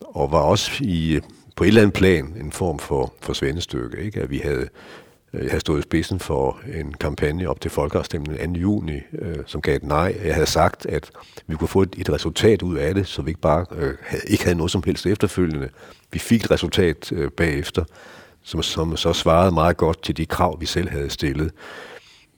og 0.00 0.32
var 0.32 0.38
også 0.38 0.70
i, 0.84 1.14
øh, 1.14 1.22
på 1.56 1.64
et 1.64 1.68
eller 1.68 1.82
andet 1.82 1.94
plan 1.94 2.36
en 2.40 2.52
form 2.52 2.78
for, 2.78 3.14
for 3.20 3.32
svendestykke, 3.32 3.98
ikke? 3.98 4.20
at 4.20 4.30
vi 4.30 4.38
havde, 4.38 4.68
jeg 5.32 5.42
havde 5.48 5.60
stået 5.60 5.78
i 5.78 5.82
spidsen 5.82 6.18
for 6.18 6.60
en 6.74 6.94
kampagne 6.94 7.48
op 7.48 7.60
til 7.60 7.70
folkeafstemningen 7.70 8.54
2. 8.54 8.60
juni, 8.60 9.00
øh, 9.12 9.36
som 9.46 9.60
gav 9.60 9.76
et 9.76 9.84
nej. 9.84 10.20
Jeg 10.24 10.34
havde 10.34 10.46
sagt, 10.46 10.86
at 10.86 11.10
vi 11.46 11.56
kunne 11.56 11.68
få 11.68 11.82
et, 11.82 11.94
et 11.98 12.10
resultat 12.10 12.62
ud 12.62 12.76
af 12.76 12.94
det, 12.94 13.06
så 13.06 13.22
vi 13.22 13.30
ikke 13.30 13.40
bare 13.40 13.66
øh, 13.76 13.94
havde, 14.02 14.22
ikke 14.26 14.44
havde 14.44 14.56
noget 14.56 14.70
som 14.70 14.82
helst 14.86 15.06
efterfølgende. 15.06 15.68
Vi 16.12 16.18
fik 16.18 16.44
et 16.44 16.50
resultat 16.50 17.12
øh, 17.12 17.30
bagefter, 17.30 17.84
som, 18.42 18.62
som 18.62 18.96
så 18.96 19.12
svarede 19.12 19.52
meget 19.52 19.76
godt 19.76 20.02
til 20.02 20.16
de 20.16 20.26
krav, 20.26 20.60
vi 20.60 20.66
selv 20.66 20.88
havde 20.88 21.10
stillet. 21.10 21.52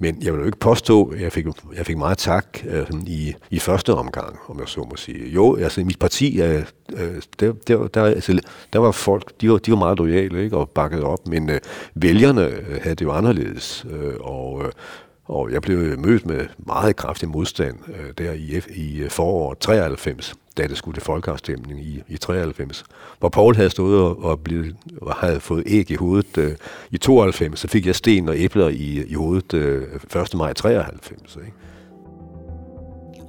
Men 0.02 0.22
jeg 0.22 0.32
vil 0.32 0.40
jo 0.40 0.46
ikke 0.46 0.58
påstå, 0.58 1.04
at 1.04 1.20
jeg 1.20 1.32
fik, 1.32 1.46
jeg 1.76 1.86
fik 1.86 1.96
meget 1.96 2.18
tak 2.18 2.46
øh, 2.68 2.86
i, 3.06 3.34
i 3.50 3.58
første 3.58 3.94
omgang, 3.94 4.38
om 4.48 4.58
jeg 4.60 4.68
så 4.68 4.80
må 4.80 4.96
sige. 4.96 5.28
Jo, 5.28 5.56
altså 5.56 5.80
i 5.80 5.84
mit 5.84 5.98
parti, 5.98 6.42
øh, 6.42 6.64
øh, 6.92 7.22
der, 7.40 7.52
der, 7.68 7.86
der, 7.86 8.04
altså, 8.04 8.40
der 8.72 8.78
var 8.78 8.90
folk, 8.90 9.40
de 9.40 9.50
var, 9.50 9.58
de 9.58 9.70
var 9.70 9.78
meget 9.78 9.98
lojale 9.98 10.44
ikke, 10.44 10.56
og 10.56 10.70
bakket 10.70 11.02
op, 11.02 11.28
men 11.28 11.50
øh, 11.50 11.60
vælgerne 11.94 12.50
havde 12.82 12.94
det 12.94 13.04
jo 13.04 13.12
anderledes. 13.12 13.86
Øh, 13.90 14.14
og, 14.20 14.62
øh, 14.64 14.72
og 15.32 15.52
jeg 15.52 15.62
blev 15.62 15.98
mødt 15.98 16.26
med 16.26 16.46
meget 16.58 16.96
kraftig 16.96 17.28
modstand 17.28 17.76
øh, 17.88 18.10
der 18.18 18.32
i, 18.32 18.60
i 18.74 18.98
øh, 18.98 19.10
foråret 19.10 19.58
93 19.58 20.34
da 20.56 20.66
det 20.66 20.76
skulle 20.76 20.94
til 20.94 21.02
folkeafstemning 21.02 21.80
i, 21.80 22.02
i 22.08 22.16
93, 22.16 22.84
hvor 23.18 23.28
Paul 23.28 23.56
havde 23.56 23.70
stået 23.70 24.00
og, 24.00 24.24
og, 24.24 24.40
blevet, 24.40 24.76
og 25.02 25.14
havde 25.14 25.40
fået 25.40 25.62
æg 25.66 25.90
i 25.90 25.94
hovedet 25.94 26.38
øh, 26.38 26.52
i 26.90 26.98
92, 26.98 27.60
så 27.60 27.68
fik 27.68 27.86
jeg 27.86 27.94
sten 27.94 28.28
og 28.28 28.38
æbler 28.38 28.68
i, 28.68 29.04
i 29.08 29.14
hovedet 29.14 29.54
øh, 29.54 29.82
1. 30.22 30.34
maj 30.34 30.52
93. 30.52 31.36
Ikke? 31.36 31.52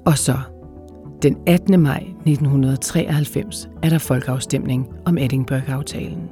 Og 0.06 0.18
så, 0.18 0.36
den 1.22 1.38
18. 1.48 1.80
maj 1.80 1.98
1993, 1.98 3.70
er 3.84 3.90
der 3.90 3.98
folkeafstemning 3.98 4.90
om 5.06 5.18
Edinburgh-aftalen. 5.18 6.30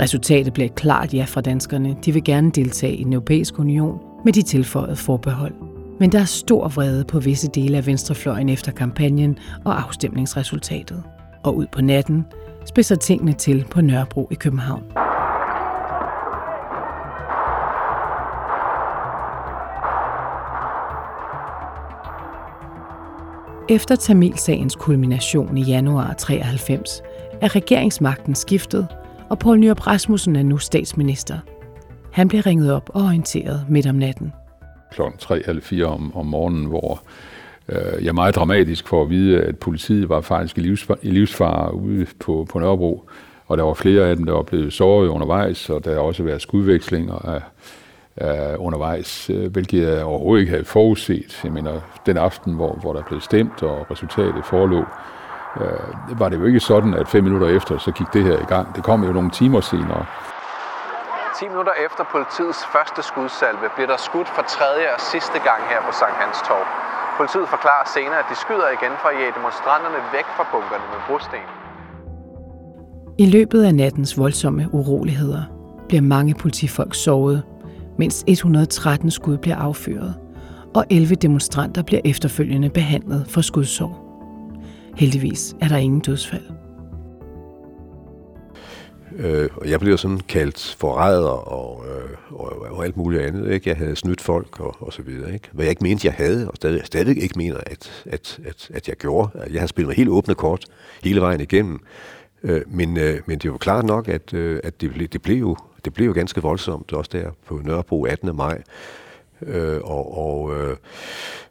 Resultatet 0.00 0.52
bliver 0.52 0.66
et 0.66 0.74
klart 0.74 1.14
ja 1.14 1.24
fra 1.28 1.40
danskerne. 1.40 1.96
De 2.04 2.12
vil 2.12 2.24
gerne 2.24 2.50
deltage 2.50 2.96
i 2.96 3.04
den 3.04 3.12
europæiske 3.12 3.60
union 3.60 4.07
med 4.24 4.32
de 4.32 4.42
tilføjede 4.42 4.96
forbehold. 4.96 5.54
Men 6.00 6.12
der 6.12 6.20
er 6.20 6.24
stor 6.24 6.68
vrede 6.68 7.04
på 7.04 7.20
visse 7.20 7.48
dele 7.48 7.76
af 7.76 7.86
venstrefløjen 7.86 8.48
efter 8.48 8.72
kampagnen 8.72 9.38
og 9.64 9.82
afstemningsresultatet. 9.82 11.02
Og 11.42 11.56
ud 11.56 11.66
på 11.72 11.80
natten 11.80 12.26
spidser 12.64 12.96
tingene 12.96 13.32
til 13.32 13.64
på 13.70 13.80
Nørrebro 13.80 14.28
i 14.30 14.34
København. 14.34 14.82
Efter 23.70 23.96
Tamilsagens 23.96 24.76
kulmination 24.76 25.58
i 25.58 25.62
januar 25.62 26.12
93 26.12 27.02
er 27.40 27.56
regeringsmagten 27.56 28.34
skiftet, 28.34 28.86
og 29.30 29.38
Poul 29.38 29.58
Nyrup 29.58 29.86
Rasmussen 29.86 30.36
er 30.36 30.42
nu 30.42 30.58
statsminister. 30.58 31.38
Han 32.12 32.28
blev 32.28 32.40
ringet 32.40 32.72
op 32.72 32.90
og 32.94 33.02
orienteret 33.02 33.66
midt 33.68 33.86
om 33.86 33.94
natten 33.94 34.32
klokken 34.90 35.18
3 35.18 35.42
eller 35.48 35.62
4 35.62 35.86
om, 35.86 36.16
om 36.16 36.26
morgenen, 36.26 36.64
hvor 36.64 37.02
øh, 37.68 38.04
jeg 38.04 38.14
meget 38.14 38.34
dramatisk 38.34 38.88
får 38.88 39.02
at 39.02 39.10
vide, 39.10 39.40
at 39.40 39.58
politiet 39.58 40.08
var 40.08 40.20
faktisk 40.20 40.58
i, 40.58 40.60
livsfar, 40.60 40.98
i 41.02 41.10
livsfare 41.10 41.74
ude 41.74 42.06
på, 42.20 42.46
på 42.52 42.58
Nørrebro, 42.58 43.08
og 43.46 43.58
der 43.58 43.64
var 43.64 43.74
flere 43.74 44.08
af 44.08 44.16
dem, 44.16 44.26
der 44.26 44.32
var 44.32 44.42
blevet 44.42 44.72
såret 44.72 45.08
undervejs, 45.08 45.70
og 45.70 45.84
der 45.84 45.94
har 45.94 46.00
også 46.00 46.22
været 46.22 46.42
skudvekslinger 46.42 47.14
af, 47.14 47.40
af 48.16 48.56
undervejs, 48.56 49.30
øh, 49.30 49.52
hvilket 49.52 49.82
jeg 49.82 50.04
overhovedet 50.04 50.40
ikke 50.40 50.50
havde 50.50 50.64
forudset. 50.64 51.40
Jeg 51.44 51.52
mener, 51.52 51.80
den 52.06 52.16
aften, 52.16 52.54
hvor, 52.54 52.78
hvor 52.80 52.92
der 52.92 53.02
blev 53.02 53.20
stemt, 53.20 53.62
og 53.62 53.90
resultatet 53.90 54.44
forelå, 54.44 54.84
øh, 55.60 56.20
var 56.20 56.28
det 56.28 56.36
jo 56.38 56.44
ikke 56.44 56.60
sådan, 56.60 56.94
at 56.94 57.08
fem 57.08 57.24
minutter 57.24 57.48
efter, 57.48 57.78
så 57.78 57.92
gik 57.92 58.06
det 58.12 58.24
her 58.24 58.38
i 58.38 58.46
gang. 58.48 58.76
Det 58.76 58.84
kom 58.84 59.04
jo 59.04 59.12
nogle 59.12 59.30
timer 59.30 59.60
senere. 59.60 60.06
10 61.40 61.48
minutter 61.52 61.74
efter 61.86 62.02
politiets 62.14 62.60
første 62.74 63.00
skudsalve 63.10 63.66
bliver 63.74 63.90
der 63.92 64.00
skudt 64.08 64.28
for 64.36 64.44
tredje 64.56 64.86
og 64.94 65.00
sidste 65.12 65.38
gang 65.48 65.60
her 65.70 65.80
på 65.86 65.92
Sankt 66.00 66.18
Hans 66.22 66.38
Torv. 66.48 66.66
Politiet 67.18 67.48
forklarer 67.54 67.86
senere, 67.96 68.18
at 68.22 68.28
de 68.30 68.36
skyder 68.44 68.68
igen 68.76 68.94
for 69.02 69.08
at 69.12 69.16
jage 69.20 69.32
demonstranterne 69.38 70.00
væk 70.16 70.28
fra 70.36 70.44
bunkerne 70.52 70.86
med 70.92 71.00
brosten. 71.08 71.44
I 73.24 73.26
løbet 73.36 73.60
af 73.68 73.74
nattens 73.74 74.18
voldsomme 74.22 74.62
uroligheder 74.72 75.42
bliver 75.88 76.02
mange 76.16 76.34
politifolk 76.34 76.94
såret, 76.94 77.42
mens 77.98 78.24
113 78.26 79.10
skud 79.10 79.38
bliver 79.38 79.56
affyret, 79.56 80.14
og 80.74 80.84
11 80.90 81.14
demonstranter 81.14 81.82
bliver 81.82 82.00
efterfølgende 82.04 82.70
behandlet 82.70 83.26
for 83.34 83.40
skudsår. 83.40 83.92
Heldigvis 84.96 85.54
er 85.60 85.68
der 85.68 85.76
ingen 85.76 86.00
dødsfald. 86.00 86.57
Øh, 89.18 89.48
og 89.56 89.70
jeg 89.70 89.80
blev 89.80 89.98
sådan 89.98 90.20
kaldt 90.20 90.76
forræder 90.78 91.52
og, 91.52 91.84
øh, 91.88 92.10
og, 92.30 92.66
og 92.70 92.84
alt 92.84 92.96
muligt 92.96 93.22
andet. 93.22 93.52
Ikke? 93.52 93.68
Jeg 93.68 93.76
havde 93.76 93.96
snydt 93.96 94.20
folk 94.20 94.60
og, 94.60 94.76
og 94.80 94.92
så 94.92 95.02
videre. 95.02 95.32
Ikke? 95.32 95.48
Hvad 95.52 95.64
jeg 95.64 95.70
ikke 95.70 95.82
mente, 95.82 96.06
jeg 96.06 96.14
havde, 96.14 96.48
og 96.48 96.56
stadig, 96.56 96.80
stadig 96.84 97.22
ikke 97.22 97.38
mener, 97.38 97.56
at, 97.66 98.04
at, 98.06 98.38
at, 98.46 98.70
at 98.74 98.88
jeg 98.88 98.96
gjorde. 98.96 99.30
Altså, 99.34 99.52
jeg 99.52 99.62
har 99.62 99.66
spillet 99.66 99.88
med 99.88 99.96
helt 99.96 100.08
åbne 100.08 100.34
kort 100.34 100.64
hele 101.02 101.20
vejen 101.20 101.40
igennem. 101.40 101.80
Øh, 102.42 102.62
men, 102.66 102.96
øh, 102.96 103.20
men 103.26 103.38
det 103.38 103.52
var 103.52 103.58
klart 103.58 103.84
nok, 103.84 104.08
at, 104.08 104.34
øh, 104.34 104.60
at 104.64 104.80
det, 104.80 104.92
ble, 104.94 105.06
det, 105.06 105.22
blev 105.22 105.36
jo, 105.36 105.56
det 105.84 105.94
blev 105.94 106.06
jo 106.06 106.12
ganske 106.12 106.42
voldsomt, 106.42 106.92
også 106.92 107.10
der 107.12 107.30
på 107.46 107.60
Nørrebro 107.64 108.04
18. 108.04 108.36
maj. 108.36 108.62
Øh, 109.46 109.80
og 109.84 110.18
og 110.18 110.56
øh, 110.56 110.76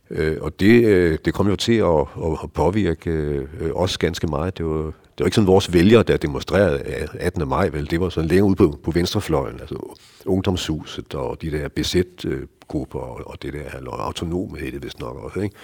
øh, 0.10 0.38
og 0.42 0.60
det, 0.60 0.84
øh, 0.84 1.18
det 1.26 1.34
kom 1.34 1.48
jo 1.48 1.56
til 1.56 1.74
at, 1.74 2.00
at 2.44 2.52
påvirke 2.54 3.10
øh, 3.10 3.72
os 3.74 3.98
ganske 3.98 4.28
meget. 4.28 4.58
Det 4.58 4.66
var, 4.66 4.84
det 4.84 5.20
var 5.20 5.26
ikke 5.26 5.36
sådan 5.36 5.48
vores 5.48 5.74
vælgere, 5.74 6.04
der 6.04 6.18
demonstrerede 6.18 6.80
18. 7.20 7.50
maj, 7.50 7.70
vel? 7.70 7.90
Det 7.90 8.00
var 8.02 8.10
sådan 8.10 8.30
længere 8.30 8.48
ude 8.48 8.56
på, 8.56 8.80
på 8.84 8.92
venstrefløjen, 8.92 9.60
altså 9.60 9.96
ungdomshuset 10.26 11.16
og 11.16 11.42
de 11.42 11.52
der 11.52 11.68
BZ-grupper 11.68 13.00
og, 13.00 13.28
og 13.28 13.42
det 13.42 13.54
der 13.54 13.78
eller 13.78 13.92
autonome 13.92 14.60
hed 14.60 14.72
det 14.72 14.84
vist 14.84 15.00
nok 15.00 15.18
også, 15.24 15.40
ikke? 15.40 15.56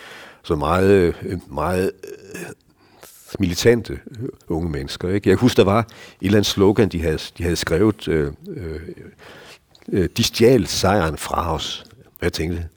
Så 0.44 0.56
meget, 0.56 1.16
øh, 1.24 1.40
meget 1.48 1.92
øh, 2.36 2.46
militante 3.40 4.00
unge 4.48 4.70
mennesker, 4.70 5.10
ikke? 5.10 5.30
Jeg 5.30 5.38
husker, 5.38 5.64
der 5.64 5.72
var 5.72 5.80
et 5.80 5.86
eller 6.22 6.38
andet 6.38 6.46
slogan, 6.46 6.90
de 6.90 7.02
havde, 7.02 7.20
de 7.38 7.44
havde 7.44 7.56
skrevet, 7.56 8.08
øh, 8.08 8.32
øh, 9.92 10.10
de 10.18 10.24
stjal 10.24 10.68
sejren 10.68 11.18
fra 11.18 11.54
os. 11.56 11.86
Jeg 12.24 12.34
tænkte, 12.34 12.68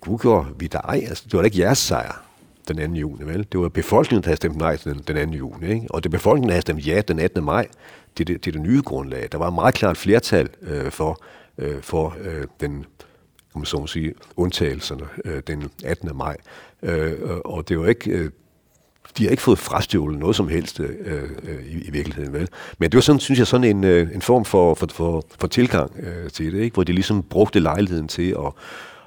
Gud 0.00 0.18
gjorde 0.18 0.46
vi 0.58 0.66
der 0.66 0.80
ej. 0.80 1.04
Altså, 1.08 1.24
det 1.24 1.32
var 1.32 1.40
da 1.40 1.44
ikke 1.44 1.58
jeres 1.58 1.78
sejr 1.78 2.24
den 2.68 2.76
2. 2.76 2.96
juni, 2.96 3.24
vel? 3.24 3.46
Det 3.52 3.60
var 3.60 3.68
befolkningen, 3.68 4.22
der 4.22 4.28
havde 4.28 4.36
stemt 4.36 4.56
nej 4.56 4.76
den, 4.84 5.02
den 5.06 5.30
2. 5.30 5.36
juni, 5.36 5.68
ikke? 5.68 5.86
Og 5.90 6.02
det 6.02 6.10
befolkningen, 6.10 6.48
der 6.48 6.52
havde 6.52 6.62
stemt 6.62 6.86
ja 6.86 7.00
den 7.00 7.18
18. 7.18 7.44
maj, 7.44 7.66
det 8.18 8.30
er 8.30 8.34
det, 8.34 8.44
det, 8.44 8.54
det 8.54 8.62
nye 8.62 8.82
grundlag. 8.84 9.28
Der 9.32 9.38
var 9.38 9.48
et 9.48 9.54
meget 9.54 9.74
klart 9.74 9.96
flertal 9.96 10.48
øh, 10.62 10.90
for, 10.90 11.20
øh, 11.58 11.82
for 11.82 12.16
øh, 12.20 12.44
den, 12.60 12.72
kan 13.52 13.58
man 13.60 13.64
så 13.64 13.78
må 13.78 13.86
sige, 13.86 14.14
undtagelserne 14.36 15.04
øh, 15.24 15.42
den 15.46 15.70
18. 15.84 16.16
maj. 16.16 16.36
Øh, 16.82 17.12
og 17.44 17.68
det 17.68 17.78
var 17.78 17.86
ikke... 17.86 18.10
Øh, 18.10 18.30
de 19.18 19.24
har 19.24 19.30
ikke 19.30 19.42
fået 19.42 19.58
frastjålet 19.58 20.18
noget 20.18 20.36
som 20.36 20.48
helst 20.48 20.80
øh, 20.80 20.90
øh, 21.44 21.66
i, 21.66 21.88
i 21.88 21.90
virkeligheden, 21.90 22.32
vel? 22.32 22.48
Men 22.78 22.90
det 22.90 22.96
var 22.96 23.02
sådan, 23.02 23.20
synes 23.20 23.38
jeg, 23.38 23.46
sådan 23.46 23.64
en, 23.64 23.84
øh, 23.84 24.14
en 24.14 24.22
form 24.22 24.44
for, 24.44 24.74
for, 24.74 24.86
for, 24.92 25.24
for 25.40 25.46
tilgang 25.46 25.90
øh, 26.00 26.30
til 26.30 26.52
det, 26.52 26.60
ikke? 26.60 26.74
Hvor 26.74 26.84
de 26.84 26.92
ligesom 26.92 27.22
brugte 27.22 27.60
lejligheden 27.60 28.08
til 28.08 28.30
at 28.30 28.52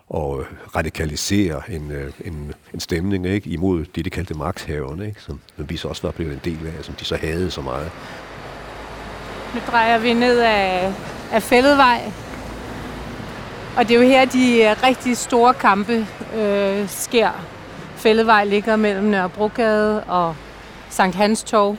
og 0.10 0.40
øh, 0.40 0.46
radikalisere 0.76 1.62
en, 1.70 1.92
øh, 1.92 2.12
en, 2.26 2.54
en 2.74 2.80
stemning 2.80 3.26
ikke, 3.26 3.50
imod 3.50 3.86
det, 3.96 4.06
de 4.06 4.10
kaldte 4.10 4.34
magthaverne, 4.34 5.08
ikke, 5.08 5.22
som 5.22 5.40
vi 5.58 5.78
så 5.78 5.88
også 5.88 6.02
var 6.02 6.12
blevet 6.12 6.34
en 6.34 6.42
del 6.44 6.68
af, 6.68 6.86
som 6.86 6.96
de 6.96 7.06
så 7.06 7.16
havde 7.16 7.52
så 7.52 7.62
meget. 7.62 7.92
Nu 9.54 9.60
drejer 9.68 9.98
vi 9.98 10.14
ned 10.14 10.40
af, 10.40 10.94
af 11.32 11.44
Fælledvej, 11.44 12.12
og 13.78 13.88
det 13.88 13.96
er 13.96 14.00
jo 14.00 14.08
her, 14.08 14.26
de 14.26 14.64
øh, 14.64 14.84
rigtig 14.84 15.18
store 15.18 15.54
kampe 15.54 16.08
øh, 16.36 16.90
sker. 16.90 17.57
Fældevej 18.08 18.46
ligger 18.46 18.76
mellem 18.76 19.06
Nørrebrogade 19.06 20.04
og 20.04 20.36
Sankt 20.90 21.16
Hans 21.16 21.44
Torv. 21.44 21.78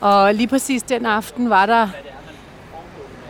Og 0.00 0.34
lige 0.34 0.48
præcis 0.48 0.82
den 0.82 1.06
aften 1.06 1.50
var 1.50 1.66
der 1.66 1.88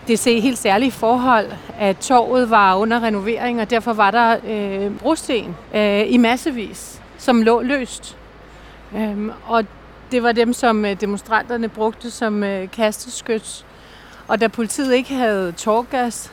det 0.09 0.19
ser 0.19 0.41
helt 0.41 0.59
særlige 0.59 0.93
forhold, 0.93 1.47
at 1.79 1.97
torvet 1.99 2.51
var 2.51 2.77
under 2.77 3.03
renovering, 3.03 3.61
og 3.61 3.71
derfor 3.71 3.93
var 3.93 4.11
der 4.11 4.37
øh, 4.47 4.99
brosten 4.99 5.57
øh, 5.75 6.13
i 6.13 6.17
massevis, 6.17 7.03
som 7.19 7.43
lå 7.43 7.63
løst. 7.63 8.17
Øhm, 8.97 9.33
og 9.47 9.65
det 10.11 10.23
var 10.23 10.33
dem, 10.33 10.53
som 10.53 10.85
øh, 10.85 11.01
demonstranterne 11.01 11.69
brugte 11.69 12.11
som 12.11 12.45
øh, 12.45 12.71
kasteskyts. 12.71 13.65
Og 14.29 14.41
da 14.41 14.49
politiet 14.49 14.95
ikke 14.95 15.15
havde 15.15 15.53
torgas, 15.53 16.33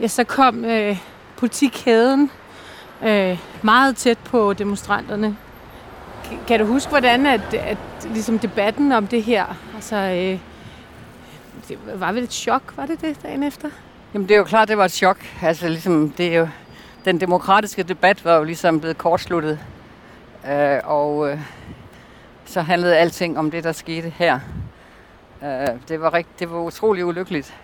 ja, 0.00 0.08
så 0.08 0.24
kom 0.24 0.64
øh, 0.64 0.98
politikæden 1.36 2.30
øh, 3.04 3.38
meget 3.62 3.96
tæt 3.96 4.18
på 4.18 4.52
demonstranterne. 4.52 5.36
Kan 6.46 6.60
du 6.60 6.66
huske, 6.66 6.88
hvordan 6.88 7.26
at, 7.26 7.54
at 7.54 7.78
ligesom 8.04 8.38
debatten 8.38 8.92
om 8.92 9.06
det 9.06 9.22
her, 9.22 9.44
altså 9.74 9.96
øh, 9.96 10.38
det 11.68 11.78
var 12.00 12.12
vel 12.12 12.22
et 12.22 12.32
chok, 12.32 12.76
var 12.76 12.86
det 12.86 13.00
det 13.00 13.22
dagen 13.22 13.42
efter? 13.42 13.68
Jamen 14.14 14.28
det 14.28 14.34
er 14.34 14.38
jo 14.38 14.44
klart, 14.44 14.68
det 14.68 14.78
var 14.78 14.84
et 14.84 14.92
chok. 14.92 15.16
Altså 15.42 15.68
ligesom, 15.68 16.10
det 16.10 16.34
er 16.34 16.38
jo, 16.38 16.48
den 17.04 17.20
demokratiske 17.20 17.82
debat 17.82 18.24
var 18.24 18.36
jo 18.36 18.44
ligesom 18.44 18.80
blevet 18.80 18.98
kortsluttet. 18.98 19.58
Øh, 20.50 20.78
og 20.84 21.30
øh, 21.30 21.38
så 22.44 22.60
handlede 22.60 22.96
alting 22.96 23.38
om 23.38 23.50
det, 23.50 23.64
der 23.64 23.72
skete 23.72 24.12
her. 24.16 24.40
Øh, 25.44 25.68
det, 25.88 26.00
var 26.00 26.14
rigt, 26.14 26.38
det 26.38 26.50
var 26.50 26.58
utrolig 26.58 27.06
ulykkeligt. 27.06 27.54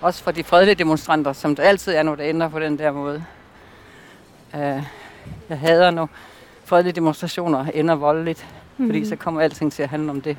Også 0.00 0.22
for 0.22 0.30
de 0.30 0.44
fredelige 0.44 0.74
demonstranter, 0.74 1.32
som 1.32 1.56
det 1.56 1.62
altid 1.62 1.94
er, 1.94 2.02
når 2.02 2.14
det 2.14 2.30
ender 2.30 2.48
på 2.48 2.60
den 2.60 2.78
der 2.78 2.92
måde. 2.92 3.24
Øh, 4.54 4.82
jeg 5.48 5.58
hader, 5.58 5.90
når 5.90 6.08
fredelige 6.64 6.92
demonstrationer 6.92 7.66
ender 7.74 7.94
voldeligt, 7.94 8.46
mm. 8.78 8.86
fordi 8.86 9.04
så 9.04 9.16
kommer 9.16 9.40
alting 9.40 9.72
til 9.72 9.82
at 9.82 9.88
handle 9.88 10.10
om 10.10 10.20
det. 10.20 10.36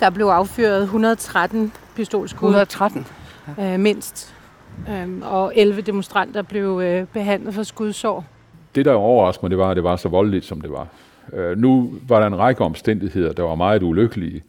Der 0.00 0.10
blev 0.10 0.26
affyret 0.26 0.82
113 0.82 1.72
pistolskud. 1.96 2.48
113? 2.48 3.06
Ja. 3.58 3.74
Øh, 3.74 3.80
mindst. 3.80 4.34
øhm, 4.88 5.22
og 5.22 5.52
11 5.56 5.80
demonstranter 5.80 6.42
blev 6.42 6.80
øh, 6.84 7.06
behandlet 7.06 7.54
for 7.54 7.62
skudsår. 7.62 8.24
Det, 8.74 8.84
der 8.84 8.92
overraskede 8.92 9.44
mig, 9.44 9.50
det 9.50 9.58
var, 9.58 9.70
at 9.70 9.76
det 9.76 9.84
var 9.84 9.96
så 9.96 10.08
voldeligt, 10.08 10.44
som 10.44 10.60
det 10.60 10.70
var. 10.70 10.86
Øh, 11.32 11.58
nu 11.58 11.94
var 12.08 12.20
der 12.20 12.26
en 12.26 12.38
række 12.38 12.64
omstændigheder, 12.64 13.32
der 13.32 13.42
var 13.42 13.54
meget 13.54 13.82
ulykkelige. 13.82 14.42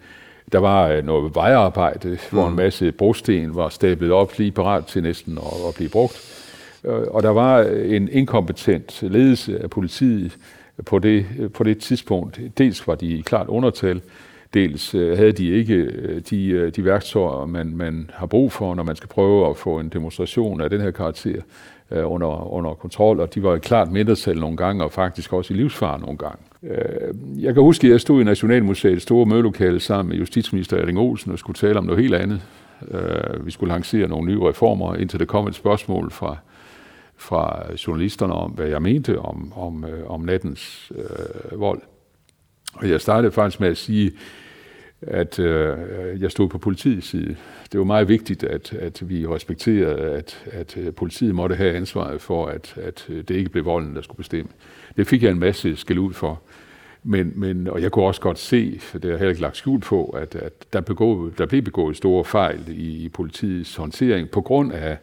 Der 0.52 0.60
var 0.60 0.88
øh, 0.88 1.06
noget 1.06 1.36
vejarbejde, 1.36 2.10
mm. 2.10 2.18
hvor 2.30 2.48
en 2.48 2.56
masse 2.56 2.92
brosten 2.92 3.56
var 3.56 3.70
stablet 3.70 4.12
op 4.12 4.38
lige 4.38 4.52
parat 4.52 4.86
til 4.86 5.04
næsten 5.04 5.38
at, 5.38 5.68
at 5.68 5.76
blive 5.76 5.90
brugt. 5.90 6.41
Øh, 6.84 6.94
og 6.94 7.24
der 7.24 7.30
var 7.30 7.62
en 7.86 8.10
inkompetent 8.12 9.04
ledelse 9.04 9.64
af 9.64 9.70
politiet 9.70 10.38
på 10.86 11.00
det, 11.00 11.26
på 11.54 11.64
det 11.64 11.78
tidspunkt. 11.78 12.42
Dels 12.58 12.88
var 12.88 12.96
de 12.96 13.24
klart 13.26 13.48
undertal, 13.48 14.02
dels 14.54 14.96
øh, 14.96 15.18
havde 15.18 15.32
de 15.32 15.50
ikke 15.50 15.74
øh, 15.74 16.22
de, 16.30 16.48
øh, 16.48 16.72
de 16.76 16.86
værktøjer, 16.86 17.46
man, 17.46 17.76
man 17.76 18.10
har 18.14 18.26
brug 18.26 18.52
for, 18.52 18.76
når 18.76 18.84
man 18.84 18.96
skal 18.96 19.10
prøve 19.10 19.50
at 19.50 19.58
få 19.58 19.80
en 19.80 19.90
demonstration 19.90 20.62
af 20.62 20.70
den 20.70 20.82
her 20.82 20.92
karakter 20.92 21.42
under, 22.06 22.54
under 22.54 22.74
kontrol, 22.74 23.20
og 23.20 23.36
de 23.36 23.44
var 23.44 23.56
i 23.56 23.60
klart 23.60 23.92
mindretal 23.92 24.40
nogle 24.40 24.58
gange, 24.58 24.84
og 24.84 24.92
faktisk 24.92 25.34
også 25.34 25.54
i 25.54 25.58
livsfare 25.58 26.00
nogle 26.00 26.18
gange. 26.18 26.38
Jeg 27.40 27.54
kan 27.54 27.64
huske, 27.64 27.88
at 27.88 27.92
jeg 27.92 28.02
stod 28.02 28.22
i 28.22 28.24
Nationalmuseets 28.24 29.04
store 29.04 29.26
mødelokale 29.26 29.80
sammen 29.80 30.10
med 30.10 30.18
justitsminister 30.18 30.78
Erling 30.78 31.00
Olsen 31.00 31.32
og 31.32 31.40
skulle 31.40 31.56
tale 31.56 31.78
om 31.78 31.86
noget 31.86 32.02
helt 32.02 32.16
andet. 32.16 32.42
Vi 33.44 33.52
skulle 33.52 33.74
lancere 33.74 34.08
nogle 34.08 34.32
nye 34.32 34.40
reformer, 34.50 34.96
indtil 34.96 35.20
der 35.20 35.26
kom 35.26 35.48
et 35.48 35.56
spørgsmål 35.56 36.12
fra 36.12 36.38
fra 37.22 37.74
journalisterne 37.88 38.34
om, 38.34 38.52
hvad 38.52 38.68
jeg 38.68 38.82
mente 38.82 39.20
om, 39.20 39.54
om, 39.56 39.86
øh, 39.86 40.10
om 40.10 40.22
nattens 40.22 40.92
øh, 40.96 41.60
vold. 41.60 41.82
Og 42.74 42.90
jeg 42.90 43.02
startede 43.02 43.32
faktisk 43.32 43.60
med 43.60 43.70
at 43.70 43.78
sige, 43.78 44.12
at 45.02 45.40
øh, 45.40 46.22
jeg 46.22 46.32
stod 46.32 46.50
på 46.50 46.58
politiets 46.58 47.08
side. 47.08 47.36
Det 47.72 47.80
var 47.80 47.84
meget 47.84 48.08
vigtigt, 48.08 48.44
at, 48.44 48.74
at 48.74 49.10
vi 49.10 49.28
respekterede, 49.28 50.00
at, 50.00 50.44
at 50.52 50.78
øh, 50.78 50.94
politiet 50.94 51.36
måtte 51.36 51.56
have 51.56 51.76
ansvaret 51.76 52.22
for, 52.22 52.46
at, 52.46 52.74
at 52.78 53.06
øh, 53.10 53.18
det 53.18 53.32
ikke 53.32 53.50
blev 53.50 53.66
volden, 53.66 53.96
der 53.96 54.02
skulle 54.02 54.18
bestemme. 54.18 54.52
Det 54.98 55.08
fik 55.08 55.24
jeg 55.24 55.32
en 55.32 55.40
masse 55.40 55.76
skæld 55.76 56.00
ud 56.00 56.14
for. 56.14 56.42
Men, 57.04 57.34
men, 57.36 57.68
og 57.68 57.82
jeg 57.82 57.92
kunne 57.92 58.06
også 58.06 58.22
godt 58.22 58.40
se, 58.40 58.78
for 58.80 58.98
det 58.98 59.12
har 59.12 59.18
heller 59.18 59.30
ikke 59.30 59.42
lagt 59.42 59.58
skjul 59.58 59.80
på, 59.80 60.06
at, 60.06 60.36
at 60.36 60.54
der, 60.74 60.82
begået, 60.82 61.38
der 61.38 61.46
blev 61.46 61.62
begået 61.62 61.98
store 61.98 62.26
fejl 62.26 62.64
i, 62.68 63.06
i 63.06 63.10
politiets 63.10 63.76
håndtering 63.76 64.30
på 64.30 64.42
grund 64.42 64.74
af 64.74 64.98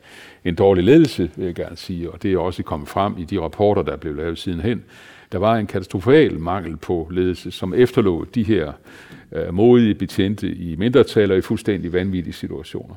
en 0.44 0.54
dårlig 0.54 0.84
ledelse, 0.84 1.30
vil 1.36 1.46
jeg 1.46 1.54
gerne 1.54 1.76
sige, 1.76 2.10
og 2.10 2.22
det 2.22 2.32
er 2.32 2.38
også 2.38 2.62
kommet 2.62 2.88
frem 2.88 3.18
i 3.18 3.24
de 3.24 3.40
rapporter, 3.40 3.82
der 3.82 3.92
er 3.92 3.96
blevet 3.96 4.16
lavet 4.16 4.38
sidenhen. 4.38 4.84
Der 5.32 5.38
var 5.38 5.56
en 5.56 5.66
katastrofal 5.66 6.38
mangel 6.38 6.76
på 6.76 7.08
ledelse, 7.10 7.50
som 7.50 7.74
efterlod 7.74 8.26
de 8.26 8.42
her 8.42 8.72
øh, 9.32 9.54
modige 9.54 9.94
betjente 9.94 10.48
i 10.48 10.76
mindretal 10.76 11.32
og 11.32 11.38
i 11.38 11.40
fuldstændig 11.40 11.92
vanvittige 11.92 12.34
situationer. 12.34 12.94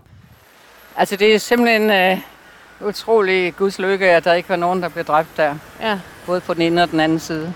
Altså 0.95 1.15
det 1.15 1.33
er 1.33 1.37
simpelthen 1.37 1.91
øh, 1.91 2.17
utrolig 2.87 3.55
guds 3.55 3.79
lykke, 3.79 4.05
at 4.09 4.23
der 4.23 4.33
ikke 4.33 4.49
var 4.49 4.55
nogen, 4.55 4.81
der 4.81 4.89
blev 4.89 5.05
dræbt 5.05 5.37
der. 5.37 5.55
Ja. 5.81 5.99
Både 6.25 6.41
på 6.41 6.53
den 6.53 6.61
ene 6.61 6.83
og 6.83 6.91
den 6.91 6.99
anden 6.99 7.19
side. 7.19 7.53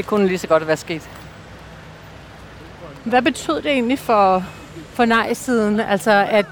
Det 0.00 0.08
kunne 0.08 0.26
lige 0.26 0.38
så 0.38 0.46
godt 0.46 0.66
være 0.66 0.76
sket. 0.76 1.10
Hvad 3.04 3.22
betød 3.22 3.62
det 3.62 3.66
egentlig 3.66 3.98
for, 3.98 4.44
for 4.92 5.04
nej-siden, 5.04 5.80
altså 5.80 6.26
at, 6.30 6.46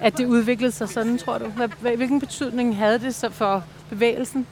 at 0.00 0.18
det 0.18 0.26
udviklede 0.26 0.72
sig 0.72 0.88
sådan, 0.88 1.18
tror 1.18 1.38
du? 1.38 1.44
Hvad, 1.46 1.96
hvilken 1.96 2.20
betydning 2.20 2.76
havde 2.76 2.98
det 2.98 3.14
så 3.14 3.30
for 3.30 3.64
bevægelsen? 3.90 4.46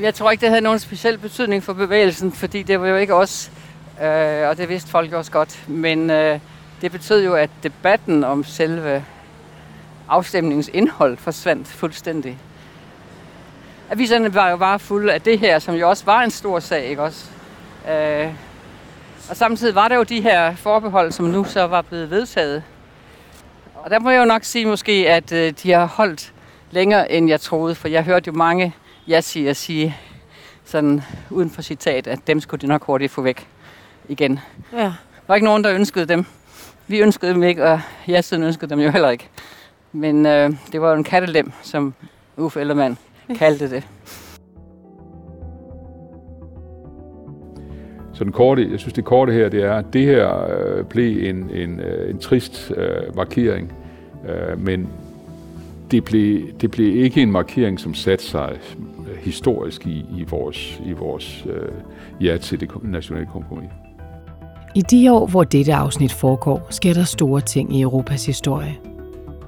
Jeg 0.00 0.14
tror 0.14 0.30
ikke, 0.30 0.40
det 0.40 0.48
havde 0.48 0.60
nogen 0.60 0.78
speciel 0.78 1.18
betydning 1.18 1.62
for 1.62 1.72
bevægelsen, 1.72 2.32
fordi 2.32 2.62
det 2.62 2.80
var 2.80 2.86
jo 2.86 2.96
ikke 2.96 3.14
os, 3.14 3.50
øh, 4.02 4.48
og 4.48 4.56
det 4.56 4.68
vidste 4.68 4.90
folk 4.90 5.12
også 5.12 5.30
godt. 5.30 5.68
Men 5.68 6.10
øh, 6.10 6.40
det 6.80 6.92
betød 6.92 7.24
jo, 7.24 7.34
at 7.34 7.50
debatten 7.62 8.24
om 8.24 8.44
selve 8.44 9.04
afstemningens 10.08 10.70
indhold 10.72 11.16
forsvandt 11.16 11.68
fuldstændig. 11.68 12.38
Aviserne 13.90 14.34
var 14.34 14.50
jo 14.50 14.56
bare 14.56 14.78
fulde 14.78 15.12
af 15.12 15.20
det 15.20 15.38
her, 15.38 15.58
som 15.58 15.74
jo 15.74 15.88
også 15.88 16.04
var 16.04 16.22
en 16.22 16.30
stor 16.30 16.60
sag, 16.60 16.84
ikke 16.84 17.02
også? 17.02 17.24
Øh, 17.90 18.32
og 19.30 19.36
samtidig 19.36 19.74
var 19.74 19.88
der 19.88 19.96
jo 19.96 20.02
de 20.02 20.20
her 20.20 20.56
forbehold, 20.56 21.12
som 21.12 21.26
nu 21.26 21.44
så 21.44 21.66
var 21.66 21.82
blevet 21.82 22.10
vedtaget. 22.10 22.62
Og 23.74 23.90
der 23.90 23.98
må 23.98 24.10
jeg 24.10 24.20
jo 24.20 24.24
nok 24.24 24.44
sige 24.44 24.66
måske, 24.66 24.92
at 24.92 25.32
øh, 25.32 25.52
de 25.62 25.70
har 25.72 25.86
holdt 25.86 26.32
længere, 26.70 27.12
end 27.12 27.28
jeg 27.28 27.40
troede, 27.40 27.74
for 27.74 27.88
jeg 27.88 28.04
hørte 28.04 28.26
jo 28.26 28.32
mange 28.32 28.74
jeg 29.08 29.24
siger 29.24 29.52
sige, 29.52 29.96
sådan 30.64 31.02
uden 31.30 31.50
for 31.50 31.62
citat, 31.62 32.06
at 32.06 32.18
dem 32.26 32.40
skulle 32.40 32.60
de 32.60 32.66
nok 32.66 32.84
hurtigt 32.84 33.12
få 33.12 33.22
væk 33.22 33.46
igen. 34.08 34.40
Ja. 34.72 34.78
Der 34.78 34.92
var 35.26 35.34
ikke 35.34 35.44
nogen, 35.44 35.64
der 35.64 35.72
ønskede 35.72 36.06
dem. 36.06 36.26
Vi 36.86 36.98
ønskede 36.98 37.32
dem 37.32 37.42
ikke, 37.42 37.64
og 37.64 37.80
jeg 38.06 38.24
siden 38.24 38.42
ønskede 38.42 38.70
dem 38.70 38.80
jo 38.80 38.90
heller 38.90 39.10
ikke. 39.10 39.28
Men 39.92 40.26
øh, 40.26 40.50
det 40.72 40.80
var 40.80 40.90
jo 40.90 40.96
en 40.96 41.04
kattelem, 41.04 41.52
som 41.62 41.94
Uffe 42.36 42.60
Ellermann 42.60 42.98
kaldte 43.36 43.70
det. 43.70 43.88
Så 48.18 48.24
den 48.24 48.32
korte, 48.32 48.70
jeg 48.70 48.78
synes, 48.78 48.92
det 48.92 49.04
korte 49.04 49.32
her, 49.32 49.48
det 49.48 49.62
er, 49.62 49.74
at 49.74 49.84
det 49.92 50.06
her 50.06 50.50
øh, 50.50 50.84
blev 50.84 51.28
en, 51.30 51.50
en, 51.50 51.80
øh, 51.80 52.10
en 52.10 52.18
trist 52.18 52.72
øh, 52.76 53.16
markering, 53.16 53.72
øh, 54.28 54.60
men 54.60 54.88
det 55.90 56.04
blev, 56.04 56.40
det 56.60 56.70
blev 56.70 56.96
ikke 56.96 57.22
en 57.22 57.32
markering, 57.32 57.80
som 57.80 57.94
satte 57.94 58.24
sig 58.24 58.58
øh, 59.08 59.16
historisk 59.16 59.86
i, 59.86 60.04
i 60.18 60.24
vores, 60.30 60.80
i 60.86 60.92
vores 60.92 61.46
øh, 61.50 62.26
ja 62.26 62.36
til 62.36 62.60
det 62.60 62.70
nationale 62.82 63.26
kompromis. 63.32 63.70
I 64.74 64.80
de 64.80 65.12
år, 65.12 65.26
hvor 65.26 65.44
dette 65.44 65.74
afsnit 65.74 66.12
foregår, 66.12 66.66
sker 66.70 66.94
der 66.94 67.04
store 67.04 67.40
ting 67.40 67.76
i 67.76 67.80
Europas 67.82 68.26
historie. 68.26 68.87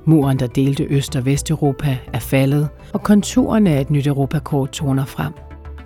Muren, 0.05 0.39
der 0.39 0.47
delte 0.47 0.85
Øst- 0.85 1.17
og 1.17 1.25
Vesteuropa, 1.27 1.99
er 2.13 2.19
faldet, 2.19 2.69
og 2.93 3.03
konturerne 3.03 3.71
af 3.71 3.81
et 3.81 3.91
nyt 3.91 4.07
Europakort 4.07 4.71
toner 4.71 5.05
frem. 5.05 5.33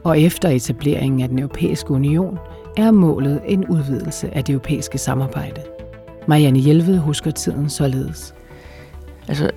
Og 0.05 0.21
efter 0.21 0.49
etableringen 0.49 1.21
af 1.23 1.29
den 1.29 1.39
europæiske 1.39 1.91
union, 1.91 2.39
er 2.77 2.91
målet 2.91 3.41
en 3.47 3.65
udvidelse 3.65 4.35
af 4.37 4.45
det 4.45 4.53
europæiske 4.53 4.99
samarbejde. 4.99 5.63
Marianne 6.29 6.59
Hjelved 6.59 6.99
husker 6.99 7.31
tiden 7.31 7.71
således. 7.71 8.35
Altså, 9.29 9.51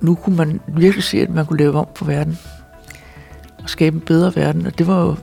nu 0.00 0.14
kunne 0.14 0.36
man 0.36 0.60
virkelig 0.68 1.04
se, 1.04 1.18
at 1.18 1.30
man 1.30 1.46
kunne 1.46 1.58
lave 1.58 1.74
om 1.74 1.88
på 1.94 2.04
verden. 2.04 2.38
Og 3.62 3.70
skabe 3.70 3.96
en 3.96 4.00
bedre 4.00 4.36
verden. 4.36 4.66
Og 4.66 4.78
det 4.78 4.86
var 4.86 5.04
jo 5.04 5.16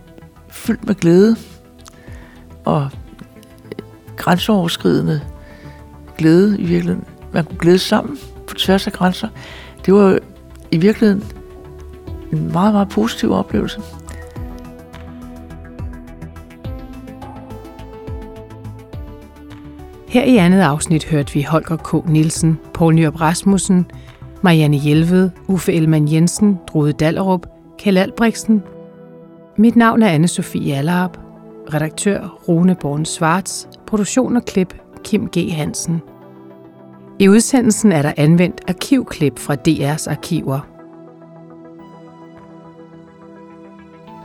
fyldt 0.49 0.87
med 0.87 0.95
glæde. 0.95 1.35
Og 2.65 2.89
grænseoverskridende 4.15 5.21
glæde 6.17 6.59
i 6.59 6.65
virkeligheden. 6.65 7.03
Man 7.33 7.45
kunne 7.45 7.59
glæde 7.59 7.79
sammen 7.79 8.17
på 8.51 8.55
tværs 8.55 8.87
af 8.87 8.93
grænser. 8.93 9.27
Det 9.85 9.93
var 9.93 10.19
i 10.71 10.77
virkeligheden 10.77 11.23
en 12.31 12.51
meget, 12.51 12.73
meget 12.73 12.89
positiv 12.89 13.31
oplevelse. 13.31 13.81
Her 20.07 20.23
i 20.23 20.37
andet 20.37 20.61
afsnit 20.61 21.05
hørte 21.05 21.33
vi 21.33 21.41
Holger 21.41 21.77
K. 21.77 22.09
Nielsen, 22.09 22.59
Poul 22.73 22.93
Nyrup 22.93 23.21
Rasmussen, 23.21 23.85
Marianne 24.41 24.77
Hjelved, 24.77 25.29
Uffe 25.47 25.73
Elman 25.73 26.07
Jensen, 26.07 26.59
Drude 26.67 26.93
Dallerup, 26.93 27.47
Kjell 27.79 27.97
Albrechtsen. 27.97 28.63
Mit 29.57 29.75
navn 29.75 30.03
er 30.03 30.07
anne 30.07 30.27
Sofie 30.27 30.75
Allerup. 30.75 31.17
Redaktør 31.73 32.39
Rune 32.47 32.75
Born 32.75 33.05
Svarts. 33.05 33.67
Produktion 33.87 34.35
og 34.35 34.45
klip 34.45 34.73
Kim 35.03 35.29
G. 35.37 35.51
Hansen. 35.51 36.01
I 37.21 37.29
udsendelsen 37.29 37.91
er 37.91 38.01
der 38.01 38.13
anvendt 38.17 38.61
arkivklip 38.67 39.39
fra 39.39 39.55
DR's 39.67 40.09
arkiver. 40.09 40.59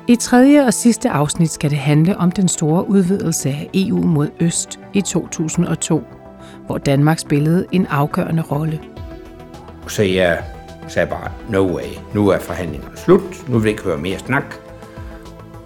I 0.08 0.16
tredje 0.16 0.66
og 0.66 0.74
sidste 0.74 1.10
afsnit 1.10 1.50
skal 1.50 1.70
det 1.70 1.78
handle 1.78 2.16
om 2.16 2.30
den 2.30 2.48
store 2.48 2.88
udvidelse 2.88 3.48
af 3.48 3.70
EU 3.74 4.02
mod 4.02 4.28
øst 4.40 4.80
i 4.94 5.00
2002, 5.00 6.02
hvor 6.66 6.78
Danmark 6.78 7.18
spillede 7.18 7.66
en 7.72 7.86
afgørende 7.86 8.42
rolle. 8.42 8.80
Så 9.88 10.02
jeg 10.02 10.42
sagde 10.88 11.08
bare, 11.08 11.32
no 11.48 11.76
way, 11.76 11.88
nu 12.14 12.28
er 12.28 12.38
forhandlingerne 12.38 12.96
slut, 12.96 13.48
nu 13.48 13.58
vil 13.58 13.64
vi 13.64 13.68
ikke 13.68 13.82
høre 13.82 13.98
mere 13.98 14.18
snak, 14.18 14.54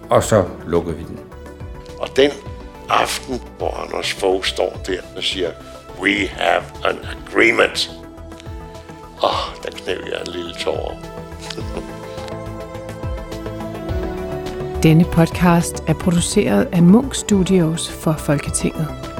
og 0.09 0.23
så 0.23 0.45
lukker 0.67 0.93
vi 0.93 1.03
den. 1.03 1.19
Og 1.99 2.07
den 2.15 2.31
aften, 2.89 3.41
hvor 3.57 3.83
Anders 3.85 4.13
Fogh 4.13 4.43
står 4.43 4.81
der 4.87 4.97
og 5.15 5.23
siger, 5.23 5.49
we 6.01 6.25
have 6.27 6.63
an 6.83 6.97
agreement. 7.17 7.91
Åh, 9.23 9.29
oh, 9.29 9.55
der 9.63 9.69
knæv 9.71 9.97
jeg 10.05 10.21
en 10.27 10.33
lille 10.33 10.53
tårer. 10.53 10.95
Denne 14.83 15.05
podcast 15.05 15.83
er 15.87 15.93
produceret 15.93 16.67
af 16.71 16.83
Munk 16.83 17.15
Studios 17.15 17.91
for 17.91 18.13
Folketinget. 18.13 19.10